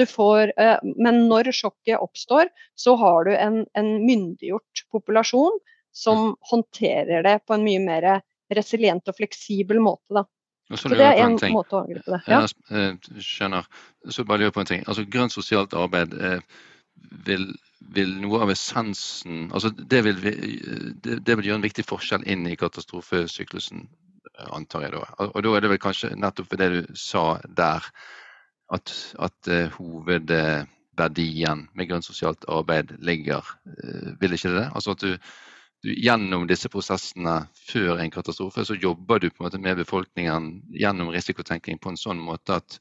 får, 0.07 0.53
uh, 0.55 0.77
men 1.03 1.25
når 1.27 1.51
sjokket 1.51 1.99
oppstår, 1.99 2.49
så 2.79 2.95
har 2.95 3.25
du 3.27 3.31
en, 3.35 3.63
en 3.75 3.89
myndiggjort 4.05 4.85
populasjon 4.93 5.57
som 5.91 6.35
håndterer 6.51 7.25
det 7.25 7.41
på 7.45 7.57
en 7.57 7.65
mye 7.65 7.81
mer 7.83 8.07
resilient 8.55 9.07
og 9.07 9.17
fleksibel 9.17 9.81
måte. 9.83 10.21
da. 10.21 10.25
Så 10.77 10.91
det 10.93 11.03
er 11.03 11.19
en, 11.19 11.35
en 11.35 11.53
måte 11.53 11.75
å 11.75 11.83
angripe 11.83 12.13
det. 12.13 12.21
Ja. 12.31 12.41
Jeg 12.71 12.79
eh, 12.79 13.23
skjønner. 13.23 13.67
Så 14.09 14.23
bare 14.27 14.45
lurer 14.45 14.55
på 14.55 14.63
en 14.63 14.69
ting. 14.69 14.85
Altså 14.87 15.03
Grønt 15.03 15.35
sosialt 15.35 15.75
arbeid 15.75 16.15
eh, 16.15 16.61
vil, 17.27 17.49
vil, 17.95 18.13
noe 18.21 18.41
av 18.45 18.51
essensen 18.53 19.49
altså 19.51 19.71
det 19.75 20.01
vil, 20.05 20.19
det, 20.21 21.35
vil, 21.35 21.45
gjøre 21.47 21.59
en 21.59 21.65
viktig 21.65 21.85
forskjell 21.87 22.25
inn 22.29 22.45
i 22.47 22.57
katastrofesyklusen, 22.59 23.85
antar 24.55 24.85
jeg 24.85 24.93
da. 24.95 25.05
Og 25.27 25.39
da 25.43 25.55
er 25.55 25.65
det 25.65 25.71
vel 25.73 25.81
kanskje 25.81 26.13
nettopp 26.15 26.55
det 26.61 26.69
du 26.71 26.81
sa 26.97 27.25
der, 27.47 27.87
at, 28.71 28.93
at 29.19 29.51
uh, 29.51 29.73
hovedverdien 29.75 31.65
med 31.75 31.89
grønt 31.89 32.07
sosialt 32.07 32.45
arbeid 32.47 32.93
ligger. 33.03 33.43
Uh, 33.67 34.13
vil 34.21 34.37
ikke 34.37 34.53
det 34.53 34.61
det? 34.61 34.67
Altså 34.71 34.95
at 34.95 35.03
du 35.03 35.17
du, 35.81 35.93
gjennom 35.97 36.45
disse 36.49 36.69
prosessene 36.69 37.47
før 37.57 38.01
en 38.01 38.13
katastrofe, 38.13 38.65
så 38.65 38.77
jobber 38.77 39.19
du 39.19 39.29
på 39.29 39.41
en 39.41 39.47
måte 39.47 39.61
med 39.61 39.79
befolkningen 39.81 40.51
gjennom 40.77 41.09
risikotenking 41.13 41.81
på 41.81 41.93
en 41.93 41.99
sånn 41.99 42.21
måte 42.21 42.59
at 42.61 42.77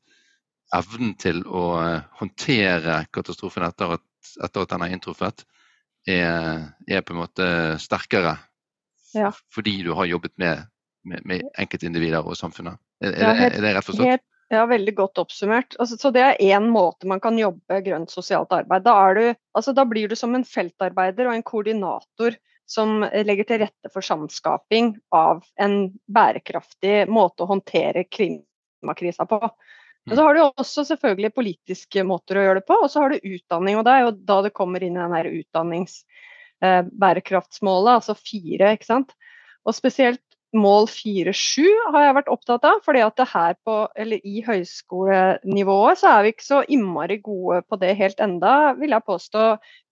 evnen 0.76 1.14
til 1.18 1.42
å 1.48 1.64
eh, 1.80 2.02
håndtere 2.20 3.04
katastrofen 3.14 3.64
etter 3.66 3.96
at, 3.96 4.04
etter 4.44 4.64
at 4.64 4.72
den 4.74 4.84
har 4.84 4.94
inntruffet, 4.94 5.44
er, 6.08 6.70
er, 6.88 7.02
på 7.04 7.14
en 7.14 7.20
måte 7.20 7.46
sterkere. 7.82 8.36
Ja. 9.16 9.32
Fordi 9.54 9.80
du 9.84 9.92
har 9.98 10.08
jobbet 10.08 10.32
med, 10.40 10.66
med, 11.04 11.24
med 11.28 11.46
enkeltindivider 11.58 12.24
og 12.24 12.38
samfunnet. 12.38 12.80
Er, 13.02 13.14
er, 13.14 13.34
det, 13.34 13.48
er 13.58 13.64
det 13.64 13.74
rett 13.76 13.88
forstått? 13.88 14.06
Helt, 14.08 14.26
ja, 14.50 14.66
veldig 14.66 14.94
godt 14.98 15.20
oppsummert. 15.22 15.76
Altså, 15.78 15.98
så 16.00 16.10
Det 16.14 16.22
er 16.26 16.40
én 16.42 16.70
måte 16.72 17.08
man 17.08 17.20
kan 17.22 17.38
jobbe 17.38 17.80
grønt 17.86 18.10
sosialt 18.10 18.52
arbeid. 18.52 18.86
Da, 18.86 18.96
du, 19.14 19.26
altså, 19.54 19.74
da, 19.76 19.84
blir 19.88 20.10
du 20.10 20.16
som 20.18 20.34
en 20.34 20.46
feltarbeider 20.46 21.28
og 21.28 21.36
en 21.36 21.46
koordinator 21.46 22.38
som 22.70 23.00
legger 23.02 23.48
til 23.48 23.62
rette 23.64 23.90
for 23.90 24.06
samskaping 24.06 24.92
av 25.14 25.42
en 25.58 25.90
bærekraftig 26.06 27.08
måte 27.10 27.42
å 27.42 27.50
håndtere 27.50 28.04
klimakrisa 28.06 29.26
på. 29.26 29.40
Men 30.08 30.16
så 30.16 30.22
har 30.24 30.32
du 30.34 30.40
også 30.46 30.84
selvfølgelig 30.88 31.36
politiske 31.36 32.00
måter 32.08 32.38
å 32.40 32.44
gjøre 32.46 32.58
det 32.60 32.68
på, 32.70 32.76
og 32.80 32.88
så 32.90 32.96
har 33.04 33.08
du 33.12 33.16
utdanning. 33.20 33.74
og 33.78 33.84
Det 33.86 33.92
er 33.92 34.02
jo 34.06 34.18
da 34.32 34.36
det 34.46 34.56
kommer 34.56 34.80
inn 34.82 34.96
i 34.96 35.02
den 35.02 35.14
utdanningsbærekraftsmålet, 35.42 37.90
eh, 37.92 37.98
altså 38.00 38.14
fire. 38.16 38.66
ikke 38.74 38.88
sant? 38.88 39.10
Og 39.68 39.72
spesielt 39.76 40.24
mål 40.56 40.88
4-7 40.90 41.68
har 41.94 42.02
jeg 42.06 42.16
vært 42.16 42.32
opptatt 42.32 42.64
av. 42.66 42.80
fordi 42.84 43.00
at 43.04 43.16
det 43.20 43.28
her 43.30 43.54
på, 43.64 43.88
eller 43.94 44.18
i 44.26 44.42
høyskolenivået 44.46 45.98
så 46.00 46.06
er 46.16 46.22
vi 46.24 46.28
ikke 46.34 46.48
så 46.48 46.64
innmari 46.66 47.18
gode 47.22 47.62
på 47.68 47.74
det 47.80 47.98
helt 48.00 48.20
enda, 48.20 48.74
vil 48.80 48.90
jeg 48.96 49.06
påstå, 49.06 49.42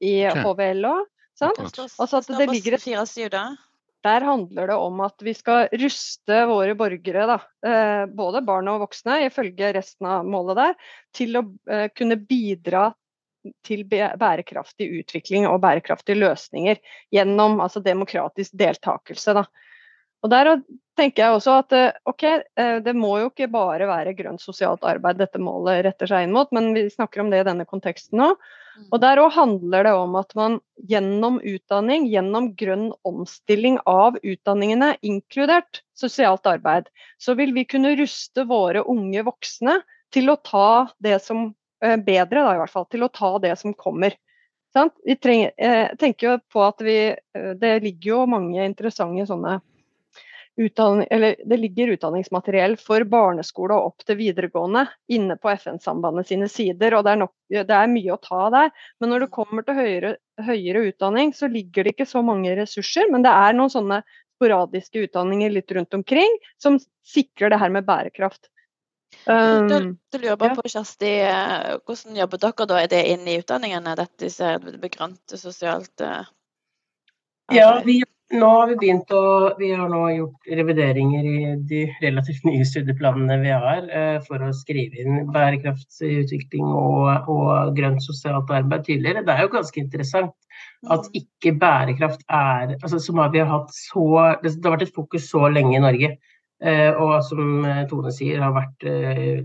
i 0.01 0.27
HVL 0.27 0.85
òg. 0.89 1.07
Altså 1.39 2.19
at 2.19 2.27
det 2.35 2.49
ligger 2.51 2.75
et 2.75 2.83
der 4.07 4.25
handler 4.27 4.71
det 4.71 4.77
om 4.79 5.01
at 5.03 5.25
vi 5.27 5.35
skal 5.35 5.69
ruste 5.81 6.39
våre 6.51 6.75
borgere, 6.79 7.27
da, 7.27 7.39
eh, 7.67 8.05
både 8.07 8.43
barn 8.47 8.71
og 8.71 8.85
voksne, 8.87 9.25
ifølge 9.27 9.73
resten 9.75 10.07
av 10.07 10.27
målet 10.29 10.61
der, 10.61 10.75
til 11.17 11.41
å 11.41 11.45
eh, 11.71 11.89
kunne 11.97 12.19
bidra 12.21 12.89
til 13.65 13.85
bærekraftig 13.89 14.89
utvikling 15.01 15.47
og 15.49 15.61
bærekraftige 15.63 16.19
løsninger 16.19 16.81
gjennom 17.15 17.61
altså, 17.65 17.81
demokratisk 17.85 18.55
deltakelse. 18.59 19.35
Da. 19.39 19.45
Og 20.25 20.31
Der 20.33 20.51
tenker 20.99 21.23
jeg 21.23 21.35
også 21.37 21.59
at 21.61 21.75
eh, 21.77 21.99
ok, 22.11 22.25
det 22.83 22.95
må 22.99 23.13
jo 23.21 23.29
ikke 23.31 23.47
bare 23.53 23.87
være 23.87 24.17
grønt 24.19 24.43
sosialt 24.43 24.83
arbeid 24.83 25.21
dette 25.21 25.39
målet 25.39 25.85
retter 25.87 26.11
seg 26.11 26.27
inn 26.27 26.35
mot, 26.35 26.51
men 26.51 26.73
vi 26.75 26.89
snakker 26.91 27.23
om 27.23 27.31
det 27.31 27.45
i 27.45 27.47
denne 27.47 27.69
konteksten 27.69 28.19
nå. 28.19 28.33
Og 28.93 29.01
Der 29.03 29.21
òg 29.21 29.33
handler 29.35 29.87
det 29.87 29.95
om 29.97 30.17
at 30.19 30.35
man 30.39 30.59
gjennom 30.91 31.39
utdanning, 31.43 32.07
gjennom 32.11 32.53
grønn 32.59 32.91
omstilling 33.09 33.79
av 33.89 34.19
utdanningene, 34.23 34.95
inkludert 35.03 35.83
sosialt 35.99 36.47
arbeid, 36.51 36.89
så 37.19 37.35
vil 37.39 37.55
vi 37.57 37.67
kunne 37.69 37.97
ruste 37.99 38.47
våre 38.49 38.85
unge 38.87 39.25
voksne 39.27 39.81
til 40.15 40.31
å 40.31 40.39
ta 40.41 40.89
det 41.05 41.19
som 41.25 41.51
eh, 41.85 41.97
bedre, 41.97 42.45
da 42.45 42.55
i 42.55 42.63
hvert 42.63 42.75
fall, 42.75 42.89
til 42.91 43.05
å 43.05 43.13
ta 43.13 43.35
det 43.43 43.55
som 43.61 43.75
kommer. 43.77 44.17
Vi 45.05 45.17
trenger, 45.17 45.53
eh, 45.59 45.95
tenker 45.99 46.29
jo 46.29 46.35
på 46.53 46.63
at 46.63 46.83
vi, 46.85 46.99
eh, 47.11 47.53
Det 47.59 47.81
ligger 47.83 48.11
jo 48.13 48.27
mange 48.31 48.63
interessante 48.65 49.27
sånne 49.27 49.59
det 50.59 51.57
ligger 51.57 51.93
utdanningsmateriell 51.95 52.77
for 52.83 53.05
barneskole 53.07 53.77
og 53.77 53.93
opp 53.93 54.07
til 54.07 54.19
videregående 54.19 54.89
inne 55.15 55.37
på 55.39 55.53
FN-sambandet 55.55 56.33
sine 56.33 56.49
sider. 56.51 56.97
og 56.99 57.05
det 57.07 57.13
er, 57.13 57.21
nok, 57.23 57.33
det 57.49 57.77
er, 57.77 57.93
mye 57.93 58.17
å 58.17 58.21
ta 58.23 58.49
der. 58.51 58.73
Men 58.99 59.13
når 59.13 59.25
det 59.27 59.31
kommer 59.37 59.63
til 59.63 59.79
høyere, 59.79 60.17
høyere, 60.43 60.83
utdanning, 60.91 61.33
så 61.33 61.47
ligger 61.47 61.87
det 61.87 61.95
ikke 61.95 62.09
så 62.11 62.25
mange 62.27 62.57
ressurser. 62.59 63.07
Men 63.13 63.23
det 63.23 63.31
er 63.31 63.55
noen 63.55 63.71
sånne 63.71 64.03
sporadiske 64.39 65.07
utdanninger 65.07 65.55
litt 65.55 65.73
rundt 65.75 65.95
omkring 65.95 66.39
som 66.63 66.79
sikrer 67.07 67.55
det 67.55 67.63
her 67.63 67.71
med 67.75 67.87
bærekraft. 67.87 68.51
Um, 69.25 69.69
du, 69.69 69.97
du, 70.13 70.19
lurer 70.19 70.37
bare 70.37 70.53
ja. 70.53 70.59
på, 70.59 70.69
Kjersti, 70.69 71.15
eh, 71.25 71.79
hvordan 71.87 72.19
jobber 72.19 72.43
dere 72.43 72.67
da? 72.69 72.83
Er 72.83 72.91
det 72.93 73.01
inne 73.15 73.33
i 73.33 73.39
utdanningene, 73.41 73.95
dette 73.97 74.51
begrønte 74.83 75.39
sosialt 75.41 76.05
uh, 76.05 76.27
Ja, 77.55 77.79
vi 77.87 78.03
nå 78.37 78.49
har 78.53 78.67
vi 78.69 78.77
begynt 78.77 79.13
å 79.15 79.23
Vi 79.59 79.71
har 79.73 79.89
nå 79.89 80.01
gjort 80.13 80.49
revideringer 80.61 81.27
i 81.29 81.53
de 81.71 81.83
relativt 82.03 82.45
nye 82.45 82.65
studieplanene 82.69 83.39
vi 83.41 83.53
har 83.53 83.87
eh, 83.89 84.19
for 84.27 84.43
å 84.45 84.51
skrive 84.57 85.01
inn 85.01 85.31
bærekraftsutvikling 85.33 86.67
og, 86.67 87.31
og 87.33 87.77
grønt 87.79 88.05
sosialt 88.05 88.51
arbeid 88.53 88.85
tidligere. 88.85 89.25
Det 89.25 89.33
er 89.33 89.47
jo 89.47 89.55
ganske 89.55 89.81
interessant 89.81 90.35
at 90.93 91.09
mm. 91.09 91.15
ikke 91.23 91.55
bærekraft 91.63 92.27
er 92.29 92.75
altså 92.77 92.99
Som 93.01 93.23
vi 93.33 93.41
har 93.41 93.49
hatt 93.49 93.73
så 93.75 94.05
Det 94.43 94.53
har 94.65 94.77
vært 94.77 94.89
et 94.89 94.99
fokus 94.99 95.31
så 95.31 95.49
lenge 95.49 95.79
i 95.79 95.85
Norge. 95.87 96.11
Eh, 96.61 96.91
og 96.93 97.23
som 97.25 97.65
eh, 97.65 97.87
Tone 97.89 98.13
sier, 98.13 98.43
har 98.45 98.53
vært 98.53 98.85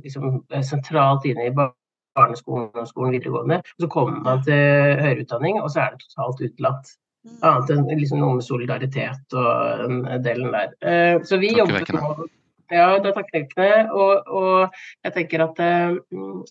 liksom, 0.03 0.41
sentralt 0.65 1.23
inne 1.29 1.47
i 1.47 1.55
barneskolen 1.55 2.67
og 2.75 2.91
skolen 2.91 3.15
videregående. 3.15 3.61
Så 3.79 3.87
kommer 3.87 4.19
man 4.27 4.43
til 4.43 4.59
høyere 4.99 5.23
utdanning, 5.23 5.61
og 5.61 5.71
så 5.71 5.85
er 5.85 5.95
det 5.95 6.03
totalt 6.03 6.43
utelatt. 6.43 6.93
Annet 7.23 7.69
enn 7.71 7.85
liksom 7.87 8.19
noe 8.19 8.37
med 8.37 8.45
solidaritet 8.45 9.35
og 9.39 9.83
den 9.83 10.23
delen 10.25 10.55
der. 10.55 10.73
Eh, 10.83 11.19
så 11.27 11.39
vi 11.39 11.53
jobber 11.55 11.85
nå 11.95 12.15
ja, 12.71 12.85
det 13.01 13.09
er 13.11 13.15
tankevekkende. 13.17 13.91
Og, 13.91 14.29
og, 14.33 14.75
jeg 15.05 15.13
tenker 15.17 15.43
at 15.45 15.59
eh, 15.61 15.97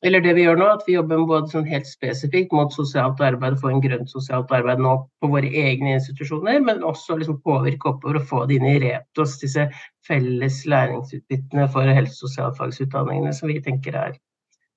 Eller 0.06 0.22
det 0.24 0.34
vi 0.36 0.44
gjør 0.46 0.60
nå, 0.60 0.68
at 0.76 0.84
vi 0.86 0.96
jobber 0.96 1.24
både 1.28 1.50
sånn 1.52 1.68
helt 1.68 1.88
spesifikt 1.88 2.52
mot 2.54 2.74
sosialt 2.74 3.20
arbeid, 3.24 3.58
få 3.60 3.72
en 3.72 3.82
grønt 3.84 4.12
sosialt 4.12 4.52
arbeid 4.54 4.82
nå 4.82 4.94
på 5.22 5.30
våre 5.32 5.48
egne 5.48 5.96
institusjoner, 5.96 6.60
men 6.64 6.84
også 6.86 7.18
liksom 7.20 7.40
påvirke 7.46 7.94
oppover 7.94 8.20
og 8.20 8.28
få 8.28 8.44
det 8.50 8.60
inn 8.60 8.68
i 8.70 8.76
Retos, 8.84 9.38
disse 9.42 9.68
felles 10.06 10.62
læringsutbyttene 10.68 11.68
for 11.72 11.88
helse- 11.88 12.20
og 12.20 12.28
sosialfagsutdanningene, 12.28 13.34
som 13.36 13.50
vi 13.50 13.60
tenker 13.64 13.98
er 13.98 14.14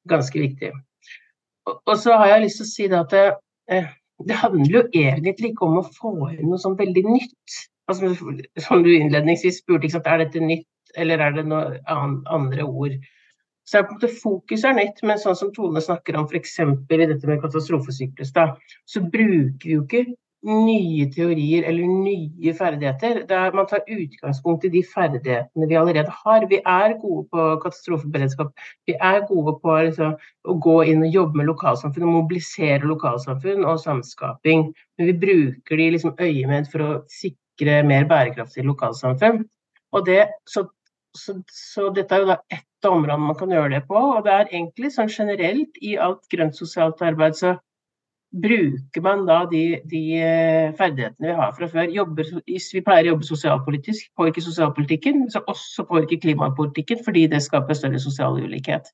ganske 0.10 0.40
viktige. 0.40 0.74
Og, 1.66 1.80
og 1.82 1.96
så 2.00 2.18
har 2.22 2.36
jeg 2.36 2.48
lyst 2.48 2.62
til 2.62 2.68
å 2.68 2.74
si 2.74 2.90
det 2.92 3.00
at 3.02 3.14
det, 3.14 3.28
eh, 3.74 3.94
det 4.24 4.38
handler 4.40 4.78
jo 4.78 4.84
egentlig 4.94 5.52
ikke 5.52 5.68
om 5.68 5.82
å 5.82 5.88
få 5.98 6.14
inn 6.32 6.48
noe 6.48 6.62
sånn 6.62 6.78
veldig 6.80 7.04
nytt. 7.08 7.58
Altså, 7.92 8.14
som 8.64 8.84
du 8.86 8.90
innledningsvis 8.96 9.60
spurte, 9.62 9.90
er 10.00 10.24
dette 10.24 10.42
nytt, 10.42 10.70
eller 10.98 11.22
er 11.22 11.36
det 11.36 11.46
noen 11.50 12.22
andre 12.32 12.66
ord? 12.66 12.96
Så 13.66 13.80
er 13.80 13.86
på 13.86 13.96
en 13.96 13.98
måte 13.98 14.14
Fokuset 14.22 14.70
er 14.70 14.78
nytt, 14.78 15.02
men 15.06 15.20
sånn 15.22 15.38
som 15.38 15.52
Tone 15.54 15.82
snakker 15.82 16.18
om 16.20 16.28
f.eks. 16.30 16.60
i 16.62 17.00
dette 17.02 17.30
med 17.30 17.42
katastrofesyklus, 17.44 18.32
så 18.32 19.02
bruker 19.02 19.66
vi 19.66 19.76
jo 19.76 19.84
ikke 19.84 20.06
nye 20.46 21.08
teorier 21.14 21.66
eller 21.70 21.88
nye 21.90 22.54
ferdigheter. 22.54 23.24
Der 23.30 23.56
man 23.58 23.68
tar 23.68 23.82
utgangspunkt 23.90 24.66
i 24.68 24.72
de 24.74 24.84
ferdighetene 24.94 25.70
vi 25.70 25.78
allerede 25.80 26.14
har. 26.24 26.46
Vi 26.50 26.60
er 26.62 26.96
gode 27.02 27.26
på 27.32 27.48
katastrofeberedskap. 27.64 28.54
Vi 28.88 28.98
er 29.00 29.26
gode 29.30 29.58
på 29.64 29.80
liksom, 29.88 30.14
å 30.46 30.58
gå 30.68 30.78
inn 30.92 31.04
og 31.08 31.18
jobbe 31.20 31.42
med 31.42 31.50
lokalsamfunn 31.50 32.08
og 32.08 32.16
mobilisere 32.20 32.86
lokalsamfunn 32.86 33.66
og 33.66 33.82
samskaping. 33.82 34.70
Men 34.98 35.12
vi 35.12 35.18
bruker 35.26 35.82
de 35.82 35.90
liksom 35.98 36.16
øyemed 36.20 36.72
for 36.72 36.86
å 36.86 36.94
sikre 37.12 37.82
mer 37.88 38.08
bærekraftige 38.10 38.68
lokalsamfunn. 38.70 39.44
Og 39.96 40.08
det, 40.08 40.26
så, 40.50 40.68
så, 41.18 41.40
så, 41.52 41.90
dette 41.96 42.16
er 42.16 42.26
jo 42.26 42.34
da 42.34 42.42
ett 42.54 42.90
område 42.90 43.22
man 43.22 43.38
kan 43.40 43.54
gjøre 43.54 43.78
det 43.78 43.86
på. 43.90 43.98
Og 43.98 44.26
det 44.26 44.34
er 44.34 44.50
egentlig 44.52 44.94
sånn 44.94 45.10
generelt 45.10 45.80
i 45.82 45.96
alt 45.98 46.28
grønt 46.30 46.58
sosialt 46.60 47.02
arbeid 47.06 47.38
så 47.40 47.56
bruker 48.42 49.02
man 49.02 49.24
da 49.28 49.44
de, 49.52 49.62
de, 49.88 50.02
eh, 50.20 50.74
ferdighetene 50.76 51.30
vi 51.30 51.38
har 51.38 51.54
fra 51.56 51.70
før. 51.72 51.88
Jobber, 51.94 52.28
hvis 52.50 52.68
vi 52.76 52.84
pleier 52.84 53.08
å 53.08 53.14
jobbe 53.14 53.30
sosialpolitisk, 53.30 54.10
påvirker 54.20 54.44
sosialpolitikken, 54.44 55.26
så 55.32 55.42
også 55.52 55.88
påvirker 55.88 56.22
klimapolitikken, 56.26 57.02
fordi 57.06 57.26
det 57.32 57.44
skaper 57.46 57.78
større 57.78 58.02
sosial 58.04 58.40
ulikhet. 58.42 58.92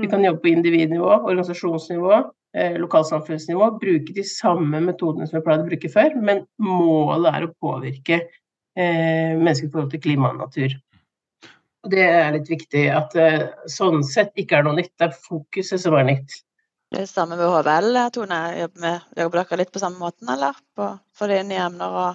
Vi 0.00 0.08
kan 0.08 0.20
mm. 0.20 0.26
jobbe 0.26 0.44
på 0.44 0.52
individnivå, 0.52 1.08
organisasjonsnivå, 1.08 2.20
eh, 2.56 2.76
lokalsamfunnsnivå. 2.80 3.70
Bruke 3.80 4.14
de 4.16 4.24
samme 4.28 4.80
metodene 4.84 5.28
som 5.28 5.38
vi 5.38 5.44
pleide 5.46 5.66
å 5.66 5.72
bruke 5.72 5.92
før, 5.92 6.16
men 6.20 6.46
målet 6.60 7.32
er 7.32 7.48
å 7.48 7.52
påvirke 7.60 8.20
eh, 8.22 9.34
mennesker 9.36 9.68
i 9.68 9.74
forhold 9.74 9.92
til 9.92 10.04
klima 10.04 10.32
og 10.32 10.40
natur. 10.46 10.78
Det 11.92 12.04
er 12.06 12.30
litt 12.36 12.48
viktig 12.48 12.86
at 12.94 13.16
eh, 13.18 13.50
sånn 13.70 14.04
sett 14.06 14.32
ikke 14.38 14.60
er 14.60 14.68
noe 14.68 14.78
nytt, 14.78 14.94
det 15.00 15.10
er 15.10 15.20
fokuset 15.26 15.82
som 15.82 15.96
er 15.98 16.08
nytt. 16.12 16.42
Det 16.92 17.06
samme 17.06 17.36
med 17.36 17.46
HVL, 17.48 18.10
Tone. 18.12 18.58
Jobber, 18.58 19.00
jobber 19.16 19.38
dere 19.40 19.56
litt 19.62 19.72
på 19.72 19.78
samme 19.80 19.98
måten, 19.98 20.28
eller? 20.28 20.52
På, 20.76 20.98
for 21.16 21.28
det 21.32 21.42
nye 21.48 21.62
emner 21.70 21.90
og 21.96 22.14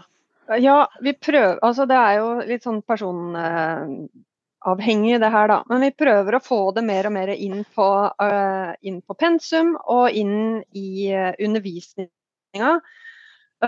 Ja, 0.61 0.87
vi 1.01 1.13
prøver 1.17 1.57
Altså 1.65 1.85
det 1.89 1.97
er 1.97 2.13
jo 2.19 2.41
litt 2.45 2.63
sånn 2.63 2.81
personavhengig 2.85 5.19
det 5.23 5.31
her, 5.33 5.47
da. 5.49 5.63
Men 5.71 5.81
vi 5.81 5.97
prøver 5.97 6.35
å 6.37 6.45
få 6.45 6.71
det 6.77 6.85
mer 6.85 7.09
og 7.09 7.13
mer 7.15 7.29
inn 7.33 7.65
på, 7.73 7.87
uh, 8.21 8.69
inn 8.85 9.01
på 9.01 9.13
pensum 9.17 9.73
og 9.81 10.13
inn 10.13 10.61
i 10.77 11.09
uh, 11.09 11.33
undervisninga. 11.41 12.77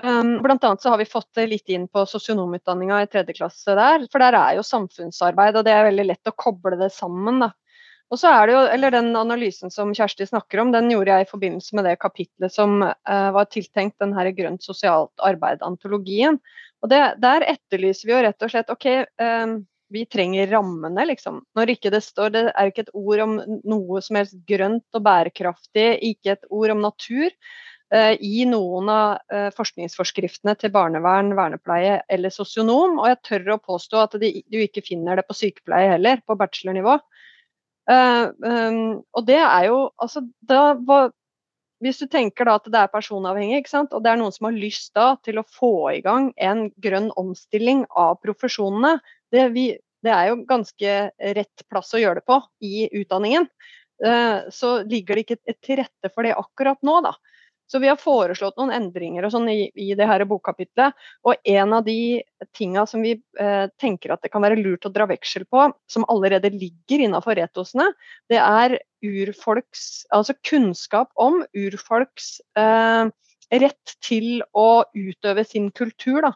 Um, 0.03 0.45
blant 0.45 0.63
annet 0.63 0.81
så 0.85 0.93
har 0.93 1.01
vi 1.01 1.09
fått 1.09 1.33
det 1.39 1.47
litt 1.49 1.65
inn 1.73 1.89
på 1.89 2.05
sosionomutdanninga 2.05 3.01
i 3.01 3.09
tredje 3.09 3.33
klasse 3.39 3.73
der. 3.73 4.05
For 4.13 4.21
der 4.21 4.37
er 4.37 4.53
jo 4.59 4.63
samfunnsarbeid, 4.67 5.57
og 5.57 5.65
det 5.65 5.73
er 5.73 5.89
veldig 5.89 6.05
lett 6.11 6.29
å 6.29 6.37
koble 6.37 6.77
det 6.77 6.93
sammen. 6.93 7.41
da. 7.47 7.51
Og 8.09 8.17
så 8.17 8.29
er 8.33 8.49
det 8.49 8.55
jo, 8.55 8.61
eller 8.73 8.93
Den 8.93 9.09
analysen 9.17 9.71
som 9.73 9.93
Kjersti 9.93 10.25
snakker 10.25 10.63
om, 10.63 10.73
den 10.73 10.89
gjorde 10.89 11.13
jeg 11.13 11.27
i 11.27 11.29
forbindelse 11.29 11.77
med 11.77 11.85
det 11.85 11.99
kapitlet 12.01 12.53
som 12.53 12.81
uh, 12.81 13.29
var 13.35 13.49
tiltenkt 13.53 14.01
den 14.01 14.15
her 14.17 14.31
grønt 14.33 14.65
sosialt 14.65 15.13
arbeid-antologien. 15.25 16.39
Og 16.81 16.89
det, 16.89 17.01
Der 17.21 17.45
etterlyser 17.45 18.09
vi 18.09 18.15
jo 18.15 18.23
rett 18.25 18.45
og 18.45 18.53
slett 18.53 18.73
OK, 18.73 18.87
um, 19.21 19.59
vi 19.93 20.05
trenger 20.05 20.49
rammene, 20.49 21.05
liksom. 21.09 21.43
Når 21.57 21.73
ikke 21.73 21.89
det 21.93 22.03
står 22.05 22.33
Det 22.33 22.43
er 22.49 22.69
ikke 22.69 22.87
et 22.87 22.93
ord 22.97 23.23
om 23.25 23.39
noe 23.65 24.01
som 24.05 24.19
helst 24.19 24.37
grønt 24.49 24.85
og 24.97 25.05
bærekraftig, 25.05 25.89
ikke 26.13 26.37
et 26.37 26.49
ord 26.49 26.73
om 26.73 26.85
natur. 26.85 27.29
Uh, 27.93 28.13
I 28.17 28.45
noen 28.49 28.89
av 28.89 29.53
forskningsforskriftene 29.53 30.57
til 30.57 30.73
barnevern, 30.73 31.35
vernepleie 31.37 32.01
eller 32.09 32.33
sosionom. 32.33 32.97
Og 33.01 33.13
jeg 33.13 33.21
tør 33.29 33.55
å 33.55 33.61
påstå 33.61 34.01
at 34.01 34.17
de, 34.21 34.33
du 34.49 34.61
ikke 34.61 34.85
finner 34.85 35.21
det 35.21 35.29
på 35.29 35.37
sykepleie 35.37 35.93
heller, 35.93 36.25
på 36.25 36.37
bachelornivå. 36.37 36.97
Uh, 37.89 38.29
um, 38.45 38.99
og 39.17 39.25
det 39.25 39.39
er 39.41 39.63
jo 39.65 39.77
altså 39.97 40.21
da, 40.45 40.75
Hvis 41.81 41.97
du 41.97 42.05
tenker 42.11 42.45
da 42.45 42.57
at 42.59 42.67
det 42.69 42.77
er 42.77 42.91
personavhengig, 42.91 43.63
og 43.81 44.03
det 44.03 44.11
er 44.11 44.19
noen 44.19 44.35
som 44.35 44.49
har 44.49 44.57
lyst 44.57 44.91
da 44.93 45.13
til 45.25 45.39
å 45.39 45.47
få 45.47 45.73
i 45.95 46.01
gang 46.05 46.29
en 46.37 46.67
grønn 46.83 47.09
omstilling 47.17 47.85
av 47.97 48.19
profesjonene, 48.21 48.99
det, 49.31 49.47
vi, 49.55 49.71
det 50.03 50.11
er 50.11 50.29
jo 50.29 50.41
ganske 50.49 50.95
rett 51.39 51.65
plass 51.71 51.95
å 51.95 52.01
gjøre 52.03 52.19
det 52.19 52.27
på 52.29 52.41
i 52.61 52.89
utdanningen. 52.99 53.47
Uh, 54.03 54.45
så 54.51 54.81
ligger 54.87 55.15
det 55.15 55.25
ikke 55.25 55.55
til 55.63 55.81
rette 55.81 56.13
for 56.13 56.27
det 56.27 56.37
akkurat 56.37 56.79
nå, 56.85 56.99
da. 57.07 57.15
Så 57.69 57.79
vi 57.79 57.89
har 57.91 57.99
foreslått 58.01 58.57
noen 58.57 58.73
endringer 58.73 59.25
og 59.25 59.33
sånn 59.35 59.49
i, 59.51 59.69
i 59.77 59.91
det 59.97 60.07
her 60.09 60.23
bokkapitlet. 60.29 60.97
Og 61.27 61.37
en 61.53 61.75
av 61.77 61.85
de 61.85 62.23
tinga 62.57 62.85
som 62.89 63.03
vi 63.05 63.13
eh, 63.15 63.65
tenker 63.81 64.15
at 64.15 64.25
det 64.25 64.31
kan 64.33 64.43
være 64.45 64.57
lurt 64.57 64.87
å 64.89 64.93
dra 64.93 65.05
veksel 65.09 65.45
på, 65.49 65.67
som 65.89 66.07
allerede 66.09 66.51
ligger 66.55 67.05
innafor 67.05 67.37
retosene, 67.37 67.91
det 68.31 68.41
er 68.41 68.79
urfolks, 69.05 70.07
altså 70.15 70.35
kunnskap 70.49 71.13
om 71.21 71.43
urfolks 71.53 72.39
eh, 72.57 73.11
rett 73.61 73.95
til 74.05 74.41
å 74.57 74.83
utøve 74.97 75.45
sin 75.45 75.69
kultur. 75.71 76.25
Da. 76.25 76.33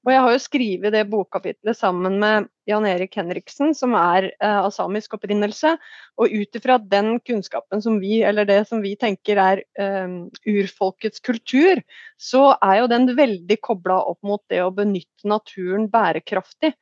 Og 0.00 0.12
jeg 0.14 0.20
har 0.24 0.32
jo 0.32 0.40
skrevet 0.40 0.94
det 0.94 1.02
bokkapitlet 1.12 1.76
sammen 1.76 2.16
med 2.22 2.46
Jan 2.68 2.86
Erik 2.88 3.18
Henriksen, 3.18 3.74
som 3.76 3.92
er 3.98 4.30
eh, 4.30 4.56
av 4.62 4.70
samisk 4.72 5.18
opprinnelse. 5.18 5.74
Og 6.16 6.32
ut 6.32 6.56
ifra 6.56 6.78
den 6.80 7.18
kunnskapen 7.20 7.82
som 7.84 7.98
vi, 8.00 8.22
eller 8.24 8.48
det 8.48 8.62
som 8.70 8.80
vi 8.80 8.94
tenker 9.00 9.40
er 9.42 9.62
eh, 9.76 10.14
urfolkets 10.48 11.20
kultur, 11.26 11.82
så 12.16 12.46
er 12.56 12.78
jo 12.80 12.92
den 12.92 13.10
veldig 13.18 13.58
kobla 13.60 13.98
opp 14.14 14.22
mot 14.24 14.40
det 14.48 14.62
å 14.64 14.72
benytte 14.72 15.28
naturen 15.28 15.90
bærekraftig. 15.92 16.72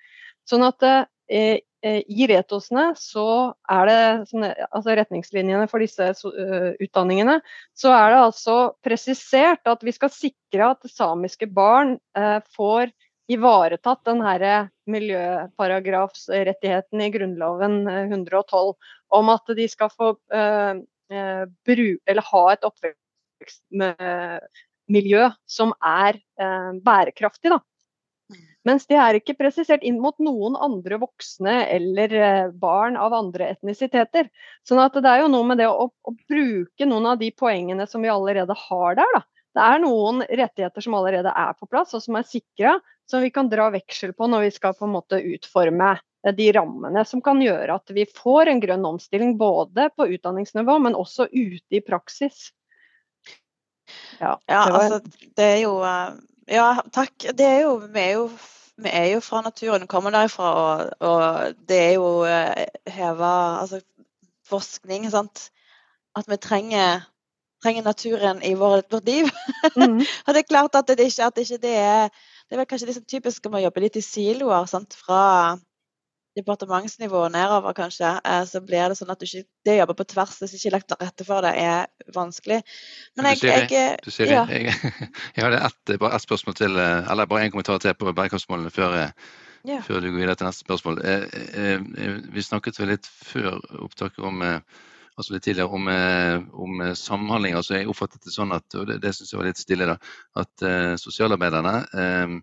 Sånn 0.49 0.67
at 0.69 0.87
eh, 0.87 1.07
eh 1.29 1.65
i 1.83 2.27
retosene 2.27 2.89
så 2.99 3.55
er 3.71 3.85
det 3.87 4.31
sånne, 4.31 4.49
altså 4.75 4.95
retningslinjene 4.99 5.69
for 5.71 5.79
disse 5.79 6.09
uh, 6.11 6.73
utdanningene, 6.83 7.37
så 7.71 7.93
er 7.95 8.11
det 8.11 8.19
altså 8.25 8.57
presisert 8.83 9.71
at 9.71 9.85
vi 9.87 9.95
skal 9.95 10.11
sikre 10.11 10.73
at 10.73 10.91
samiske 10.91 11.47
barn 11.55 11.95
uh, 12.19 12.43
får 12.57 12.91
ivaretatt 13.29 14.01
den 14.09 14.23
miljøparagrafsrettigheten 14.89 17.01
i 17.05 17.11
Grunnloven 17.13 17.85
112 17.89 18.69
eh, 18.69 18.75
om 19.19 19.29
at 19.33 19.47
de 19.57 19.69
skal 19.69 19.91
få 19.93 20.17
eh, 20.33 20.75
uh, 21.13 21.45
eller 22.09 22.23
ha 22.33 22.53
et 22.53 22.65
oppvekstmiljø 22.69 25.31
som 25.49 25.73
er 25.85 26.15
eh, 26.41 26.73
bærekraftig. 26.85 27.51
Da. 27.53 27.59
Mens 28.69 28.87
det 28.89 28.97
er 29.01 29.15
ikke 29.17 29.39
presisert 29.39 29.83
inn 29.87 30.01
mot 30.03 30.19
noen 30.21 30.57
andre 30.61 30.99
voksne 31.01 31.67
eller 31.73 32.09
barn 32.53 32.97
av 33.01 33.13
andre 33.17 33.45
etnisiteter. 33.55 34.29
Sånn 34.69 34.81
at 34.83 34.95
det 34.97 35.09
er 35.09 35.21
jo 35.23 35.29
noe 35.33 35.45
med 35.49 35.59
det 35.61 35.69
å, 35.71 35.89
å 35.89 36.11
bruke 36.29 36.87
noen 36.89 37.07
av 37.15 37.19
de 37.21 37.31
poengene 37.33 37.87
som 37.89 38.03
vi 38.05 38.09
allerede 38.13 38.55
har 38.69 38.91
der. 38.99 39.13
Da. 39.15 39.21
Det 39.57 39.63
er 39.65 39.79
noen 39.83 40.17
rettigheter 40.23 40.81
som 40.85 40.95
allerede 40.99 41.31
er 41.33 41.53
på 41.57 41.67
plass 41.71 41.95
og 41.97 42.03
som 42.05 42.15
er 42.21 42.25
sikra, 42.29 42.73
som 43.11 43.23
vi 43.25 43.31
kan 43.31 43.49
dra 43.49 43.71
veksel 43.71 44.13
på 44.13 44.29
når 44.29 44.47
vi 44.47 44.51
skal 44.57 44.77
på 44.77 44.87
en 44.87 44.95
måte 44.97 45.21
utforme 45.21 45.95
eh, 45.97 46.35
de 46.35 46.51
rammene 46.53 47.05
som 47.09 47.23
kan 47.25 47.41
gjøre 47.43 47.79
at 47.81 47.95
vi 47.97 48.07
får 48.07 48.53
en 48.53 48.63
grønn 48.63 48.87
omstilling 48.89 49.37
både 49.41 49.89
på 49.97 50.09
utdanningsnivå, 50.15 50.79
men 50.85 50.99
også 50.99 51.29
ute 51.33 51.81
i 51.81 51.83
praksis. 51.85 52.51
Ja, 54.21 54.37
ja 54.47 54.65
det 54.67 54.73
var... 54.73 54.81
altså 54.81 55.29
det 55.37 55.51
er 55.55 55.61
jo 55.65 55.75
eh, 55.85 56.09
Ja, 56.49 56.69
takk. 56.93 57.13
Det 57.37 57.45
er 57.45 57.61
jo, 57.67 57.75
vi, 57.93 58.01
er 58.01 58.15
jo, 58.17 58.29
vi 58.81 58.93
er 58.93 59.11
jo 59.13 59.21
fra 59.21 59.43
naturen, 59.45 59.89
kommer 59.89 60.15
derifra, 60.15 60.49
og, 60.57 61.05
og 61.05 61.61
det 61.69 61.81
er 61.91 61.95
jo 61.99 62.09
eh, 62.25 62.65
heva 62.89 63.33
altså, 63.61 63.83
forskning, 64.49 65.11
sant. 65.13 65.51
At 66.17 66.29
vi 66.29 66.41
trenger 66.41 67.05
trenger 67.63 67.83
naturen 67.83 68.43
i 68.43 68.55
vårt, 68.55 68.93
vårt 68.93 69.07
liv. 69.07 69.29
Mm. 69.77 70.01
og 70.27 70.35
det 70.35 70.43
er 70.43 70.49
klart 70.49 70.79
at 70.79 70.89
det 70.89 71.09
ikke, 71.09 71.27
at 71.27 71.39
ikke 71.43 71.61
det 71.63 71.75
er 71.77 72.11
det 72.49 72.57
er 72.57 72.63
vel 72.63 72.69
kanskje 72.69 72.89
liksom 72.89 73.09
typisk 73.09 73.47
om 73.49 73.59
å 73.59 73.65
jobbe 73.67 73.83
litt 73.85 73.99
i 74.01 74.05
siloer, 74.05 74.69
sant? 74.71 74.97
fra 74.97 75.59
departementsnivå 76.39 77.25
og 77.27 77.33
nedover, 77.35 77.75
kanskje. 77.77 78.13
Eh, 78.25 78.45
så 78.49 78.61
blir 78.65 78.91
det 78.91 78.99
sånn 78.99 79.11
at 79.13 79.21
du 79.21 79.27
ikke, 79.27 79.45
det 79.67 79.75
å 79.75 79.81
jobbe 79.83 79.97
på 79.99 80.07
tvers, 80.13 80.37
hvis 80.43 80.55
ikke 80.59 80.75
lagt 80.77 80.89
til 80.93 81.01
rette 81.03 81.27
for 81.27 81.45
det, 81.45 81.53
er 81.59 82.15
vanskelig. 82.15 82.61
Men 83.19 83.31
jeg, 83.33 83.43
jeg, 83.49 83.67
jeg, 83.75 83.99
du 84.05 84.11
sier 84.15 84.31
det. 84.31 84.39
Ja. 84.39 84.45
Jeg, 84.59 85.11
jeg 85.37 85.45
hadde 85.45 85.61
ett, 85.67 85.93
bare 86.01 86.17
ett 86.17 86.25
spørsmål 86.25 86.57
til, 86.59 86.79
eh, 86.81 87.11
eller 87.11 87.29
bare 87.31 87.47
én 87.47 87.53
kommentar 87.55 87.81
til 87.83 87.97
på 87.99 88.13
bærekraftsmålene 88.13 88.73
før, 88.75 88.97
eh, 89.03 89.33
ja. 89.69 89.81
før 89.87 90.01
du 90.03 90.11
går 90.11 90.21
videre 90.23 90.39
til 90.39 90.49
neste 90.49 90.65
spørsmål. 90.65 91.03
Vi 92.35 92.45
snakket 92.47 92.79
vel 92.81 92.95
litt 92.95 93.09
før 93.09 93.59
opptaket 93.85 94.25
om 94.25 94.45
altså 95.19 95.35
litt 95.35 95.45
tidligere 95.45 95.75
om, 95.75 95.89
eh, 95.91 96.37
om 96.53 96.81
eh, 96.85 96.95
samhandling. 96.95 97.57
altså 97.59 97.75
Jeg 97.77 97.91
oppfattet 97.91 98.25
det 98.25 98.35
sånn 98.35 98.55
at 98.55 98.77
og 98.79 98.87
det, 98.89 99.01
det 99.03 99.15
synes 99.17 99.33
jeg 99.33 99.41
var 99.41 99.49
litt 99.51 99.61
stille 99.61 99.89
da, 99.91 99.97
at 100.39 100.65
uh, 100.65 100.95
sosialarbeiderne 101.01 101.75
um, 101.93 102.37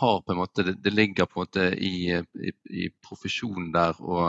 har 0.00 0.22
på 0.24 0.32
en 0.32 0.40
måte, 0.40 0.64
det, 0.66 0.78
det, 0.82 0.94
ligger 0.94 1.28
på 1.28 1.40
en 1.40 1.44
måte 1.44 1.66
i, 1.76 2.16
i, 2.16 2.54
i 2.84 2.88
profesjonen 3.04 3.68
der 3.74 4.00
å 4.00 4.24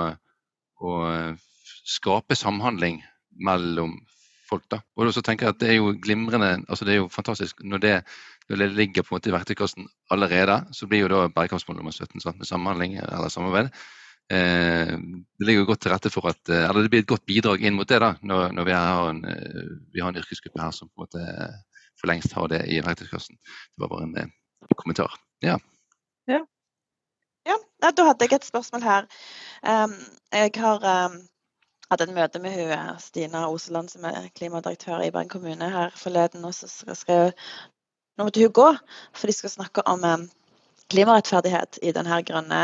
skape 1.88 2.36
samhandling 2.38 3.00
mellom 3.42 3.96
folk. 4.50 4.68
da. 4.70 4.84
Og 4.96 5.10
så 5.16 5.24
tenker 5.26 5.48
jeg 5.48 5.56
at 5.56 5.62
Det 5.64 5.70
er 5.72 5.80
jo 5.80 5.96
glimrende, 5.98 6.60
altså 6.68 6.86
det 6.86 6.94
er 6.94 7.02
jo 7.02 7.10
fantastisk 7.10 7.64
når 7.64 7.82
det, 7.82 7.94
når 8.50 8.62
det 8.62 8.68
ligger 8.76 9.02
på 9.02 9.16
en 9.16 9.18
måte 9.18 9.32
i 9.32 9.34
verktøykassen 9.34 9.88
allerede. 10.14 10.60
Så 10.78 10.86
blir 10.88 11.08
jo 11.08 11.14
da 11.16 11.24
bærekraftsmål 11.34 11.80
nummer 11.80 11.96
17 11.96 12.22
sant, 12.22 12.38
med 12.38 12.52
samhandling 12.52 13.00
eller 13.00 13.34
samarbeid 13.34 13.72
det 14.30 15.46
ligger 15.48 15.68
godt 15.70 15.86
til 15.86 15.94
rette 15.94 16.12
for 16.12 16.28
at, 16.28 16.42
eh, 16.52 16.66
eller 16.66 16.84
det 16.84 16.92
blir 16.92 17.06
et 17.06 17.12
godt 17.14 17.26
bidrag 17.30 17.62
inn 17.64 17.78
mot 17.78 17.88
det 17.88 18.02
da, 18.04 18.10
når, 18.22 18.50
når 18.58 18.68
vi, 18.68 18.74
har 18.76 19.12
en, 19.14 19.22
eh, 19.24 19.70
vi, 19.94 20.04
har 20.04 20.12
en, 20.12 20.20
yrkesgruppe 20.20 20.60
her 20.62 20.74
som 20.76 20.90
på 20.90 21.00
en 21.00 21.08
måte 21.08 21.52
for 21.98 22.12
lengst 22.12 22.36
har 22.36 22.52
det 22.52 22.66
i 22.68 22.82
verktøykassen. 22.84 23.40
Det 23.40 23.86
var 23.86 23.94
bare 23.94 24.10
en 24.10 24.18
en 24.68 24.76
kommentar. 24.76 25.14
Ja. 25.40 25.60
ja. 26.28 26.46
Ja, 27.82 27.92
da 27.94 28.08
hadde 28.10 28.26
jeg 28.26 28.40
et 28.40 28.48
spørsmål 28.48 28.84
her. 28.84 29.08
Um, 29.62 29.94
jeg 30.34 30.52
har 30.58 30.86
um, 31.06 31.18
hatt 31.92 32.02
et 32.04 32.14
møte 32.14 32.42
med 32.44 32.56
hun, 32.56 32.72
eh, 32.74 32.96
Stina 33.00 33.46
Oseland, 33.48 33.92
som 33.94 34.08
er 34.10 34.32
klimadirektør 34.36 35.04
i 35.06 35.12
Bergen 35.14 35.30
kommune 35.30 35.70
her 35.72 35.94
forleden. 35.96 36.46
og 36.46 36.56
så 36.58 36.68
skrev 36.96 37.32
Nå 38.18 38.26
måtte 38.26 38.42
hun 38.42 38.50
gå, 38.52 38.72
for 39.14 39.30
de 39.30 39.34
skal 39.34 39.54
snakke 39.54 39.84
om 39.86 40.04
um, 40.04 40.24
klimarettferdighet 40.90 41.78
i 41.86 41.92
denne 41.94 42.18
grønne 42.26 42.62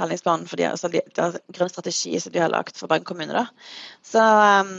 handlingsplanen, 0.00 0.48
for 0.50 0.60
de 0.60 0.68
altså, 0.68 0.90
de, 0.90 1.02
de 1.14 1.30
grønn 1.54 1.70
strategi 1.70 2.18
som 2.20 2.34
de 2.34 2.42
har 2.42 2.52
lagt 2.52 2.78
for 2.80 2.90
Bergen 2.90 3.06
kommune. 3.08 3.34
Da. 3.34 3.46
Så 4.04 4.22
um, 4.22 4.74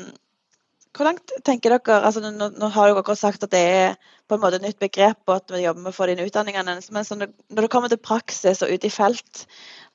hvor 0.96 1.10
langt 1.10 1.34
tenker 1.48 1.76
dere 1.76 2.02
altså 2.08 2.24
Nå, 2.24 2.50
nå 2.56 2.70
har 2.72 2.94
dere 2.96 3.16
sagt 3.20 3.44
at 3.44 3.52
det 3.52 3.64
er 3.76 3.96
på 4.26 4.38
en 4.38 4.42
måte 4.42 4.58
et 4.58 4.66
nytt 4.66 4.80
begrep, 4.82 5.20
og 5.28 5.36
at 5.36 5.52
vi 5.54 5.66
jobber 5.66 5.84
med 5.84 5.92
å 5.92 5.96
få 5.96 6.08
det 6.08 6.16
inn 6.16 6.26
utdanningene. 6.26 6.78
Men 6.96 7.10
når, 7.20 7.34
når 7.54 7.68
det 7.68 7.72
kommer 7.74 7.92
til 7.92 8.02
praksis 8.02 8.64
og 8.66 8.72
ut 8.74 8.88
i 8.88 8.94
felt, 8.94 9.44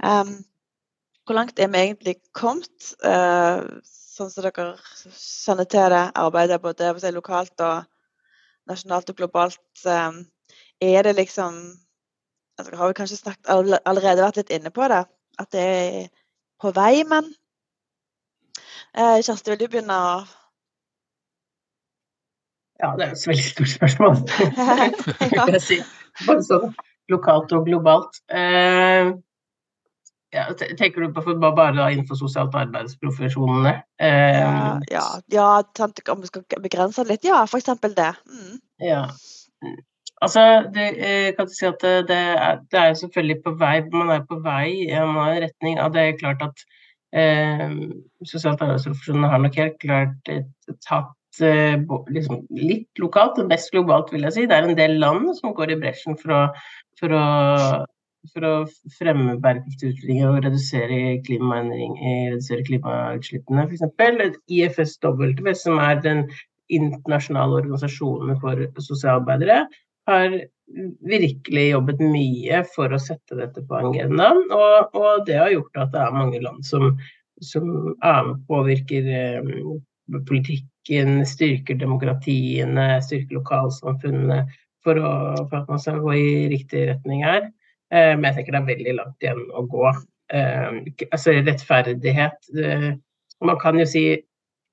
um, 0.05 0.37
hvor 1.27 1.39
langt 1.39 1.59
er 1.59 1.71
vi 1.73 1.83
egentlig 1.83 2.17
kommet? 2.37 2.93
Uh, 3.03 3.81
sånn 3.87 4.31
som 4.31 4.45
dere 4.45 4.75
kjenner 5.17 5.67
til 5.71 5.89
det 5.95 6.05
arbeidet 6.21 6.61
både 6.63 6.93
lokalt 7.15 7.65
og 7.65 7.89
nasjonalt 8.71 9.11
og 9.13 9.19
globalt. 9.23 9.63
Um, 9.85 10.25
er 10.81 11.05
det 11.07 11.17
liksom 11.19 11.61
altså, 12.61 12.77
Har 12.79 12.91
vi 12.91 12.99
kanskje 12.99 13.21
snakket, 13.21 13.49
allerede 13.85 14.25
vært 14.25 14.41
litt 14.43 14.53
inne 14.55 14.73
på 14.75 14.89
det? 14.93 15.05
At 15.41 15.53
det 15.55 15.65
er 15.65 16.11
på 16.61 16.73
vei, 16.77 17.01
men 17.09 17.33
eh, 18.95 19.19
Kjersti, 19.25 19.53
vil 19.53 19.63
du 19.63 19.71
begynne 19.71 19.97
å 19.97 20.21
ja, 22.81 22.95
det 22.97 23.05
er 23.05 23.11
et 23.13 23.27
veldig 23.29 23.45
stort 23.45 23.73
spørsmål. 23.75 24.15
si. 25.69 25.77
Både 26.25 26.45
sånn 26.47 26.71
lokalt 27.13 27.53
og 27.53 27.67
globalt. 27.67 28.23
Eh, 28.33 29.11
ja, 30.31 30.47
tenker 30.79 31.03
du 31.03 31.11
på 31.13 31.35
bare 31.43 31.91
innenfor 31.91 32.17
sosialt 32.17 32.55
arbeidsprofesjonene? 32.55 33.75
Eh, 34.01 34.39
ja, 34.39 34.79
ja, 34.89 35.07
ja, 35.35 35.89
om 36.15 36.23
vi 36.23 36.31
skal 36.31 36.45
begrense 36.63 37.05
det 37.05 37.17
litt, 37.17 37.27
ja, 37.27 37.43
f.eks. 37.45 37.73
det. 37.83 38.13
Mm. 38.31 38.61
Ja. 38.87 39.03
Altså, 40.21 40.43
det, 40.75 40.89
eh, 41.01 41.31
kan 41.37 41.49
du 41.49 41.55
si 41.55 41.65
at 41.69 41.81
det, 42.09 42.17
er, 42.17 42.59
det 42.73 42.81
er 42.81 42.99
selvfølgelig 42.99 43.39
på 43.45 43.55
vei, 43.61 43.77
man 43.93 44.13
er 44.17 44.27
på 44.29 44.41
vei 44.45 44.67
i 44.85 44.91
en 44.93 45.17
retning 45.17 45.81
av 45.81 45.95
det 45.95 46.03
er 46.03 46.19
klart 46.21 46.43
at 46.45 46.67
eh, 47.17 47.71
sosialt 48.29 48.61
arbeidsprofesjonene 48.61 49.33
har 49.33 49.41
nok 49.41 49.57
helt 49.63 49.81
klart 49.81 50.35
tatt 50.85 51.17
Eh, 51.39 51.79
liksom, 52.11 52.43
litt 52.51 52.99
lokalt, 52.99 53.39
og 53.39 53.49
mest 53.53 53.71
globalt, 53.73 54.11
vil 54.13 54.27
jeg 54.27 54.35
si. 54.35 54.47
Det 54.51 54.57
er 54.57 54.67
en 54.67 54.77
del 54.79 54.99
land 55.01 55.31
som 55.39 55.55
går 55.55 55.73
i 55.73 55.79
bresjen 55.81 56.19
for 56.19 56.35
å, 56.35 56.41
for 56.99 57.15
å, 57.15 57.25
for 58.33 58.47
å 58.49 58.53
fremme 58.97 59.37
bærekraftig 59.43 59.93
utvikling 59.95 60.25
og 60.27 60.41
redusere, 60.45 60.99
redusere 61.29 62.65
klimautslippene, 62.67 63.69
f.eks. 63.69 64.41
IFSW, 64.59 65.53
som 65.63 65.79
er 65.79 66.03
den 66.03 66.27
internasjonale 66.71 67.63
organisasjonen 67.63 68.37
for 68.43 68.67
sosialarbeidere, 68.91 69.65
har 70.09 70.41
virkelig 71.11 71.65
jobbet 71.71 72.03
mye 72.03 72.63
for 72.75 72.93
å 72.95 73.01
sette 73.03 73.39
dette 73.39 73.63
på 73.67 73.79
agendaen. 73.81 74.43
Og, 74.55 74.95
og 74.97 75.25
det 75.27 75.39
har 75.41 75.53
gjort 75.55 75.81
at 75.83 75.95
det 75.95 76.03
er 76.05 76.19
mange 76.19 76.43
land 76.43 76.67
som, 76.67 76.93
som 77.43 77.95
er 78.07 78.21
med 78.29 78.45
påvirker 78.49 79.09
eh, 79.11 79.51
politikken, 80.29 81.25
styrker 81.27 81.79
demokratiene, 81.81 82.93
styrker 83.05 83.41
lokalsamfunnene 83.41 84.45
for, 84.85 85.01
å, 85.01 85.13
for, 85.49 85.59
at 85.61 85.71
man 85.73 85.83
skal 85.83 86.01
gå 86.05 86.17
i 86.17 86.31
riktig 86.55 86.87
retning 86.93 87.25
her. 87.27 87.51
Eh, 87.93 88.15
men 88.15 88.31
jeg 88.31 88.41
tenker 88.41 88.57
det 88.57 88.63
er 88.63 88.73
veldig 88.73 88.97
langt 89.01 89.27
igjen 89.27 89.45
å 89.59 89.67
gå. 89.71 89.93
Eh, 90.33 90.81
altså 91.11 91.35
rettferdighet 91.41 92.53
det, 92.55 92.75
Man 93.41 93.57
kan 93.59 93.79
jo 93.81 93.87
si 93.89 94.05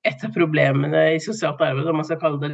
et 0.06 0.24
av 0.24 0.32
problemene 0.34 1.14
i 1.14 1.20
sosialt 1.22 1.60
arbeid, 1.64 1.88
om 1.88 1.98
man 1.98 2.06
skal 2.06 2.20
kalle 2.22 2.40
det, 2.42 2.50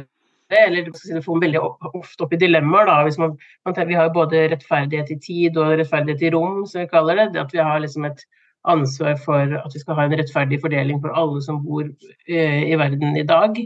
eller 0.53 0.85
det 0.85 1.21
får 1.25 1.41
veldig 1.41 1.61
ofte 1.61 2.25
opp 2.25 2.33
i 2.33 2.39
dilemmaer. 2.41 2.85
Da, 2.85 3.27
man, 3.65 3.87
vi 3.87 3.97
har 3.97 4.13
både 4.13 4.47
rettferdighet 4.51 5.11
i 5.11 5.19
tid 5.19 5.57
og 5.57 5.77
rettferdighet 5.79 6.21
i 6.27 6.31
rom, 6.35 6.65
som 6.69 6.83
vi 6.83 6.89
kaller 6.91 7.21
det. 7.21 7.31
det 7.33 7.41
at 7.41 7.55
vi 7.55 7.63
har 7.63 7.79
liksom 7.81 8.05
et 8.05 8.21
ansvar 8.69 9.17
for 9.21 9.57
at 9.57 9.73
vi 9.73 9.81
skal 9.81 9.97
ha 9.97 10.05
en 10.05 10.15
rettferdig 10.17 10.61
fordeling 10.61 11.01
for 11.01 11.13
alle 11.17 11.41
som 11.45 11.61
bor 11.65 11.85
eh, 11.85 12.63
i 12.69 12.77
verden 12.77 13.17
i 13.17 13.25
dag. 13.25 13.57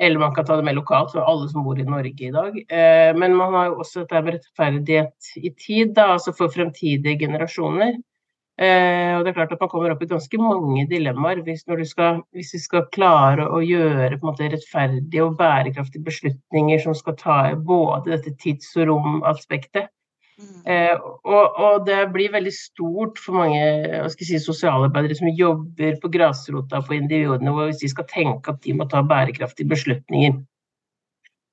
Eller 0.00 0.18
man 0.18 0.34
kan 0.34 0.46
ta 0.46 0.56
det 0.56 0.64
mer 0.66 0.78
lokalt 0.78 1.12
for 1.12 1.26
alle 1.26 1.48
som 1.50 1.66
bor 1.66 1.78
i 1.78 1.86
Norge 1.86 2.28
i 2.28 2.32
dag. 2.32 2.56
Eh, 2.58 3.10
men 3.18 3.36
man 3.36 3.54
har 3.54 3.70
jo 3.70 3.82
også 3.82 4.02
dette 4.04 4.22
med 4.22 4.38
rettferdighet 4.38 5.34
i 5.42 5.52
tid, 5.58 5.94
da, 5.98 6.12
altså 6.16 6.34
for 6.36 6.54
fremtidige 6.54 7.18
generasjoner. 7.26 7.98
Eh, 8.60 9.14
og 9.16 9.24
det 9.24 9.30
er 9.30 9.36
klart 9.38 9.52
at 9.54 9.62
Man 9.64 9.70
kommer 9.72 9.94
opp 9.94 10.02
i 10.04 10.10
ganske 10.10 10.38
mange 10.38 10.84
dilemmaer 10.90 11.40
hvis, 11.46 11.64
skal, 11.88 12.20
hvis 12.36 12.52
vi 12.52 12.60
skal 12.60 12.84
klare 12.92 13.46
å 13.48 13.62
gjøre 13.64 14.18
måte, 14.22 14.50
rettferdige 14.52 15.24
og 15.24 15.38
bærekraftige 15.38 16.04
beslutninger 16.04 16.82
som 16.84 16.94
skal 16.94 17.16
ta 17.16 17.38
både 17.56 18.12
dette 18.12 18.36
tids- 18.42 18.76
og 18.76 18.90
romaspektet 18.92 19.88
Mm. 20.42 20.62
Eh, 20.64 20.94
og, 21.28 21.58
og, 21.60 21.82
det 21.86 21.98
blir 22.14 22.32
veldig 22.32 22.52
stort 22.56 23.20
for 23.20 23.36
mange 23.36 23.60
si, 24.14 24.38
sosialarbeidere 24.40 25.18
som 25.18 25.28
jobber 25.28 25.98
på 26.00 26.10
grasrota 26.14 26.80
på 26.86 26.96
individene, 26.96 27.52
hvis 27.58 27.82
de 27.82 27.90
skal 27.92 28.08
tenke 28.10 28.54
at 28.54 28.62
de 28.64 28.74
må 28.76 28.88
ta 28.90 29.04
bærekraftige 29.06 29.68
beslutninger. 29.70 30.40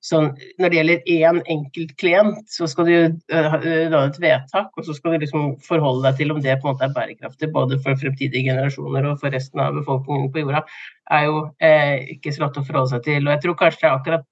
Sånn, 0.00 0.30
når 0.56 0.72
det 0.72 0.76
gjelder 0.78 1.10
én 1.12 1.38
enkelt 1.52 1.90
klient, 2.00 2.44
så 2.48 2.64
skal 2.70 2.86
du 2.88 2.94
uh, 3.34 3.56
et 4.00 4.20
vedtak, 4.22 4.70
og 4.72 4.86
så 4.86 4.94
skal 4.96 5.12
du 5.12 5.26
liksom 5.26 5.50
forholde 5.66 6.06
deg 6.06 6.22
til 6.22 6.32
om 6.32 6.40
det 6.40 6.54
på 6.62 6.70
en 6.70 6.72
måte 6.72 6.86
er 6.86 6.94
bærekraftig 6.96 7.50
både 7.52 7.76
for 7.84 8.00
fremtidige 8.00 8.46
generasjoner 8.48 9.10
og 9.10 9.20
for 9.20 9.36
resten 9.36 9.60
av 9.60 9.76
befolkningen 9.76 10.30
på 10.32 10.46
jorda, 10.46 10.62
er 11.12 11.26
jo 11.26 11.42
eh, 11.60 12.14
ikke 12.16 12.32
så 12.32 12.46
lett 12.46 12.56
å 12.56 12.64
forholde 12.64 12.94
seg 12.94 13.04
til. 13.10 13.26
Og 13.26 13.34
jeg 13.34 13.42
tror 13.44 13.58
kanskje 13.60 13.82
det 13.82 13.90
er 13.90 13.98
akkurat 13.98 14.26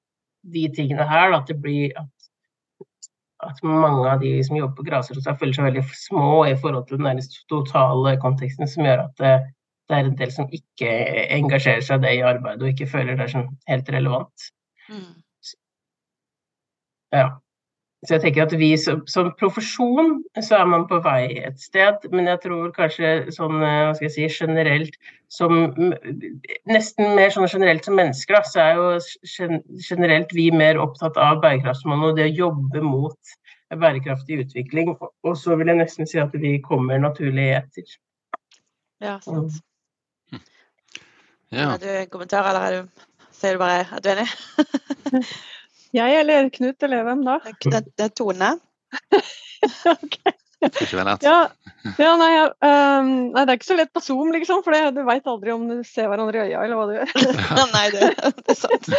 de 0.57 0.65
tingene 0.73 1.09
her 1.11 1.37
at 1.37 1.51
det 1.51 1.59
blir 1.61 1.93
at 2.01 2.09
at 3.47 3.61
mange 3.63 4.09
av 4.11 4.19
de 4.23 4.33
som 4.43 4.57
jobber 4.59 4.81
på 4.81 4.89
grasrota, 4.89 5.37
føler 5.39 5.55
seg 5.55 5.69
veldig 5.69 5.85
små 5.95 6.33
i 6.49 6.57
forhold 6.59 6.89
til 6.89 6.99
den 7.03 7.21
totale 7.51 8.17
konteksten, 8.23 8.67
som 8.67 8.87
gjør 8.87 9.05
at 9.05 9.23
det, 9.23 9.35
det, 9.87 9.95
er 9.95 10.09
en 10.09 10.19
del 10.19 10.33
som 10.35 10.51
ikke 10.59 10.91
engasjerer 11.37 11.85
seg 11.87 12.03
det 12.03 12.17
i 12.17 12.25
arbeidet 12.27 12.65
og 12.65 12.73
ikke 12.73 12.91
føler 12.91 13.15
det 13.15 13.29
er 13.29 13.35
sånn 13.37 13.51
helt 13.71 13.93
relevant. 13.95 14.49
Mm. 14.91 15.13
Ja. 17.15 17.29
Så 18.07 18.15
jeg 18.15 18.23
tenker 18.23 18.45
at 18.45 18.53
vi 18.55 18.69
som, 18.79 19.01
som, 19.11 19.33
profesjon 19.41 20.21
så 20.39 20.61
er 20.61 20.69
man 20.71 20.85
på 20.87 21.01
vei 21.03 21.41
et 21.49 21.59
sted, 21.59 22.05
men 22.13 22.29
jeg 22.31 22.39
tror 22.45 22.71
kanskje 22.77 23.09
sånn 23.35 23.57
hva 23.59 23.91
skal 23.97 24.07
jeg 24.07 24.15
si, 24.15 24.45
generelt 24.45 24.95
som 25.35 25.73
Nesten 26.71 27.17
mer 27.19 27.35
sånn 27.35 27.51
generelt 27.51 27.89
som 27.89 27.99
mennesker, 27.99 28.39
da, 28.39 28.45
så 28.47 28.63
er 28.63 28.79
jo 28.79 28.87
generelt 29.83 30.31
vi 30.37 30.47
mer 30.55 30.79
opptatt 30.79 31.19
av 31.19 31.43
bærekraftsmålene 31.43 32.13
og 32.13 32.21
det 32.21 32.29
å 32.29 32.37
jobbe 32.45 32.85
mot 32.87 33.35
bærekraftig 33.75 34.45
utvikling. 34.45 34.95
Og 35.27 35.35
så 35.37 35.59
vil 35.59 35.73
jeg 35.73 35.83
nesten 35.83 36.09
si 36.09 36.23
at 36.23 36.33
vi 36.39 36.55
kommer 36.65 37.03
naturlig 37.03 37.51
etter. 37.59 37.99
Ja, 39.03 39.19
sant. 39.27 39.59
Mm. 40.31 40.47
Ja. 41.51 41.67
Har 41.75 41.83
du 41.83 41.91
kommentar, 42.15 42.47
eller 42.47 42.63
er 42.63 42.79
du, 42.79 43.07
sier 43.35 43.59
du 43.59 43.63
bare 43.67 43.85
at 43.91 44.07
du 44.07 44.13
er 44.15 44.23
enig? 44.23 45.27
Jeg 45.97 46.19
eller 46.21 46.51
Knut 46.53 46.85
eller 46.85 47.07
hvem 47.07 47.25
da? 47.27 47.39
Det, 47.65 47.85
det 47.97 48.09
er 48.09 48.13
Tone. 48.17 48.51
okay. 49.95 50.35
Ja, 51.23 51.51
ja 52.03 52.13
nei, 52.19 52.31
um, 52.67 53.11
nei, 53.31 53.45
det 53.45 53.53
er 53.53 53.59
ikke 53.61 53.69
så 53.69 53.77
lett 53.79 53.93
på 53.95 54.03
Zoom, 54.03 54.33
liksom, 54.35 54.65
for 54.67 54.75
det, 54.75 54.97
du 54.97 55.05
veit 55.07 55.29
aldri 55.31 55.53
om 55.55 55.69
du 55.71 55.77
ser 55.87 56.11
hverandre 56.11 56.41
i 56.41 56.49
øya 56.49 56.65
eller 56.65 56.81
hva 56.81 56.87
du 56.89 56.97
gjør. 56.97 57.13
nei, 57.77 57.85
det, 57.95 58.09
det, 58.19 58.57
er 58.57 58.59
sant. 58.59 58.91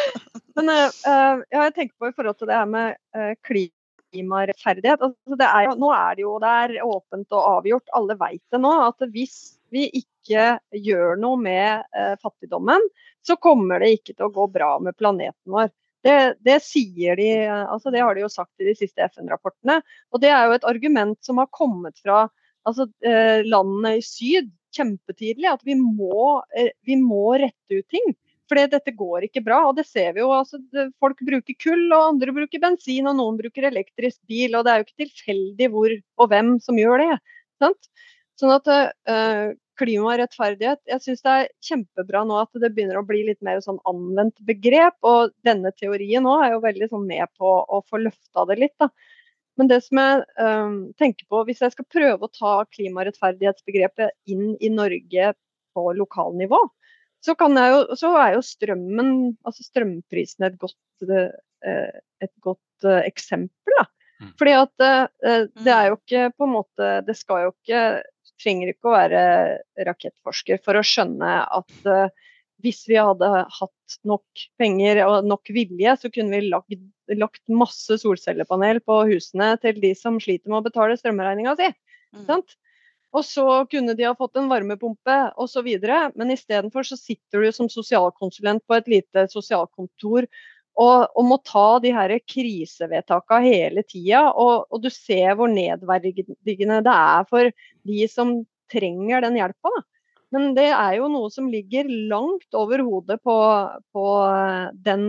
Men 0.55 0.71
uh, 0.71 1.43
ja, 1.51 1.65
jeg 1.65 1.75
tenker 1.75 1.95
på 1.99 2.11
i 2.11 2.15
forhold 2.15 2.39
til 2.39 2.49
det 2.49 2.57
her 2.61 2.69
med 2.71 2.95
uh, 3.17 3.33
klimarettferdighet. 3.49 5.03
Altså, 5.03 5.39
er 5.49 5.75
nå 5.83 5.91
er 5.97 6.15
det 6.15 6.25
jo 6.25 6.37
der 6.43 6.77
åpent 6.85 7.35
og 7.35 7.51
avgjort, 7.57 7.91
alle 7.99 8.17
vet 8.23 8.43
det 8.55 8.63
nå, 8.63 8.73
at 8.87 9.09
hvis 9.11 9.39
vi 9.73 9.85
ikke 10.01 10.55
gjør 10.73 11.19
noe 11.21 11.37
med 11.41 11.83
eh, 11.97 12.15
fattigdommen, 12.21 12.81
så 13.25 13.37
kommer 13.41 13.81
det 13.81 13.91
ikke 13.97 14.15
til 14.15 14.27
å 14.27 14.33
gå 14.33 14.47
bra 14.51 14.71
med 14.81 14.97
planeten 14.97 15.53
vår. 15.53 15.69
Det, 16.05 16.15
det, 16.45 16.59
sier 16.63 17.19
de, 17.19 17.27
altså 17.49 17.91
det 17.91 18.03
har 18.05 18.15
de 18.15 18.23
jo 18.23 18.31
sagt 18.31 18.61
i 18.61 18.69
de 18.69 18.75
siste 18.77 19.03
FN-rapportene. 19.09 19.81
Og 20.13 20.23
det 20.23 20.31
er 20.31 20.47
jo 20.47 20.55
et 20.55 20.69
argument 20.69 21.19
som 21.25 21.41
har 21.41 21.49
kommet 21.51 21.99
fra 21.99 22.23
altså, 22.67 22.87
eh, 23.05 23.43
landene 23.47 23.97
i 23.99 24.05
syd 24.05 24.49
kjempetidlig. 24.75 25.49
At 25.51 25.65
vi 25.67 25.75
må, 25.79 26.39
eh, 26.55 26.71
vi 26.87 26.99
må 27.01 27.33
rette 27.41 27.81
ut 27.81 27.87
ting. 27.91 28.15
For 28.49 28.57
dette 28.57 28.95
går 28.97 29.27
ikke 29.27 29.43
bra. 29.45 29.59
Og 29.69 29.75
det 29.77 29.85
ser 29.89 30.15
vi 30.15 30.23
jo. 30.23 30.31
Altså, 30.33 30.61
folk 31.03 31.19
bruker 31.25 31.57
kull, 31.61 31.85
og 31.91 32.15
andre 32.15 32.33
bruker 32.33 32.63
bensin, 32.63 33.07
og 33.09 33.19
noen 33.19 33.37
bruker 33.41 33.67
elektrisk 33.69 34.21
bil. 34.29 34.55
Og 34.57 34.65
det 34.65 34.73
er 34.73 34.81
jo 34.81 34.87
ikke 34.87 35.03
tilfeldig 35.05 35.69
hvor 35.75 35.97
og 36.17 36.31
hvem 36.31 36.55
som 36.63 36.79
gjør 36.79 37.03
det. 37.03 37.19
Sant? 37.61 37.91
Sånn 38.39 38.55
at 38.55 38.69
uh, 38.71 39.51
klimarettferdighet. 39.79 40.81
Jeg 40.89 41.03
syns 41.03 41.23
det 41.25 41.35
er 41.35 41.51
kjempebra 41.65 42.25
nå 42.27 42.41
at 42.41 42.59
det 42.61 42.71
begynner 42.75 42.99
å 42.99 43.05
bli 43.07 43.23
litt 43.29 43.39
mer 43.45 43.61
sånn 43.63 43.79
anvendt 43.89 44.39
begrep. 44.47 44.97
Og 45.07 45.33
denne 45.47 45.71
teorien 45.77 46.25
nå 46.25 46.35
er 46.43 46.53
jo 46.53 46.65
veldig 46.65 46.89
sånn 46.91 47.07
med 47.07 47.31
på 47.39 47.53
å 47.63 47.81
få 47.87 48.01
løfta 48.03 48.45
det 48.49 48.59
litt. 48.63 48.75
da. 48.81 48.89
Men 49.59 49.67
det 49.67 49.81
som 49.83 49.99
jeg 49.99 50.23
um, 50.39 50.75
tenker 50.99 51.27
på, 51.27 51.43
hvis 51.47 51.59
jeg 51.65 51.75
skal 51.75 51.87
prøve 51.91 52.27
å 52.27 52.31
ta 52.31 52.53
klimarettferdighetsbegrepet 52.71 54.15
inn 54.31 54.53
i 54.63 54.71
Norge 54.71 55.33
på 55.75 55.83
lokalnivå, 55.97 56.61
så, 57.19 57.35
jo, 57.35 57.79
så 57.99 58.13
er 58.21 58.37
jo 58.37 58.43
strømmen, 58.45 59.09
altså 59.43 59.65
strømprisen 59.67 60.47
et 60.47 60.55
godt, 60.61 60.77
uh, 61.11 61.97
et 62.23 62.31
godt 62.45 62.87
uh, 62.87 63.01
eksempel. 63.03 63.75
Da. 63.75 63.85
Mm. 64.23 64.31
Fordi 64.39 64.53
at 64.61 64.85
uh, 64.85 65.43
det 65.59 65.75
er 65.75 65.89
jo 65.89 65.99
ikke 65.99 66.23
på 66.35 66.47
en 66.47 66.51
måte 66.51 66.87
Det 67.07 67.13
skal 67.15 67.45
jo 67.45 67.51
ikke 67.53 67.83
Trenger 68.39 68.71
ikke 68.71 68.89
å 68.89 68.95
være 68.95 69.21
rakettforsker 69.87 70.61
for 70.63 70.79
å 70.79 70.85
skjønne 70.85 71.31
at 71.43 71.89
hvis 72.63 72.81
vi 72.89 72.97
hadde 72.99 73.27
hatt 73.55 73.99
nok 74.07 74.45
penger 74.59 75.01
og 75.05 75.27
nok 75.27 75.51
vilje, 75.55 75.95
så 76.01 76.11
kunne 76.11 76.35
vi 76.35 76.49
lagt, 76.51 76.75
lagt 77.15 77.43
masse 77.51 77.99
solcellepanel 78.01 78.81
på 78.83 79.01
husene 79.11 79.53
til 79.63 79.79
de 79.83 79.93
som 79.97 80.19
sliter 80.23 80.51
med 80.51 80.59
å 80.59 80.65
betale 80.67 80.97
strømregninga 80.99 81.55
si. 81.59 81.69
Mm. 82.15 82.41
Og 83.15 83.25
så 83.25 83.45
kunne 83.71 83.95
de 83.97 84.05
ha 84.05 84.13
fått 84.17 84.37
en 84.37 84.49
varmepumpe 84.51 85.17
osv. 85.39 85.69
Men 86.19 86.35
istedenfor 86.35 86.85
så 86.85 86.99
sitter 86.99 87.45
du 87.45 87.51
som 87.55 87.71
sosialkonsulent 87.71 88.65
på 88.67 88.77
et 88.77 88.91
lite 88.91 89.25
sosialkontor 89.31 90.27
og, 90.79 91.09
og 91.17 91.25
må 91.27 91.37
ta 91.43 91.67
de 91.83 91.91
her 91.91 92.13
krisevedtakene 92.23 93.51
hele 93.51 93.83
tida. 93.83 94.29
Og, 94.31 94.69
og, 94.69 94.79
du 94.83 94.89
ser 94.93 95.35
hvor 95.35 95.51
nedverdigende 95.51 96.79
det 96.85 96.95
er 96.95 97.27
for 97.29 97.51
de 97.89 98.05
som 98.11 98.37
trenger 98.71 99.25
den 99.25 99.39
hjelpa. 99.39 99.73
Men 100.33 100.53
det 100.57 100.69
er 100.69 100.99
jo 100.99 101.09
noe 101.11 101.29
som 101.33 101.49
ligger 101.49 101.89
langt 102.09 102.55
over 102.55 102.83
hodet 102.85 103.17
på, 103.25 103.35
på 103.95 104.07
eh, 104.29 104.65
den 104.85 105.05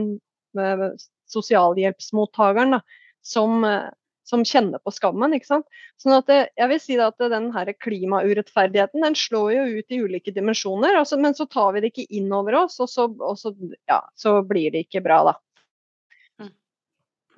eh, 0.58 0.86
sosialhjelpsmottakeren 1.30 2.78
som, 3.20 3.60
eh, 3.68 3.90
som, 4.24 4.46
kjenner 4.48 4.80
på 4.80 4.94
skammen. 4.96 5.36
ikke 5.36 5.50
sant? 5.50 5.68
Sånn 6.00 6.16
at 6.16 6.30
det, 6.32 6.40
jeg 6.56 6.72
vil 6.72 6.80
si 6.82 6.96
at 7.04 7.20
den 7.20 7.50
her 7.52 7.72
klimaurettferdigheten 7.84 9.04
den 9.04 9.18
slår 9.18 9.52
jo 9.58 9.68
ut 9.76 9.92
i 9.92 10.00
ulike 10.00 10.32
dimensjoner, 10.32 10.96
altså, 11.02 11.20
men 11.20 11.36
så 11.36 11.44
tar 11.52 11.76
vi 11.76 11.84
det 11.84 11.92
ikke 11.92 12.08
inn 12.16 12.32
over 12.32 12.62
oss, 12.64 12.80
og 12.80 12.88
så, 12.88 13.06
og 13.20 13.36
så, 13.38 13.52
ja, 13.92 14.00
så 14.16 14.38
blir 14.40 14.72
det 14.72 14.86
ikke 14.88 15.04
bra, 15.04 15.20
da. 15.28 15.36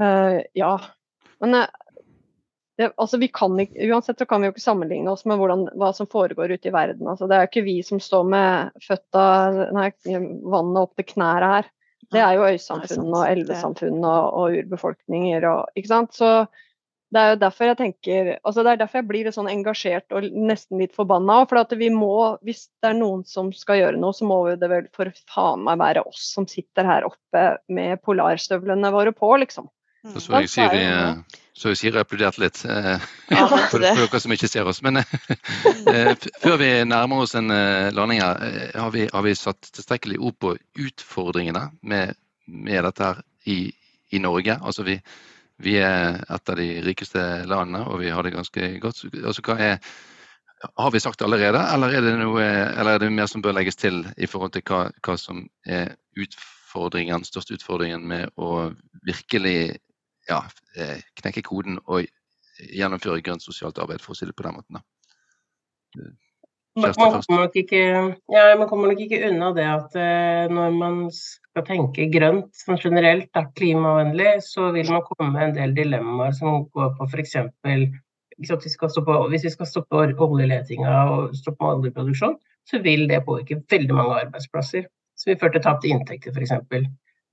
Uh, 0.01 0.41
ja. 0.57 0.77
Men 1.43 1.65
det, 2.77 2.93
altså 2.97 3.19
vi 3.21 3.29
kan 3.29 3.59
ikke, 3.61 3.87
Uansett 3.93 4.19
så 4.19 4.27
kan 4.27 4.41
vi 4.41 4.49
jo 4.49 4.55
ikke 4.55 4.65
sammenligne 4.65 5.13
oss 5.13 5.27
med 5.29 5.39
hvordan, 5.41 5.67
hva 5.79 5.93
som 5.97 6.09
foregår 6.11 6.55
ute 6.57 6.71
i 6.71 6.75
verden. 6.75 7.07
Altså 7.11 7.29
det 7.29 7.37
er 7.37 7.45
jo 7.45 7.51
ikke 7.51 7.67
vi 7.69 7.77
som 7.87 8.01
står 8.03 8.27
med 8.33 8.83
føtta, 8.87 9.27
nei, 9.77 9.91
vannet 10.09 10.83
opp 10.83 10.97
til 10.99 11.09
knærne 11.13 11.53
her. 11.57 11.71
Det 12.13 12.21
er 12.21 12.37
jo 12.37 12.49
øysamfunn 12.49 13.09
og 13.13 13.23
elvesamfunn 13.25 14.03
og, 14.03 14.35
og 14.37 14.59
urbefolkninger 14.63 15.47
og 15.49 15.79
ikke 15.79 15.93
sant. 15.93 16.17
Så 16.17 16.33
det 17.13 17.21
er 17.21 17.35
jo 17.35 17.41
derfor 17.43 17.69
jeg 17.69 17.79
tenker 17.79 18.31
altså 18.41 18.65
det 18.65 18.73
er 18.73 18.81
derfor 18.81 19.01
jeg 19.01 19.09
blir 19.11 19.27
litt 19.27 19.37
sånn 19.37 19.51
engasjert 19.53 20.15
og 20.17 20.27
nesten 20.33 20.81
litt 20.81 20.97
forbanna. 20.97 21.43
For 21.49 21.61
at 21.61 21.73
vi 21.77 21.91
må, 21.93 22.39
hvis 22.45 22.67
det 22.83 22.93
er 22.93 22.99
noen 22.99 23.23
som 23.29 23.53
skal 23.57 23.83
gjøre 23.83 24.01
noe, 24.01 24.17
så 24.17 24.29
må 24.29 24.41
det 24.57 24.73
vel 24.73 24.89
for 24.97 25.13
faen 25.33 25.65
meg 25.69 25.81
være 25.81 26.05
oss 26.09 26.25
som 26.35 26.49
sitter 26.49 26.89
her 26.89 27.09
oppe 27.09 27.47
med 27.73 28.01
polarstøvlene 28.05 28.93
våre 28.97 29.13
på, 29.17 29.35
liksom. 29.45 29.69
Så 30.03 30.21
så 30.21 30.41
jeg 30.43 30.51
Siri, 30.51 30.81
så 31.55 31.71
jeg 31.71 31.79
Siri 31.79 32.01
applauderte 32.01 32.43
litt 32.43 32.59
eh, 32.67 33.03
for, 33.29 33.53
for, 33.71 33.83
dere 33.85 34.21
som 34.25 34.33
ikke 34.35 34.49
ser 34.51 34.67
oss. 34.67 34.81
Men 34.83 34.99
eh, 34.99 36.15
før 36.43 36.57
vi 36.59 36.71
nærmer 36.89 37.23
oss 37.23 37.37
en 37.39 37.55
eh, 37.55 37.93
landing 37.95 38.23
her, 38.23 38.41
eh, 38.49 38.81
har 38.81 38.91
vi, 38.95 39.05
har 39.13 39.23
vi, 39.23 39.35
satt 39.39 39.71
tilstrekkelig 39.71 40.19
ord 40.19 40.39
på 40.43 40.57
utfordringene 40.87 41.69
med, 41.87 42.17
med 42.51 42.83
dette 42.89 43.13
her 43.13 43.21
i, 43.47 43.59
i, 44.11 44.19
Norge. 44.19 44.59
Altså 44.59 44.87
vi, 44.89 44.97
vi, 45.63 45.77
er 45.79 46.19
et 46.25 46.51
av 46.51 46.59
de 46.59 46.69
rikeste 46.83 47.23
landene, 47.47 47.85
og 47.87 48.03
vi 48.03 48.11
har 48.11 48.27
det 48.27 48.35
ganske 48.35 48.73
godt. 48.83 49.05
Altså 49.23 49.47
hva 49.47 49.61
er 49.61 49.79
har 50.79 50.93
vi 50.95 51.01
sagt 51.03 51.23
allerede, 51.23 51.59
eller 51.75 51.95
er, 51.95 52.05
det 52.07 52.13
noe, 52.21 52.43
eller 52.43 52.95
er 52.95 53.01
det 53.03 53.09
mer 53.11 53.27
som 53.31 53.43
bør 53.43 53.57
legges 53.57 53.79
til 53.79 54.05
i 54.15 54.29
forhold 54.31 54.53
til 54.55 54.63
hva, 54.69 54.85
hva 55.03 55.17
som 55.19 55.41
er 55.67 55.97
utfordringen, 56.15 57.27
største 57.27 57.57
utfordringen 57.59 58.05
med 58.07 58.31
å 58.39 58.71
virkelig 59.07 59.81
ja, 60.29 60.43
eh, 60.77 60.99
knekke 61.21 61.45
koden 61.47 61.79
og 61.87 62.07
gjennomføre 62.63 63.23
grønt 63.25 63.45
sosialt 63.45 63.81
arbeid, 63.83 64.03
for 64.03 64.15
å 64.15 64.19
si 64.19 64.29
det 64.29 64.37
på 64.37 64.47
den 64.47 64.59
måten. 64.59 64.83
Man 66.73 66.95
kommer, 66.97 67.51
ikke, 67.53 67.81
ja, 68.33 68.45
man 68.57 68.69
kommer, 68.69 68.93
nok 68.93 69.01
ikke, 69.05 69.19
unna 69.29 69.51
det 69.57 69.67
at 69.69 69.97
uh, 69.99 70.53
når 70.53 70.71
man 70.79 70.95
skal 71.13 71.67
tenke 71.69 72.07
grønt 72.15 72.49
sånn 72.57 72.81
generelt, 72.81 73.29
da, 73.37 73.45
klimavennlig, 73.59 74.39
så 74.47 74.71
vil 74.73 74.89
man 74.89 75.05
komme 75.05 75.29
med 75.35 75.51
en 75.51 75.59
del 75.59 75.75
dilemmaer 75.77 76.33
som 76.39 76.65
går 76.73 76.95
på 76.97 77.11
f.eks. 77.11 77.37
Hvis, 78.41 78.55
vi 78.65 79.53
skal 79.53 79.69
stoppe 79.69 79.99
oljeletinga 80.25 80.97
og 81.13 81.37
stoppe 81.37 81.75
oljeproduksjon, 81.75 82.39
så 82.65 82.81
vil 82.81 83.05
det 83.11 83.21
påvirke 83.27 83.61
veldig 83.69 83.99
mange 83.99 84.23
arbeidsplasser. 84.23 84.89
Så 85.13 85.29
vi 85.29 85.37
førte 85.37 85.61
til 85.61 85.67
tapte 85.69 85.93
inntekter 85.93 86.33
f.eks 86.33 86.57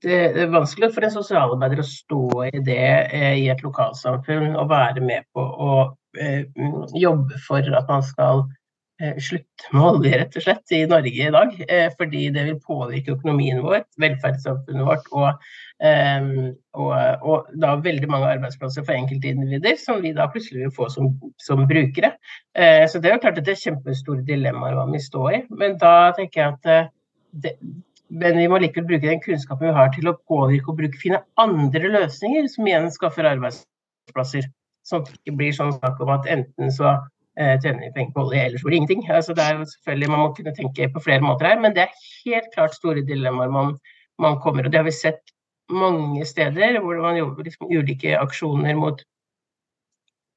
det 0.04 0.20
er 0.44 0.52
vanskelig 0.52 0.92
for 0.94 1.04
en 1.04 1.12
sosialarbeider 1.12 1.82
å 1.82 1.86
stå 1.86 2.22
i 2.48 2.62
det 2.64 2.84
eh, 3.12 3.34
i 3.42 3.48
et 3.52 3.60
lokalsamfunn 3.64 4.54
og 4.54 4.70
være 4.70 5.02
med 5.04 5.26
på 5.36 5.44
å 5.44 5.74
eh, 6.16 6.46
jobbe 6.96 7.40
for 7.44 7.66
at 7.76 7.90
man 7.90 8.04
skal 8.06 8.46
eh, 9.02 9.18
slutte 9.20 9.74
med 9.74 9.88
olje, 9.90 10.12
rett 10.22 10.38
og 10.40 10.44
slett, 10.46 10.64
i 10.72 10.86
Norge 10.88 11.26
i 11.26 11.34
dag. 11.34 11.52
Fordi 11.98 12.22
det 12.32 12.46
vil 12.46 12.62
påvirke 12.64 13.12
økonomien 13.18 13.60
vår, 13.64 13.84
velferdssamfunnet 14.00 14.88
vårt 14.88 15.10
og, 15.12 15.44
og, 15.80 16.94
og 17.20 17.52
da 17.60 17.74
veldig 17.84 18.08
mange 18.12 18.32
arbeidsplasser 18.38 18.86
for 18.86 18.96
enkeltindivider 18.96 19.76
som 19.80 20.00
vi 20.04 20.14
da 20.16 20.30
plutselig 20.32 20.64
vil 20.64 20.74
få 20.76 20.88
som, 20.92 21.12
som 21.40 21.66
brukere. 21.68 22.14
Så 22.52 23.00
det 23.00 23.08
er 23.08 23.16
jo 23.16 23.22
klart 23.22 23.40
at 23.40 23.46
det 23.46 23.54
er 23.56 23.62
kjempestore 23.66 24.24
dilemmaer 24.28 24.76
hva 24.76 24.88
vi 24.92 25.00
står 25.04 25.30
i. 25.38 25.44
Men 25.60 25.76
da 25.80 25.94
tenker 26.16 26.42
jeg 26.42 26.56
at 26.56 26.92
det, 27.30 27.54
men 28.10 28.38
vi 28.40 28.48
må 28.50 28.58
likevel 28.58 28.88
bruke 28.88 29.06
den 29.06 29.22
kunnskapen 29.22 29.68
vi 29.68 29.76
har 29.76 29.92
til 29.94 30.10
å 30.10 30.16
påvirke 30.28 30.72
og 30.72 30.80
bruke, 30.80 30.98
finne 30.98 31.22
andre 31.40 31.92
løsninger 31.94 32.48
som 32.50 32.66
igjen 32.66 32.90
skaffer 32.90 33.28
arbeidsplasser. 33.30 34.48
Sånn 34.86 35.04
at 35.04 35.10
det 35.10 35.20
ikke 35.20 35.36
blir 35.38 35.54
sånn 35.54 35.74
snakk 35.76 36.00
om 36.02 36.10
at 36.16 36.26
enten 36.32 36.72
så 36.74 36.90
eh, 37.38 37.54
tjener 37.62 37.84
vi 37.84 37.92
penger 37.94 38.14
på 38.16 38.24
olje, 38.24 38.42
eller 38.46 38.58
så 38.58 38.66
blir 38.66 38.74
det 38.74 38.80
ingenting. 38.80 39.04
Altså, 39.14 39.36
det 39.38 39.44
er 39.44 39.60
jo 39.60 39.68
selvfølgelig, 39.74 40.10
Man 40.10 40.24
må 40.24 40.30
kunne 40.34 40.54
tenke 40.56 40.88
på 40.90 41.04
flere 41.04 41.24
måter 41.24 41.50
her, 41.50 41.60
men 41.62 41.76
det 41.76 41.86
er 41.86 42.00
helt 42.24 42.50
klart 42.56 42.74
store 42.74 43.04
dilemmaer 43.06 43.52
man, 43.54 43.76
man 44.18 44.40
kommer. 44.42 44.66
og 44.66 44.72
Det 44.72 44.82
har 44.82 44.88
vi 44.88 44.96
sett 44.96 45.22
mange 45.70 46.26
steder 46.26 46.80
hvor 46.82 46.98
man 47.02 47.18
jobber 47.20 47.46
liksom 47.46 47.70
ulike 47.70 48.16
aksjoner 48.18 48.74
mot 48.74 49.04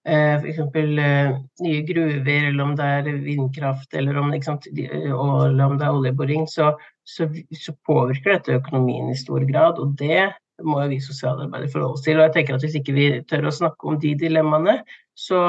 f.eks. 0.03 0.59
Eh, 0.59 1.35
nye 1.63 1.83
gruver, 1.87 2.47
eller 2.49 2.63
om 2.63 2.73
det 2.75 2.87
er 2.97 3.11
vindkraft, 3.23 3.93
eller 3.95 4.17
om, 4.19 4.33
sant, 4.43 4.67
eller 4.73 5.65
om 5.67 5.77
det 5.79 5.87
er 5.87 5.99
oljeboring. 5.99 6.47
Så 6.51 6.73
så, 7.03 7.27
så, 7.59 7.73
påvirker 7.85 8.37
dette 8.37 8.57
økonomien 8.59 9.11
i 9.11 9.17
stor 9.17 9.43
grad. 9.47 9.79
Og 9.81 9.95
det 9.99 10.31
må 10.63 10.79
jo 10.83 10.91
vi 10.93 11.01
sosialarbeidere 11.03 11.71
forholde 11.71 11.99
oss 11.99 12.05
til. 12.05 12.19
Og 12.19 12.27
jeg 12.27 12.35
tenker 12.37 12.57
at 12.57 12.65
hvis 12.65 12.79
ikke 12.79 12.95
vi 12.95 13.09
tør 13.29 13.49
å 13.49 13.55
snakke 13.55 13.89
om 13.89 13.99
de 14.01 14.13
dilemmaene, 14.19 14.79
så, 15.17 15.41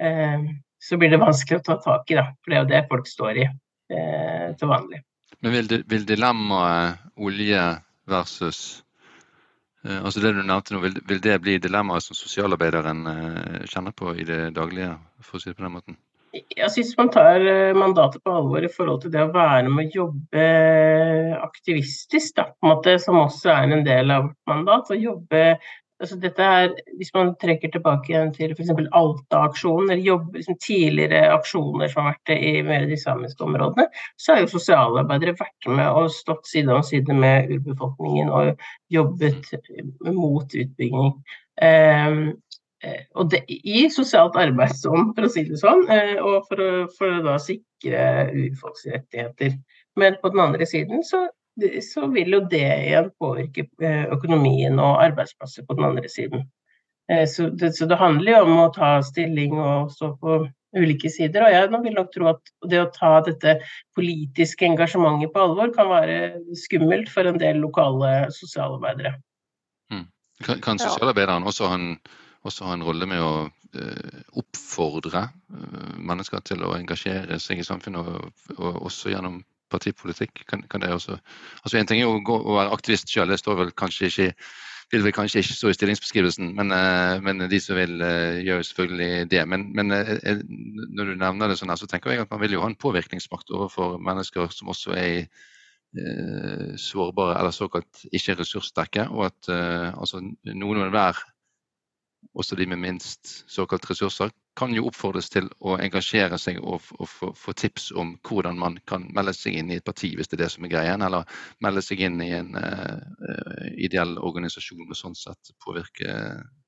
eh, 0.00 0.46
så 0.82 1.00
blir 1.00 1.12
det 1.12 1.22
vanskelig 1.22 1.60
å 1.60 1.66
ta 1.70 1.78
tak 1.82 2.10
i. 2.12 2.18
Da. 2.20 2.28
For 2.42 2.52
det 2.52 2.58
er 2.58 2.64
jo 2.64 2.72
det 2.72 2.86
folk 2.92 3.10
står 3.10 3.42
i 3.42 3.46
eh, 3.46 4.48
til 4.58 4.72
vanlig. 4.72 5.02
Men 5.44 5.58
vil, 5.58 5.82
vil 5.90 6.06
dilemmaet 6.08 7.02
olje 7.20 7.64
versus 8.08 8.60
eh, 8.78 8.85
altså 10.02 10.22
det 10.22 10.34
du 10.36 10.42
nevnte 10.42 10.74
nå, 10.74 10.82
vil, 10.84 10.98
vil 11.08 11.22
det 11.22 11.38
bli 11.44 11.58
dilemmaet 11.62 12.04
som 12.04 12.18
sosialarbeideren 12.18 13.06
eh, 13.12 13.62
kjenner 13.70 13.94
på 13.96 14.14
i 14.16 14.26
det 14.26 14.50
daglige, 14.56 14.94
for 15.22 15.38
å 15.38 15.42
si 15.42 15.52
det 15.52 15.58
på 15.58 15.66
den 15.66 15.76
måten? 15.78 16.00
jeg 16.56 16.68
syns 16.72 16.92
man 16.98 17.10
tar 17.12 17.44
eh, 17.48 17.76
mandatet 17.76 18.22
på 18.24 18.34
alvor 18.34 18.64
i 18.64 18.72
forhold 18.72 19.02
til 19.04 19.12
det 19.14 19.22
å 19.24 19.32
være 19.34 19.70
med 19.72 19.88
å 19.88 20.00
jobbe 20.02 20.46
aktivistisk, 21.40 22.36
da, 22.38 22.50
måte, 22.64 22.96
som 23.02 23.18
også 23.20 23.52
er 23.54 23.76
en 23.76 23.86
del 23.86 24.12
av 24.12 24.28
vårt 24.28 24.52
mandat. 24.52 24.92
å 24.92 24.98
jobbe 25.00 25.44
altså 26.00 26.18
dette 26.20 26.42
er, 26.42 26.74
Hvis 26.98 27.12
man 27.14 27.34
trekker 27.40 27.72
tilbake 27.72 28.12
igjen 28.12 28.32
til 28.34 28.52
f.eks. 28.54 28.72
Alta-aksjonen, 29.00 29.90
eller 29.90 30.04
jobber, 30.04 30.38
liksom, 30.40 30.58
tidligere 30.62 31.32
aksjoner 31.34 31.92
som 31.92 32.04
har 32.04 32.16
vært 32.16 32.34
i 32.36 32.52
mer 32.66 32.86
de 32.90 32.98
samiske 33.00 33.44
områdene, 33.44 33.88
så 34.20 34.34
har 34.34 34.44
jo 34.44 34.52
sosialarbeidere 34.54 35.36
vært 35.38 35.70
med 35.72 35.88
og 35.88 36.12
stått 36.14 36.48
side 36.50 36.74
om 36.74 36.84
side 36.86 37.16
med 37.16 37.52
urbefolkningen 37.56 38.32
og 38.32 38.66
jobbet 38.92 39.52
mot 40.12 40.58
utbygging. 40.64 41.14
Um, 41.56 42.20
og 43.16 43.30
det, 43.32 43.40
i 43.48 43.86
sosialt 43.90 44.36
arbeidsånd, 44.38 45.14
for 45.16 45.26
å 45.26 45.30
si 45.32 45.46
det 45.48 45.58
sånn, 45.58 45.86
eh, 45.90 46.16
og 46.20 46.44
for 46.50 46.60
å, 46.62 46.70
for 46.98 47.18
å 47.18 47.22
da 47.24 47.38
sikre 47.42 48.28
urfolks 48.30 48.86
rettigheter. 48.92 49.56
Men 49.98 50.18
på 50.20 50.30
den 50.34 50.42
andre 50.44 50.68
siden 50.68 51.02
så, 51.06 51.24
så, 51.84 52.06
vil 52.12 52.36
jo 52.36 52.42
det 52.50 52.66
igjen 52.66 53.10
påvirke 53.20 53.66
eh, 53.82 54.04
økonomien 54.12 54.78
og 54.82 55.02
arbeidsplasser 55.04 55.66
på 55.66 55.78
den 55.78 55.88
andre 55.90 56.10
siden. 56.12 56.46
Så 57.30 57.44
det, 57.54 57.68
så 57.78 57.86
det 57.86 58.00
handler 58.00 58.32
jo 58.32 58.38
om 58.48 58.56
å 58.64 58.70
ta 58.74 58.96
stilling 59.06 59.52
og 59.62 59.92
stå 59.94 60.08
på 60.18 60.40
ulike 60.76 61.10
sider. 61.12 61.44
Og 61.46 61.54
jeg 61.54 61.70
vil 61.84 61.96
nok 61.96 62.12
tro 62.14 62.28
at 62.32 62.52
det 62.70 62.80
å 62.82 62.90
ta 62.94 63.12
dette 63.26 63.56
politiske 63.96 64.66
engasjementet 64.68 65.32
på 65.34 65.44
alvor 65.44 65.72
kan 65.76 65.90
være 65.90 66.18
skummelt 66.58 67.10
for 67.12 67.28
en 67.28 67.40
del 67.42 67.60
lokale 67.64 68.28
sosialarbeidere. 68.34 69.16
Mm. 69.92 70.06
Kan, 70.44 70.62
kan 70.64 70.82
sosialarbeideren 70.82 71.46
også 71.48 71.70
ha 71.70 71.78
en, 71.78 71.90
også 72.46 72.68
ha 72.68 72.76
en 72.76 72.86
rolle 72.86 73.08
med 73.10 73.22
å 73.22 73.34
eh, 73.46 74.22
oppfordre 74.36 75.28
eh, 75.28 75.92
mennesker 75.96 76.44
til 76.46 76.64
å 76.66 76.74
engasjere 76.76 77.40
seg 77.42 77.62
i 77.62 77.66
samfunnet, 77.66 78.02
og, 78.02 78.56
og 78.58 78.82
også 78.90 79.14
gjennom 79.14 79.40
partipolitikk? 79.76 80.44
Kan, 80.50 80.64
kan, 80.70 80.82
det 80.82 80.92
også 80.94 81.18
Altså 81.62 81.78
En 81.78 81.88
ting 81.88 82.02
er 82.02 82.10
å, 82.10 82.20
gå, 82.24 82.36
å 82.36 82.56
være 82.58 82.72
aktivist 82.74 83.12
selv, 83.12 83.30
det 83.30 83.42
står 83.42 83.60
vel 83.60 83.76
kanskje 83.76 84.10
ikke 84.10 84.32
vil 84.94 85.02
vel 85.02 85.14
kanskje 85.14 85.42
ikke 85.42 85.56
stå 85.56 85.70
i 85.70 85.76
stillingsbeskrivelsen, 85.76 86.52
men, 86.54 86.70
uh, 86.70 87.18
men 87.24 87.42
de 87.50 87.58
som 87.62 87.78
vil, 87.78 87.96
uh, 87.98 88.38
gjør 88.46 88.62
selvfølgelig 88.68 89.26
det. 89.32 89.42
Men, 89.50 89.66
men 89.74 89.90
uh, 89.90 90.12
når 90.46 91.10
du 91.10 91.14
nevner 91.18 91.50
det 91.50 91.58
sånn 91.58 91.72
her, 91.72 91.80
så 91.80 91.88
tenker 91.90 92.14
jeg 92.14 92.22
at 92.22 92.30
man 92.30 92.42
vil 92.44 92.54
jo 92.54 92.62
ha 92.62 92.70
en 92.70 92.78
påvirkningsmakt 92.78 93.50
overfor 93.54 93.98
mennesker 94.02 94.50
som 94.54 94.72
også 94.74 94.96
er 94.98 95.26
sårbare 96.76 97.38
eller 97.38 97.54
såkalt 97.54 98.02
ikke 98.12 98.34
ressurssterke, 98.36 99.06
og 99.08 99.30
at 99.30 99.48
altså, 99.48 100.18
noen 100.20 100.80
og 100.82 100.82
enhver 100.90 101.22
også 102.36 102.58
de 102.58 102.66
med 102.68 102.82
minst 102.82 103.30
såkalt 103.48 103.86
ressurser, 103.88 104.34
kan 104.56 104.72
jo 104.74 104.86
oppfordres 104.88 105.28
til 105.32 105.48
å 105.60 105.76
engasjere 105.82 106.38
seg 106.40 106.58
og, 106.62 106.84
og 106.96 107.08
få, 107.36 107.54
tips 107.56 107.90
om 107.98 108.14
hvordan 108.26 108.58
man 108.60 108.78
kan 108.88 109.04
melde 109.14 109.34
seg 109.36 109.58
inn 109.60 109.70
i 109.70 109.78
et 109.80 109.86
parti, 109.86 110.14
hvis 110.16 110.30
det 110.32 110.38
er 110.38 110.44
det 110.44 110.50
som 110.54 110.66
er 110.66 110.72
greien, 110.72 111.04
eller 111.04 111.28
melde 111.64 111.84
seg 111.84 112.02
inn 112.06 112.16
i 112.24 112.30
en 112.38 112.56
uh, 112.56 112.96
ideell 113.76 114.16
organisasjon 114.16 114.88
og 114.88 114.96
sånn 114.96 115.16
sett 115.18 115.52
påvirke 115.62 116.16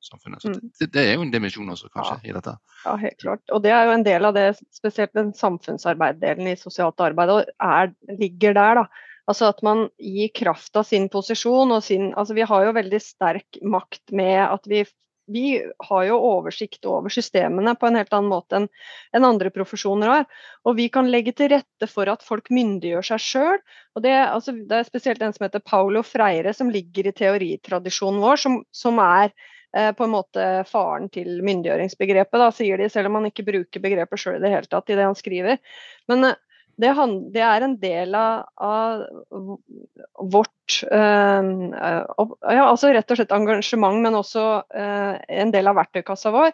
samfunnet. 0.04 0.44
Så 0.44 0.52
mm. 0.52 0.60
det, 0.80 0.90
det, 0.94 1.04
er 1.04 1.16
jo 1.16 1.26
en 1.26 1.32
dimensjon 1.32 1.74
også, 1.74 1.90
kanskje, 1.94 2.20
ja. 2.22 2.30
i 2.30 2.36
dette. 2.36 2.56
Ja, 2.84 2.94
helt 3.00 3.20
klart. 3.24 3.44
Og 3.54 3.64
det 3.64 3.74
er 3.74 3.88
jo 3.88 3.96
en 3.96 4.06
del 4.06 4.28
av 4.28 4.36
det, 4.36 4.46
spesielt 4.76 5.16
den 5.16 5.34
samfunnsarbeiddelen 5.36 6.52
i 6.52 6.58
sosialt 6.60 7.00
arbeid, 7.04 7.34
og 7.34 7.52
er, 7.56 7.94
ligger 8.20 8.56
der, 8.58 8.82
da. 8.82 9.06
Altså 9.28 9.50
at 9.50 9.58
man 9.64 9.88
gir 10.00 10.30
kraft 10.32 10.76
av 10.80 10.86
sin 10.88 11.10
posisjon 11.12 11.74
og 11.74 11.82
sin 11.84 12.14
Altså 12.16 12.32
vi 12.32 12.46
har 12.48 12.62
jo 12.64 12.70
veldig 12.72 13.00
sterk 13.04 13.58
makt 13.60 14.14
med 14.16 14.40
at 14.40 14.64
vi 14.70 14.86
vi 15.28 15.62
har 15.88 16.04
jo 16.08 16.16
oversikt 16.24 16.86
over 16.88 17.12
systemene 17.12 17.74
på 17.78 17.88
en 17.88 17.98
helt 18.00 18.14
annen 18.16 18.30
måte 18.32 18.58
enn 18.58 18.68
en 19.16 19.26
andre 19.28 19.52
profesjoner 19.54 20.12
har. 20.12 20.24
Og 20.64 20.78
vi 20.78 20.88
kan 20.92 21.10
legge 21.12 21.34
til 21.36 21.52
rette 21.52 21.88
for 21.90 22.10
at 22.10 22.24
folk 22.24 22.50
myndiggjør 22.54 23.10
seg 23.10 23.22
sjøl. 23.24 23.60
Det, 24.00 24.14
altså, 24.14 24.54
det, 24.56 24.80
er 24.80 24.88
spesielt 24.88 25.22
en 25.22 25.36
som 25.36 25.46
heter 25.46 25.64
Paulo 25.64 26.02
Freire, 26.06 26.54
som 26.56 26.72
ligger 26.72 27.10
i 27.10 27.14
teoritradisjonen 27.16 28.20
vår, 28.24 28.40
som, 28.40 28.58
som 28.74 29.00
er 29.04 29.32
eh, 29.76 29.92
på 29.96 30.06
en 30.06 30.14
måte 30.14 30.48
faren 30.70 31.08
til 31.12 31.40
myndiggjøringsbegrepet, 31.46 32.40
da, 32.40 32.50
sier 32.54 32.80
de, 32.80 32.90
selv 32.92 33.10
om 33.10 33.20
han 33.20 33.30
ikke 33.30 33.46
bruker 33.48 33.84
begrepet 33.84 34.22
sjøl 34.22 34.38
i 34.38 34.44
det 34.46 34.54
hele 34.54 34.70
tatt 34.70 34.92
i 34.92 34.98
det 34.98 35.08
han 35.08 35.18
skriver. 35.18 35.60
Men 36.10 36.30
eh, 36.30 36.38
det, 36.78 36.92
det, 37.34 37.42
er 37.42 37.64
en 37.66 37.74
del 37.82 38.14
av, 38.14 38.46
av 38.62 39.02
vårt 40.30 40.78
øh, 40.86 41.48
ja, 41.74 42.64
altså 42.64 42.92
rett 42.94 43.10
og 43.10 43.18
slett 43.18 43.34
engasjement, 43.34 43.98
men 44.04 44.18
også 44.18 44.44
øh, 44.62 45.14
en 45.42 45.54
del 45.54 45.70
av 45.70 45.78
verktøykassa 45.80 46.32
vår. 46.34 46.52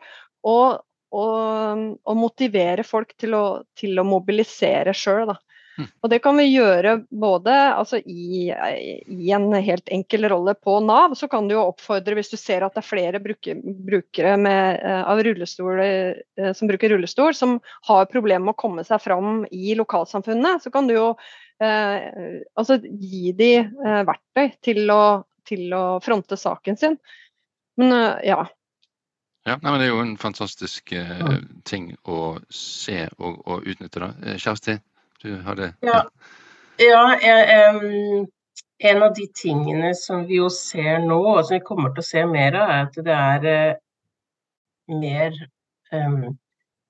Og, 0.48 0.80
og, 1.14 2.14
motivere 2.18 2.86
folk 2.86 3.12
til 3.20 3.36
å, 3.36 3.44
til 3.78 4.00
å 4.00 4.06
mobilisere 4.08 4.96
sjøl. 4.96 5.34
Mm. 5.78 5.88
Og 6.02 6.10
det 6.10 6.20
kan 6.22 6.36
vi 6.38 6.44
gjøre 6.52 6.92
både 7.10 7.54
altså 7.74 7.98
i, 7.98 8.46
i, 8.46 9.30
en 9.34 9.48
helt 9.52 9.90
enkel 9.92 10.28
rolle 10.30 10.54
på 10.54 10.76
Nav, 10.86 11.16
så 11.18 11.26
kan 11.30 11.48
du 11.48 11.56
jo 11.56 11.64
oppfordre 11.72 12.14
hvis 12.14 12.30
du 12.30 12.36
ser 12.38 12.62
at 12.62 12.76
det 12.76 12.84
er 12.84 12.86
flere 12.86 13.20
bruker, 13.22 13.58
brukere 13.88 14.36
med, 14.38 14.78
uh, 14.84 15.02
av 15.10 15.22
rullestol, 15.26 15.82
uh, 15.82 16.52
som 16.54 16.70
bruker 16.70 16.94
rullestol, 16.94 17.34
som 17.34 17.58
har 17.90 18.06
problemer 18.12 18.46
med 18.46 18.54
å 18.54 18.62
komme 18.62 18.86
seg 18.86 19.02
fram 19.02 19.42
i 19.50 19.74
lokalsamfunnet, 19.78 20.62
så 20.62 20.70
kan 20.74 20.86
du 20.86 20.94
jo 20.94 21.08
eh, 21.62 22.40
altså 22.58 22.78
gi 22.82 23.32
de 23.36 23.50
verktøy 24.06 24.56
til 24.64 24.90
å, 24.92 25.04
til 25.46 25.72
å, 25.74 25.84
fronte 26.04 26.38
saken 26.38 26.78
sin. 26.78 26.98
Men 27.80 27.94
ja. 28.26 28.44
Ja, 29.44 29.56
nei, 29.58 29.70
men 29.70 29.78
Det 29.80 29.86
er 29.86 29.92
jo 29.92 30.02
en 30.02 30.16
fantastisk 30.20 30.94
ting 31.68 31.92
å 32.10 32.18
se 32.50 33.06
og, 33.18 33.40
og 33.46 33.70
utnytte. 33.70 34.02
da. 34.02 34.36
Kjersti, 34.40 34.78
du 35.24 35.34
hadde 35.46 35.72
Ja, 35.84 36.04
ja 36.82 37.02
jeg, 37.22 37.74
um, 37.74 38.26
en 38.84 39.02
av 39.06 39.14
de 39.16 39.26
tingene 39.36 39.94
som 39.98 40.26
vi 40.28 40.38
jo 40.40 40.50
ser 40.52 41.00
nå, 41.04 41.18
og 41.36 41.42
som 41.46 41.56
vi 41.56 41.64
kommer 41.66 41.94
til 41.94 42.04
å 42.04 42.08
se 42.10 42.24
mer 42.28 42.56
av, 42.58 42.72
er 42.74 42.88
at 42.88 42.98
det 43.08 43.18
er 43.18 43.46
uh, 43.48 43.82
mer 45.00 45.38
um, 45.94 46.36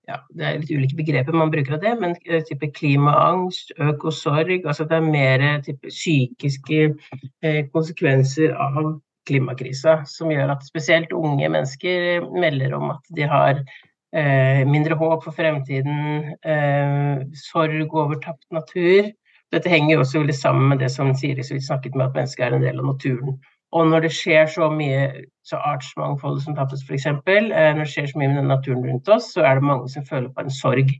ja, 0.04 0.18
Det 0.36 0.44
er 0.44 0.58
litt 0.60 0.74
ulike 0.74 0.98
begreper 0.98 1.36
man 1.36 1.52
bruker 1.52 1.78
av 1.78 1.84
det, 1.84 1.94
men 2.02 2.18
uh, 2.28 2.42
type 2.48 2.72
klimaangst, 2.76 3.74
økosorg 3.78 4.66
altså 4.66 4.88
Det 4.90 4.98
er 4.98 5.08
mer 5.08 5.46
type 5.64 5.94
psykiske 5.94 6.84
uh, 6.92 7.62
konsekvenser 7.72 8.56
av 8.58 8.96
klimakrisa 9.24 10.02
som 10.08 10.32
gjør 10.32 10.52
at 10.52 10.66
spesielt 10.66 11.14
unge 11.16 11.48
mennesker 11.48 12.26
melder 12.34 12.74
om 12.76 12.90
at 12.92 13.14
de 13.16 13.24
har 13.30 13.62
Eh, 13.62 13.93
mindre 14.14 14.94
håp 14.94 15.24
for 15.24 15.34
fremtiden, 15.34 16.34
eh, 16.46 17.24
sorg 17.34 17.94
over 17.94 18.20
tapt 18.22 18.44
natur. 18.54 19.08
Dette 19.52 19.70
henger 19.70 19.96
jo 19.96 20.02
også 20.04 20.20
veldig 20.22 20.36
sammen 20.38 20.68
med 20.70 20.78
det 20.82 20.90
som 20.94 21.10
Siri 21.14 21.42
så 21.42 21.56
vidt 21.56 21.66
snakket 21.66 21.94
med, 21.94 22.06
at 22.06 22.18
mennesket 22.18 22.46
er 22.46 22.56
en 22.56 22.62
del 22.62 22.78
av 22.78 22.86
naturen. 22.92 23.38
Og 23.74 23.88
når 23.90 24.06
det 24.06 24.12
skjer 24.14 24.46
så 24.50 24.68
mye 24.70 25.24
så 25.46 25.58
artsmangfold 25.58 26.40
som 26.44 26.54
tappes 26.54 26.84
f.eks., 26.86 27.06
eh, 27.10 27.72
når 27.74 27.82
det 27.82 27.90
skjer 27.90 28.06
så 28.12 28.20
mye 28.22 28.34
med 28.36 28.46
naturen 28.50 28.86
rundt 28.86 29.10
oss, 29.10 29.32
så 29.34 29.42
er 29.42 29.58
det 29.58 29.66
mange 29.66 29.90
som 29.90 30.06
føler 30.06 30.30
på 30.30 30.44
en 30.44 30.54
sorg. 30.62 30.94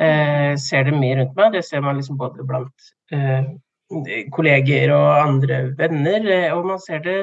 Eh, 0.00 0.52
ser 0.56 0.84
det 0.88 0.96
mye 0.96 1.16
rundt 1.18 1.36
meg. 1.36 1.56
Det 1.56 1.64
ser 1.64 1.80
man 1.84 1.96
liksom 1.96 2.20
både 2.20 2.44
blant 2.48 2.92
eh, 3.12 3.48
kolleger 4.32 4.92
og 4.92 5.08
andre 5.20 5.64
venner, 5.80 6.28
eh, 6.36 6.52
og 6.52 6.68
man 6.68 6.80
ser 6.80 7.02
det 7.04 7.18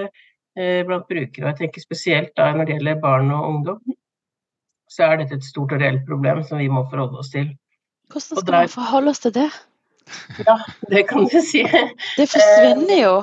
blant 0.59 1.05
brukere. 1.07 1.45
Og 1.45 1.51
jeg 1.53 1.57
tenker 1.61 1.81
spesielt 1.85 2.31
da 2.35 2.49
når 2.51 2.65
det 2.67 2.73
gjelder 2.73 2.97
barn 2.99 3.29
og 3.31 3.45
ungdom 3.47 3.93
så 4.89 5.05
er 5.05 5.21
dette 5.21 5.37
et 5.37 5.45
stort 5.45 5.73
og 5.75 5.81
reelt 5.83 6.05
problem 6.07 6.41
som 6.45 6.61
vi 6.61 6.69
må 6.71 6.85
forholde 6.89 7.21
oss 7.21 7.33
til. 7.33 7.51
Hvordan 8.09 8.41
skal 8.41 8.63
vi 8.65 8.71
forholde 8.73 9.13
oss 9.13 9.21
til 9.25 9.35
det? 9.35 9.49
Ja, 10.41 10.55
det 10.89 11.03
kan 11.09 11.27
du 11.29 11.37
si. 11.45 11.61
Det 12.17 12.25
forsvinner 12.31 12.97
jo. 12.97 13.13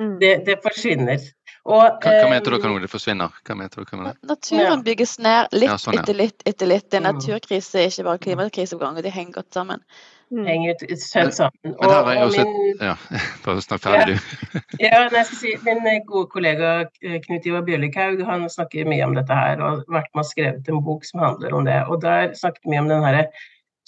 Mm. 0.00 0.16
Det, 0.22 0.32
det 0.46 0.56
forsvinner. 0.64 1.20
Og, 1.68 1.82
hva, 2.00 2.12
hva 2.14 2.28
mener 2.30 2.54
du 2.54 2.56
kan 2.62 2.76
det 2.80 2.88
forsvinner? 2.88 3.34
Hva 3.44 3.56
mener 3.58 3.82
du 3.82 3.84
kan 3.84 4.06
det? 4.06 4.14
Naturen 4.24 4.84
bygges 4.86 5.18
ned 5.20 5.52
litt 5.52 5.68
ja, 5.68 5.76
sånn, 5.80 5.98
ja. 5.98 6.04
etter 6.06 6.16
litt 6.16 6.46
etter 6.48 6.70
litt. 6.70 6.86
Det 6.88 7.02
er 7.02 7.04
mm. 7.04 7.10
naturkrise, 7.10 7.84
ikke 7.90 8.06
bare 8.08 8.22
klimakrise 8.24 8.78
på 8.78 8.84
gang, 8.86 8.96
og 8.96 9.04
de 9.04 9.12
henger 9.12 9.42
godt 9.42 9.60
sammen. 9.60 9.84
Mm. 10.30 10.44
Henger 10.46 10.74
søtt 10.94 11.34
sammen. 11.34 11.72
Men 11.74 11.90
her 11.90 12.08
jeg 12.14 12.26
også 12.28 12.42
min, 12.46 12.74
ja, 12.78 12.92
Bare 13.44 13.62
snakk 13.64 13.80
ferdig, 13.82 14.14
du. 14.14 14.58
ja, 14.84 15.00
nei, 15.10 15.22
si, 15.26 15.56
Min 15.66 15.80
eh, 15.90 15.96
gode 16.06 16.30
kollega 16.30 16.74
eh, 17.02 17.16
Knut 17.24 17.48
Ivar 17.50 17.64
Bjørlikhaug 17.66 18.22
han 18.28 18.44
snakker 18.52 18.86
mye 18.86 19.08
om 19.08 19.16
dette 19.18 19.34
her, 19.34 19.58
og 19.58 19.66
har 19.66 19.96
vært 19.96 20.12
med 20.14 20.22
og 20.22 20.28
skrevet 20.28 20.70
en 20.70 20.84
bok 20.86 21.08
som 21.08 21.24
handler 21.24 21.56
om 21.58 21.66
det. 21.66 21.80
og 21.90 21.98
Der 22.04 22.30
snakket 22.38 22.70
vi 22.70 22.78
om 22.78 22.92
den 22.92 23.02
herre 23.02 23.24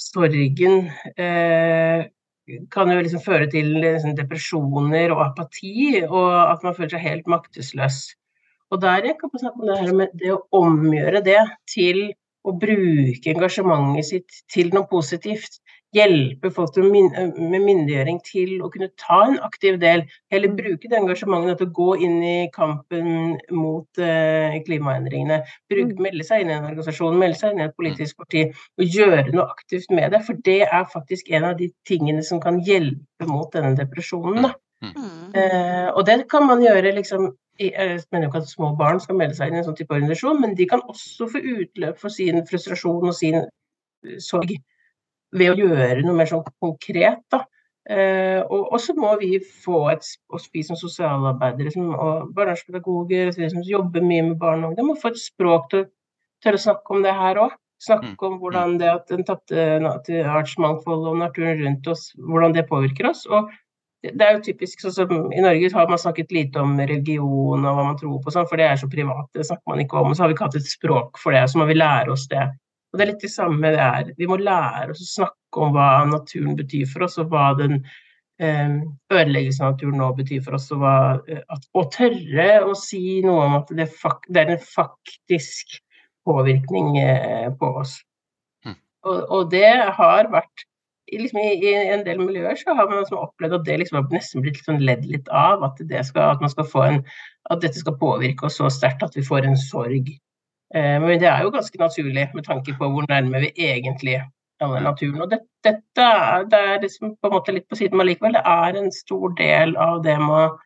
sorgen 0.03 0.90
eh, 1.14 2.09
kan 2.74 2.90
jo 2.90 2.99
liksom 2.99 3.22
føre 3.22 3.47
til 3.53 3.70
liksom, 3.78 4.16
depresjoner 4.18 5.14
og 5.14 5.22
apati, 5.28 6.03
og 6.09 6.26
at 6.49 6.66
man 6.66 6.74
føler 6.74 6.97
seg 6.97 7.07
helt 7.07 7.30
maktesløs. 7.30 8.01
Og 8.74 8.82
der 8.82 9.07
jeg 9.07 9.14
kan 9.20 9.30
snakke 9.38 9.62
om 9.62 9.70
det 9.70 9.78
her 9.78 9.95
med 9.95 10.18
det 10.18 10.34
å 10.34 10.43
omgjøre 10.59 11.22
det 11.22 11.38
til 11.70 12.09
å 12.43 12.55
bruke 12.59 13.30
engasjementet 13.30 14.09
sitt 14.09 14.43
til 14.51 14.72
noe 14.74 14.88
positivt 14.90 15.61
hjelpe 15.93 16.51
folk 16.55 16.76
med 16.80 17.61
myndiggjøring 17.66 18.20
til 18.24 18.55
å 18.64 18.70
kunne 18.72 18.88
ta 19.01 19.18
en 19.26 19.38
aktiv 19.45 19.78
del. 19.82 20.05
Heller 20.32 20.53
mm. 20.53 20.57
bruke 20.61 20.88
det 20.88 20.99
engasjementet 20.99 21.61
til 21.61 21.68
å 21.68 21.74
gå 21.76 21.88
inn 22.07 22.16
i 22.24 22.36
kampen 22.55 23.36
mot 23.53 24.01
uh, 24.01 24.57
klimaendringene. 24.66 25.43
Bruke, 25.72 25.93
mm. 25.93 26.03
melde 26.07 26.26
seg 26.28 26.45
inn 26.45 26.53
i 26.53 26.57
en 26.57 26.70
organisasjon, 26.70 27.20
melde 27.20 27.40
seg 27.40 27.53
inn 27.53 27.62
i 27.62 27.68
et 27.68 27.76
politisk 27.78 28.24
parti 28.24 28.47
og 28.49 28.99
gjøre 28.99 29.28
noe 29.34 29.47
aktivt 29.53 29.93
med 29.93 30.16
det. 30.16 30.22
For 30.26 30.40
det 30.49 30.62
er 30.68 30.90
faktisk 30.93 31.30
en 31.36 31.51
av 31.53 31.61
de 31.61 31.68
tingene 31.88 32.24
som 32.26 32.40
kan 32.43 32.61
hjelpe 32.64 33.28
mot 33.28 33.53
denne 33.53 33.76
depresjonen. 33.78 34.53
Uh, 34.82 35.88
og 35.93 36.03
det 36.09 36.24
kan 36.32 36.49
man 36.49 36.64
gjøre 36.64 36.97
liksom 36.97 37.30
jeg 37.61 38.01
mener 38.11 38.26
ikke 38.26 38.40
at 38.40 38.49
små 38.49 38.72
barn 38.74 38.99
skal 38.99 39.14
melde 39.18 39.36
seg 39.36 39.51
inn 39.51 39.59
i 39.59 39.61
en 39.61 39.66
sånn 39.66 39.76
type 39.78 39.93
organisasjon, 39.93 40.40
men 40.40 40.55
de 40.59 40.64
kan 40.66 40.80
også 40.88 41.28
få 41.30 41.43
utløp 41.61 42.01
for 42.01 42.11
sin 42.11 42.40
frustrasjon 42.49 43.05
og 43.07 43.14
sin 43.14 43.45
sorg 44.24 44.57
ved 45.32 45.54
å 45.54 45.58
gjøre 45.58 46.04
noe 46.04 46.16
mer 46.18 46.28
sånn 46.30 46.44
konkret. 46.62 47.22
da. 47.32 47.44
Eh, 47.90 48.40
og 48.46 48.76
så 48.78 48.94
må 48.94 49.16
vi 49.18 49.40
få 49.64 49.88
et, 49.90 50.06
oss 50.30 50.46
vi 50.54 50.62
som 50.66 50.78
sosialarbeidere 50.78 51.72
som, 51.74 51.88
og 51.90 52.30
barnevernspedagoger 52.36 53.32
som 53.34 53.64
jobber 53.66 54.04
mye 54.06 54.28
med 54.28 54.38
barn 54.38 54.62
og 54.62 54.72
ungdom, 54.72 54.92
må 54.92 55.00
få 55.00 55.10
et 55.10 55.18
språk 55.18 55.72
til 55.72 55.82
å 55.86 56.54
å 56.54 56.62
snakke 56.62 56.94
om 56.94 57.02
det 57.02 57.16
her 57.16 57.40
òg. 57.42 57.58
Snakke 57.82 58.14
mm. 58.14 58.28
om 58.28 58.38
hvordan 58.38 58.76
det 58.78 58.90
at 58.92 59.08
den 59.10 59.26
tapte 59.26 59.66
artsmangfoldet 60.30 61.10
og 61.10 61.18
naturen 61.18 61.58
rundt 61.58 61.88
oss, 61.90 62.12
hvordan 62.14 62.54
det 62.54 62.68
påvirker 62.68 63.10
oss. 63.10 63.26
og 63.26 63.50
det 64.02 64.26
er 64.26 64.34
jo 64.34 64.42
typisk 64.42 64.80
sånn 64.82 64.94
som 64.94 65.10
I 65.30 65.42
Norge 65.44 65.68
har 65.74 65.90
man 65.90 66.00
snakket 66.00 66.32
lite 66.34 66.62
om 66.62 66.74
religion 66.78 67.62
og 67.62 67.76
hva 67.76 67.84
man 67.86 67.98
tror 67.98 68.18
på, 68.22 68.32
sånn, 68.34 68.48
for 68.50 68.58
det 68.58 68.66
er 68.66 68.80
så 68.80 68.88
privat. 68.90 69.28
Det 69.34 69.46
snakker 69.46 69.70
man 69.70 69.82
ikke 69.82 70.00
om. 70.00 70.10
og 70.10 70.18
Så 70.18 70.24
har 70.24 70.30
vi 70.30 70.36
ikke 70.36 70.48
hatt 70.48 70.58
et 70.58 70.70
språk 70.70 71.20
for 71.22 71.34
det, 71.36 71.44
så 71.50 71.60
må 71.60 71.68
vi 71.70 71.78
lære 71.78 72.10
oss 72.14 72.26
det. 72.30 72.48
Og 72.93 72.99
det 72.99 73.05
er 73.05 73.11
litt 73.14 73.24
det 73.24 73.32
samme 73.32 73.72
det 73.72 73.82
er. 73.82 74.11
Vi 74.18 74.28
må 74.28 74.36
lære 74.40 74.93
oss 74.93 75.01
å 75.01 75.11
snakke 75.11 75.61
om 75.64 75.72
hva 75.76 75.90
naturen 76.11 76.57
betyr 76.59 76.88
for 76.90 77.07
oss, 77.07 77.16
og 77.22 77.30
hva 77.32 77.53
den 77.57 77.78
eh, 78.43 78.74
ødeleggelsen 79.12 79.64
av 79.64 79.74
naturen 79.74 80.01
nå 80.03 80.11
betyr 80.18 80.43
for 80.45 80.59
oss. 80.59 80.68
Og, 80.74 80.82
hva, 80.82 80.97
eh, 81.26 81.40
at, 81.53 81.64
og 81.78 81.88
tørre 81.95 82.49
å 82.68 82.74
si 82.76 83.22
noe 83.24 83.47
om 83.47 83.57
at 83.62 83.72
det, 83.78 83.88
fak, 84.03 84.28
det 84.28 84.45
er 84.45 84.53
en 84.57 84.66
faktisk 84.66 85.78
påvirkning 86.28 86.99
eh, 87.01 87.49
på 87.59 87.70
oss. 87.80 87.97
Mm. 88.66 88.76
Og, 89.09 89.16
og, 89.22 89.49
det 89.55 89.72
har 89.97 90.28
vært 90.32 90.66
liksom 91.12 91.40
i, 91.40 91.49
i, 91.64 91.72
en 91.95 92.05
del 92.07 92.20
miljøer 92.22 92.57
så 92.61 92.76
har 92.76 92.88
man 92.88 93.03
liksom 93.03 93.20
opplevd 93.20 93.57
at 93.59 93.64
det 93.68 93.78
liksom 93.80 93.99
har 93.99 94.12
nesten 94.12 94.45
blitt 94.45 94.61
sånn 94.64 94.84
ledd 94.84 95.09
litt 95.09 95.32
av. 95.32 95.64
At, 95.66 95.80
det 95.88 96.05
skal, 96.09 96.36
at, 96.36 96.45
man 96.45 96.53
skal 96.53 96.68
få 96.68 96.84
en, 96.88 97.01
at 97.53 97.64
dette 97.64 97.80
skal 97.80 97.97
påvirke 98.01 98.49
oss 98.49 98.61
så 98.61 98.70
sterkt 98.72 99.05
at 99.07 99.16
vi 99.16 99.24
får 99.26 99.49
en 99.49 99.59
sorg. 99.61 100.12
Eh, 100.74 100.98
men 101.02 101.20
det 101.20 101.28
er 101.28 101.42
jo 101.44 101.52
ganske 101.52 101.78
naturlig 101.78 102.28
med 102.34 102.46
tanke 102.46 102.74
på 102.78 102.88
hvor 102.88 103.08
nærme 103.08 103.44
vi 103.44 103.52
egentlig 103.56 104.18
er 104.22 104.80
naturen. 104.80 105.22
Og 105.24 105.30
det, 105.30 105.42
dette 105.64 106.08
det 106.50 106.60
er 106.60 106.82
liksom 106.82 107.16
på 107.16 107.28
en 107.28 107.34
måte 107.36 107.54
litt 107.54 107.68
på 107.68 107.78
siden, 107.78 107.98
men 107.98 108.08
likevel 108.08 108.38
det 108.38 108.44
er 108.46 108.78
en 108.78 108.92
stor 108.94 109.34
del 109.38 109.76
av 109.76 110.02
det 110.06 110.18
med 110.22 110.60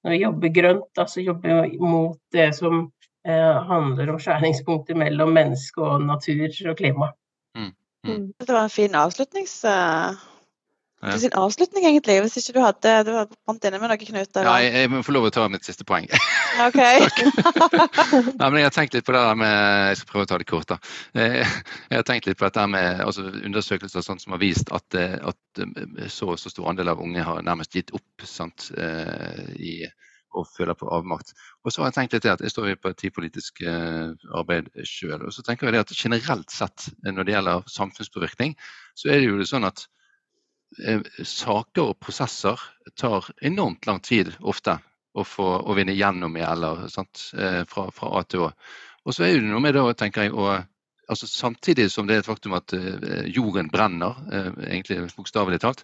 når 0.00 0.14
vi 0.14 0.22
jobber 0.22 0.52
grønt, 0.56 0.98
altså 0.98 1.20
jobber 1.20 1.66
mot 1.84 2.16
det 2.32 2.54
som 2.56 2.86
eh, 3.28 3.56
handler 3.68 4.14
om 4.14 4.20
skjæringspunkter 4.22 4.96
mellom 4.96 5.34
menneske 5.36 5.82
og 5.84 6.06
natur 6.06 6.48
og 6.70 6.76
klima. 6.78 7.10
Mm. 7.58 7.72
Mm. 8.08 8.26
Det 8.40 8.48
var 8.54 8.64
en 8.64 8.72
fin 8.72 8.96
avslutnings... 8.96 9.58
Uh, 9.64 10.29
ja. 11.02 11.16
sin 11.22 11.34
avslutning, 11.38 11.86
egentlig, 11.88 12.18
hvis 12.24 12.36
ikke 12.40 12.54
du 12.56 12.60
hadde 12.64 12.94
du 13.06 13.12
hadde 13.16 13.38
brant 13.46 13.66
inne 13.68 13.80
med 13.82 13.92
noe, 13.92 14.00
Knut? 14.00 14.36
Ja, 14.36 14.56
jeg, 14.62 14.72
jeg, 14.76 14.90
må 14.92 15.02
få 15.06 15.14
lov 15.16 15.28
å 15.28 15.32
ta 15.34 15.46
mitt 15.52 15.66
siste 15.66 15.86
poeng. 15.88 16.08
ok. 16.66 16.80
Nei, 18.40 18.50
men 18.50 18.60
jeg 18.60 18.68
har 18.68 18.76
tenkt 18.76 18.98
litt 18.98 19.06
på 19.08 19.16
det 19.16 19.22
der 19.24 19.40
med 19.40 19.54
Jeg 19.90 20.00
skal 20.00 20.12
prøve 20.12 20.26
å 20.26 20.30
ta 20.32 20.40
det 20.42 20.50
kort. 20.50 20.74
da. 20.74 20.78
Eh, 21.14 21.40
jeg 21.40 22.02
har 22.02 22.06
tenkt 22.08 22.28
litt 22.28 22.40
på 22.40 22.48
dette 22.48 22.66
med 22.70 23.02
altså, 23.06 23.26
undersøkelser 23.40 24.04
sånn, 24.04 24.20
som 24.22 24.36
har 24.36 24.42
vist 24.42 24.72
at, 24.76 24.98
eh, 24.98 25.16
at 25.20 25.64
så 26.12 26.34
og 26.34 26.38
så 26.40 26.52
stor 26.52 26.70
andel 26.70 26.92
av 26.92 27.02
unge 27.02 27.24
har 27.26 27.42
nærmest 27.46 27.74
gitt 27.74 27.94
opp 27.96 28.28
sant, 28.28 28.70
i 29.58 29.80
og 30.36 30.48
føler 30.50 30.76
på 30.78 30.88
avmakt. 30.94 31.32
Og 31.64 31.72
så 31.72 31.82
har 31.82 31.90
jeg 31.90 31.98
tenkt 31.98 32.16
litt 32.16 32.24
til 32.26 32.34
at 32.34 32.42
jeg 32.44 32.52
står 32.52 32.72
i 32.72 32.80
partipolitisk 32.80 33.62
eh, 33.66 34.12
arbeid 34.36 34.70
sjøl. 34.86 35.24
Og 35.26 35.34
så 35.34 35.44
tenker 35.46 35.68
jeg 35.68 35.76
det 35.76 35.84
at 35.84 35.94
generelt 35.96 36.54
sett 36.54 36.90
eh, 36.90 37.10
når 37.14 37.26
det 37.26 37.34
gjelder 37.36 37.72
samfunnspåvirkning, 37.74 38.54
så 38.98 39.10
er 39.10 39.20
det 39.20 39.30
jo 39.30 39.48
sånn 39.48 39.68
at 39.68 39.82
eh, 39.82 39.88
saker 41.26 41.90
og 41.90 41.98
prosesser 42.02 42.60
tar 42.98 43.26
enormt 43.42 43.88
lang 43.88 43.98
tid 44.06 44.30
ofte 44.40 44.76
å, 45.14 45.24
få, 45.26 45.46
å 45.66 45.74
vinne 45.74 45.96
gjennom 45.96 46.36
i, 46.38 46.44
eller 46.46 46.86
sant, 46.92 47.30
eh, 47.34 47.62
fra, 47.68 47.88
fra, 47.94 48.12
A 48.20 48.22
til 48.22 48.46
Å. 48.46 48.50
Og 49.04 49.16
så 49.16 49.26
er 49.26 49.40
det 49.40 49.48
noe 49.50 49.62
med 49.64 49.74
det, 49.74 49.82
tenker 49.98 50.28
jeg, 50.28 50.36
å 50.36 50.60
altså 51.10 51.26
Samtidig 51.26 51.88
som 51.90 52.06
det 52.06 52.14
er 52.14 52.20
et 52.22 52.28
faktum 52.28 52.52
at 52.54 52.70
uh, 52.70 53.24
jorden 53.26 53.66
brenner, 53.66 54.14
egentlig 54.62 55.08
bokstavelig 55.16 55.58
talt, 55.58 55.80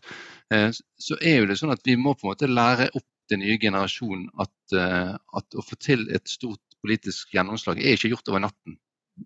så 0.46 1.16
er 1.18 1.40
jo 1.40 1.48
det 1.50 1.56
sånn 1.58 1.72
at 1.74 1.82
vi 1.82 1.96
må 1.98 2.12
på 2.14 2.28
en 2.28 2.30
måte 2.30 2.46
lære 2.46 2.86
opp 2.94 3.08
den 3.30 3.42
nye 3.42 3.58
generasjonen 3.60 4.28
at, 4.42 4.54
eh, 4.76 5.12
at, 5.14 5.56
å 5.56 5.64
få 5.64 5.78
til 5.82 6.06
et 6.14 6.28
stort 6.30 6.62
politisk 6.84 7.34
gjennomslag 7.34 7.80
er 7.80 7.96
ikke 7.96 8.12
gjort 8.12 8.30
over 8.32 8.44
natten. 8.46 8.78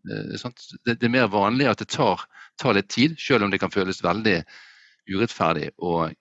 Eh, 0.08 0.50
det 0.86 0.98
er 0.98 1.12
mer 1.12 1.30
vanlig 1.32 1.68
at 1.70 1.82
det 1.82 1.90
tar, 1.92 2.24
tar, 2.60 2.76
litt 2.78 2.90
tid, 2.92 3.18
selv 3.20 3.46
om 3.46 3.52
det 3.52 3.60
kan 3.62 3.72
føles 3.74 4.02
veldig 4.04 4.38
urettferdig 5.08 5.70
og, 5.78 6.12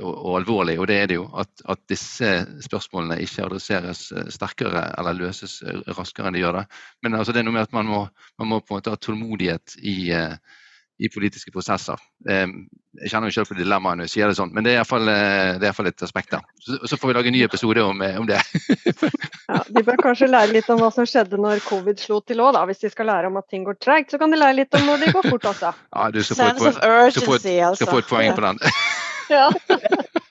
og, 0.00 0.12
og 0.12 0.36
alvorlig. 0.40 0.78
Og 0.80 0.88
det 0.90 0.98
er 1.00 1.10
det 1.10 1.18
jo. 1.20 1.28
At, 1.38 1.50
at, 1.68 1.82
disse 1.90 2.32
spørsmålene 2.66 3.20
ikke 3.24 3.46
adresseres 3.46 4.08
eh, 4.12 4.28
sterkere 4.32 4.88
eller 4.98 5.18
løses 5.18 5.60
raskere 5.96 6.30
enn 6.30 6.38
de 6.38 6.44
gjør 6.44 6.60
det. 6.60 6.66
Men 7.04 7.20
altså, 7.20 7.34
det 7.34 7.42
er 7.42 7.48
noe 7.48 7.58
med 7.58 7.68
at 7.68 7.76
man 7.76 7.90
må, 7.90 8.02
man 8.42 8.52
må 8.52 8.60
på 8.60 8.74
en 8.74 8.80
måte 8.80 8.94
ha 8.94 9.00
tålmodighet 9.00 9.78
i, 9.80 9.96
i 10.98 11.08
politiske 11.12 11.52
prosesser. 11.54 12.00
Jeg 12.28 13.08
kjenner 13.08 13.30
jo 13.30 13.34
selv 13.38 13.48
på 13.48 13.56
dilemmaet 13.56 13.98
når 13.98 14.06
jeg 14.06 14.12
sier 14.12 14.28
det 14.28 14.36
sånn, 14.36 14.50
men 14.52 14.66
det 14.66 14.74
er 14.74 14.82
iallfall 14.82 15.08
eh, 15.08 15.88
et 15.88 16.04
aspekt 16.04 16.34
der. 16.34 16.42
Så, 16.60 16.76
så, 16.90 16.98
får 17.00 17.08
vi 17.08 17.14
lage 17.16 17.30
en 17.32 17.36
ny 17.36 17.40
episode 17.46 17.84
om, 17.84 18.02
eh, 18.04 18.18
om 18.20 18.28
det. 18.28 18.38
ja, 19.48 19.62
de 19.68 19.84
bør 19.86 20.02
kanskje 20.04 20.28
lære 20.28 20.52
litt 20.58 20.68
om 20.72 20.82
hva 20.82 20.90
som 20.94 21.08
skjedde 21.08 21.40
når 21.40 21.64
covid 21.64 22.02
slo 22.02 22.20
til 22.20 22.44
òg, 22.44 22.60
Hvis 22.68 22.84
de 22.84 22.92
skal 22.92 23.08
lære 23.08 23.32
om 23.32 23.40
at 23.40 23.48
ting 23.48 23.64
går 23.64 23.80
tregt, 23.80 24.12
så 24.12 24.20
kan 24.20 24.30
de 24.30 24.40
lære 24.40 24.60
litt 24.60 24.76
om 24.76 24.84
når 24.90 25.06
det 25.06 25.14
går 25.16 25.30
fort 25.30 25.48
altså. 25.54 25.72
Ja, 25.88 26.10
du 26.12 26.20
skal 26.22 26.36
få 26.36 26.68
et, 26.68 26.84
poeng, 27.24 27.96
et 27.98 28.12
poeng 28.12 28.36
på 28.36 28.44
den. 28.44 28.60
ja. 29.30 29.50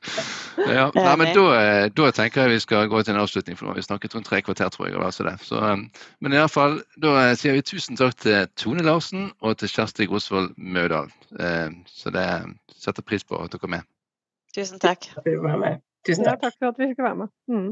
Ja, 0.68 0.92
nei, 0.94 1.14
men 1.18 1.32
da, 1.36 1.44
eh, 1.58 1.86
da, 1.96 2.10
tenker 2.16 2.46
jeg 2.46 2.52
vi 2.52 2.64
skal 2.64 2.90
gå 2.92 3.02
til 3.02 3.16
en 3.16 3.22
avslutning, 3.22 3.58
for 3.58 3.66
nå 3.66 3.72
har 3.72 3.80
vi 3.80 3.86
snakket 3.86 4.16
rundt 4.16 4.28
tre 4.28 4.42
kvarter, 4.44 4.70
tror 4.74 4.90
jeg. 4.90 4.98
Altså 5.00 5.26
det. 5.26 5.36
Så, 5.48 5.58
um, 5.58 5.86
men 6.20 6.36
i 6.36 6.40
alle 6.40 6.52
fall, 6.52 6.80
da 7.02 7.14
eh, 7.22 7.34
sier 7.40 7.56
vi 7.56 7.64
tusen 7.66 8.00
takk 8.00 8.18
til 8.22 8.50
Tone 8.60 8.86
Larsen 8.86 9.30
og 9.42 9.58
til 9.62 9.72
Kjersti 9.72 10.08
Grosvold 10.12 10.52
Mødal. 10.58 11.12
Eh, 11.40 11.70
så 11.88 12.14
det 12.14 12.28
setter 12.76 13.06
pris 13.06 13.26
på 13.28 13.40
at 13.42 13.54
dere 13.54 13.70
er 13.70 13.76
med. 13.78 13.88
Tusen 14.56 14.82
takk. 14.84 15.08
Tusen 15.24 16.28
takk. 16.28 16.42
Ja, 16.44 16.50
takk 16.50 16.60
for 16.60 16.74
at 16.74 16.82
vi 16.82 16.92
fikk 16.92 17.06
være 17.06 17.24
med. 17.24 17.34
Mm. 17.48 17.72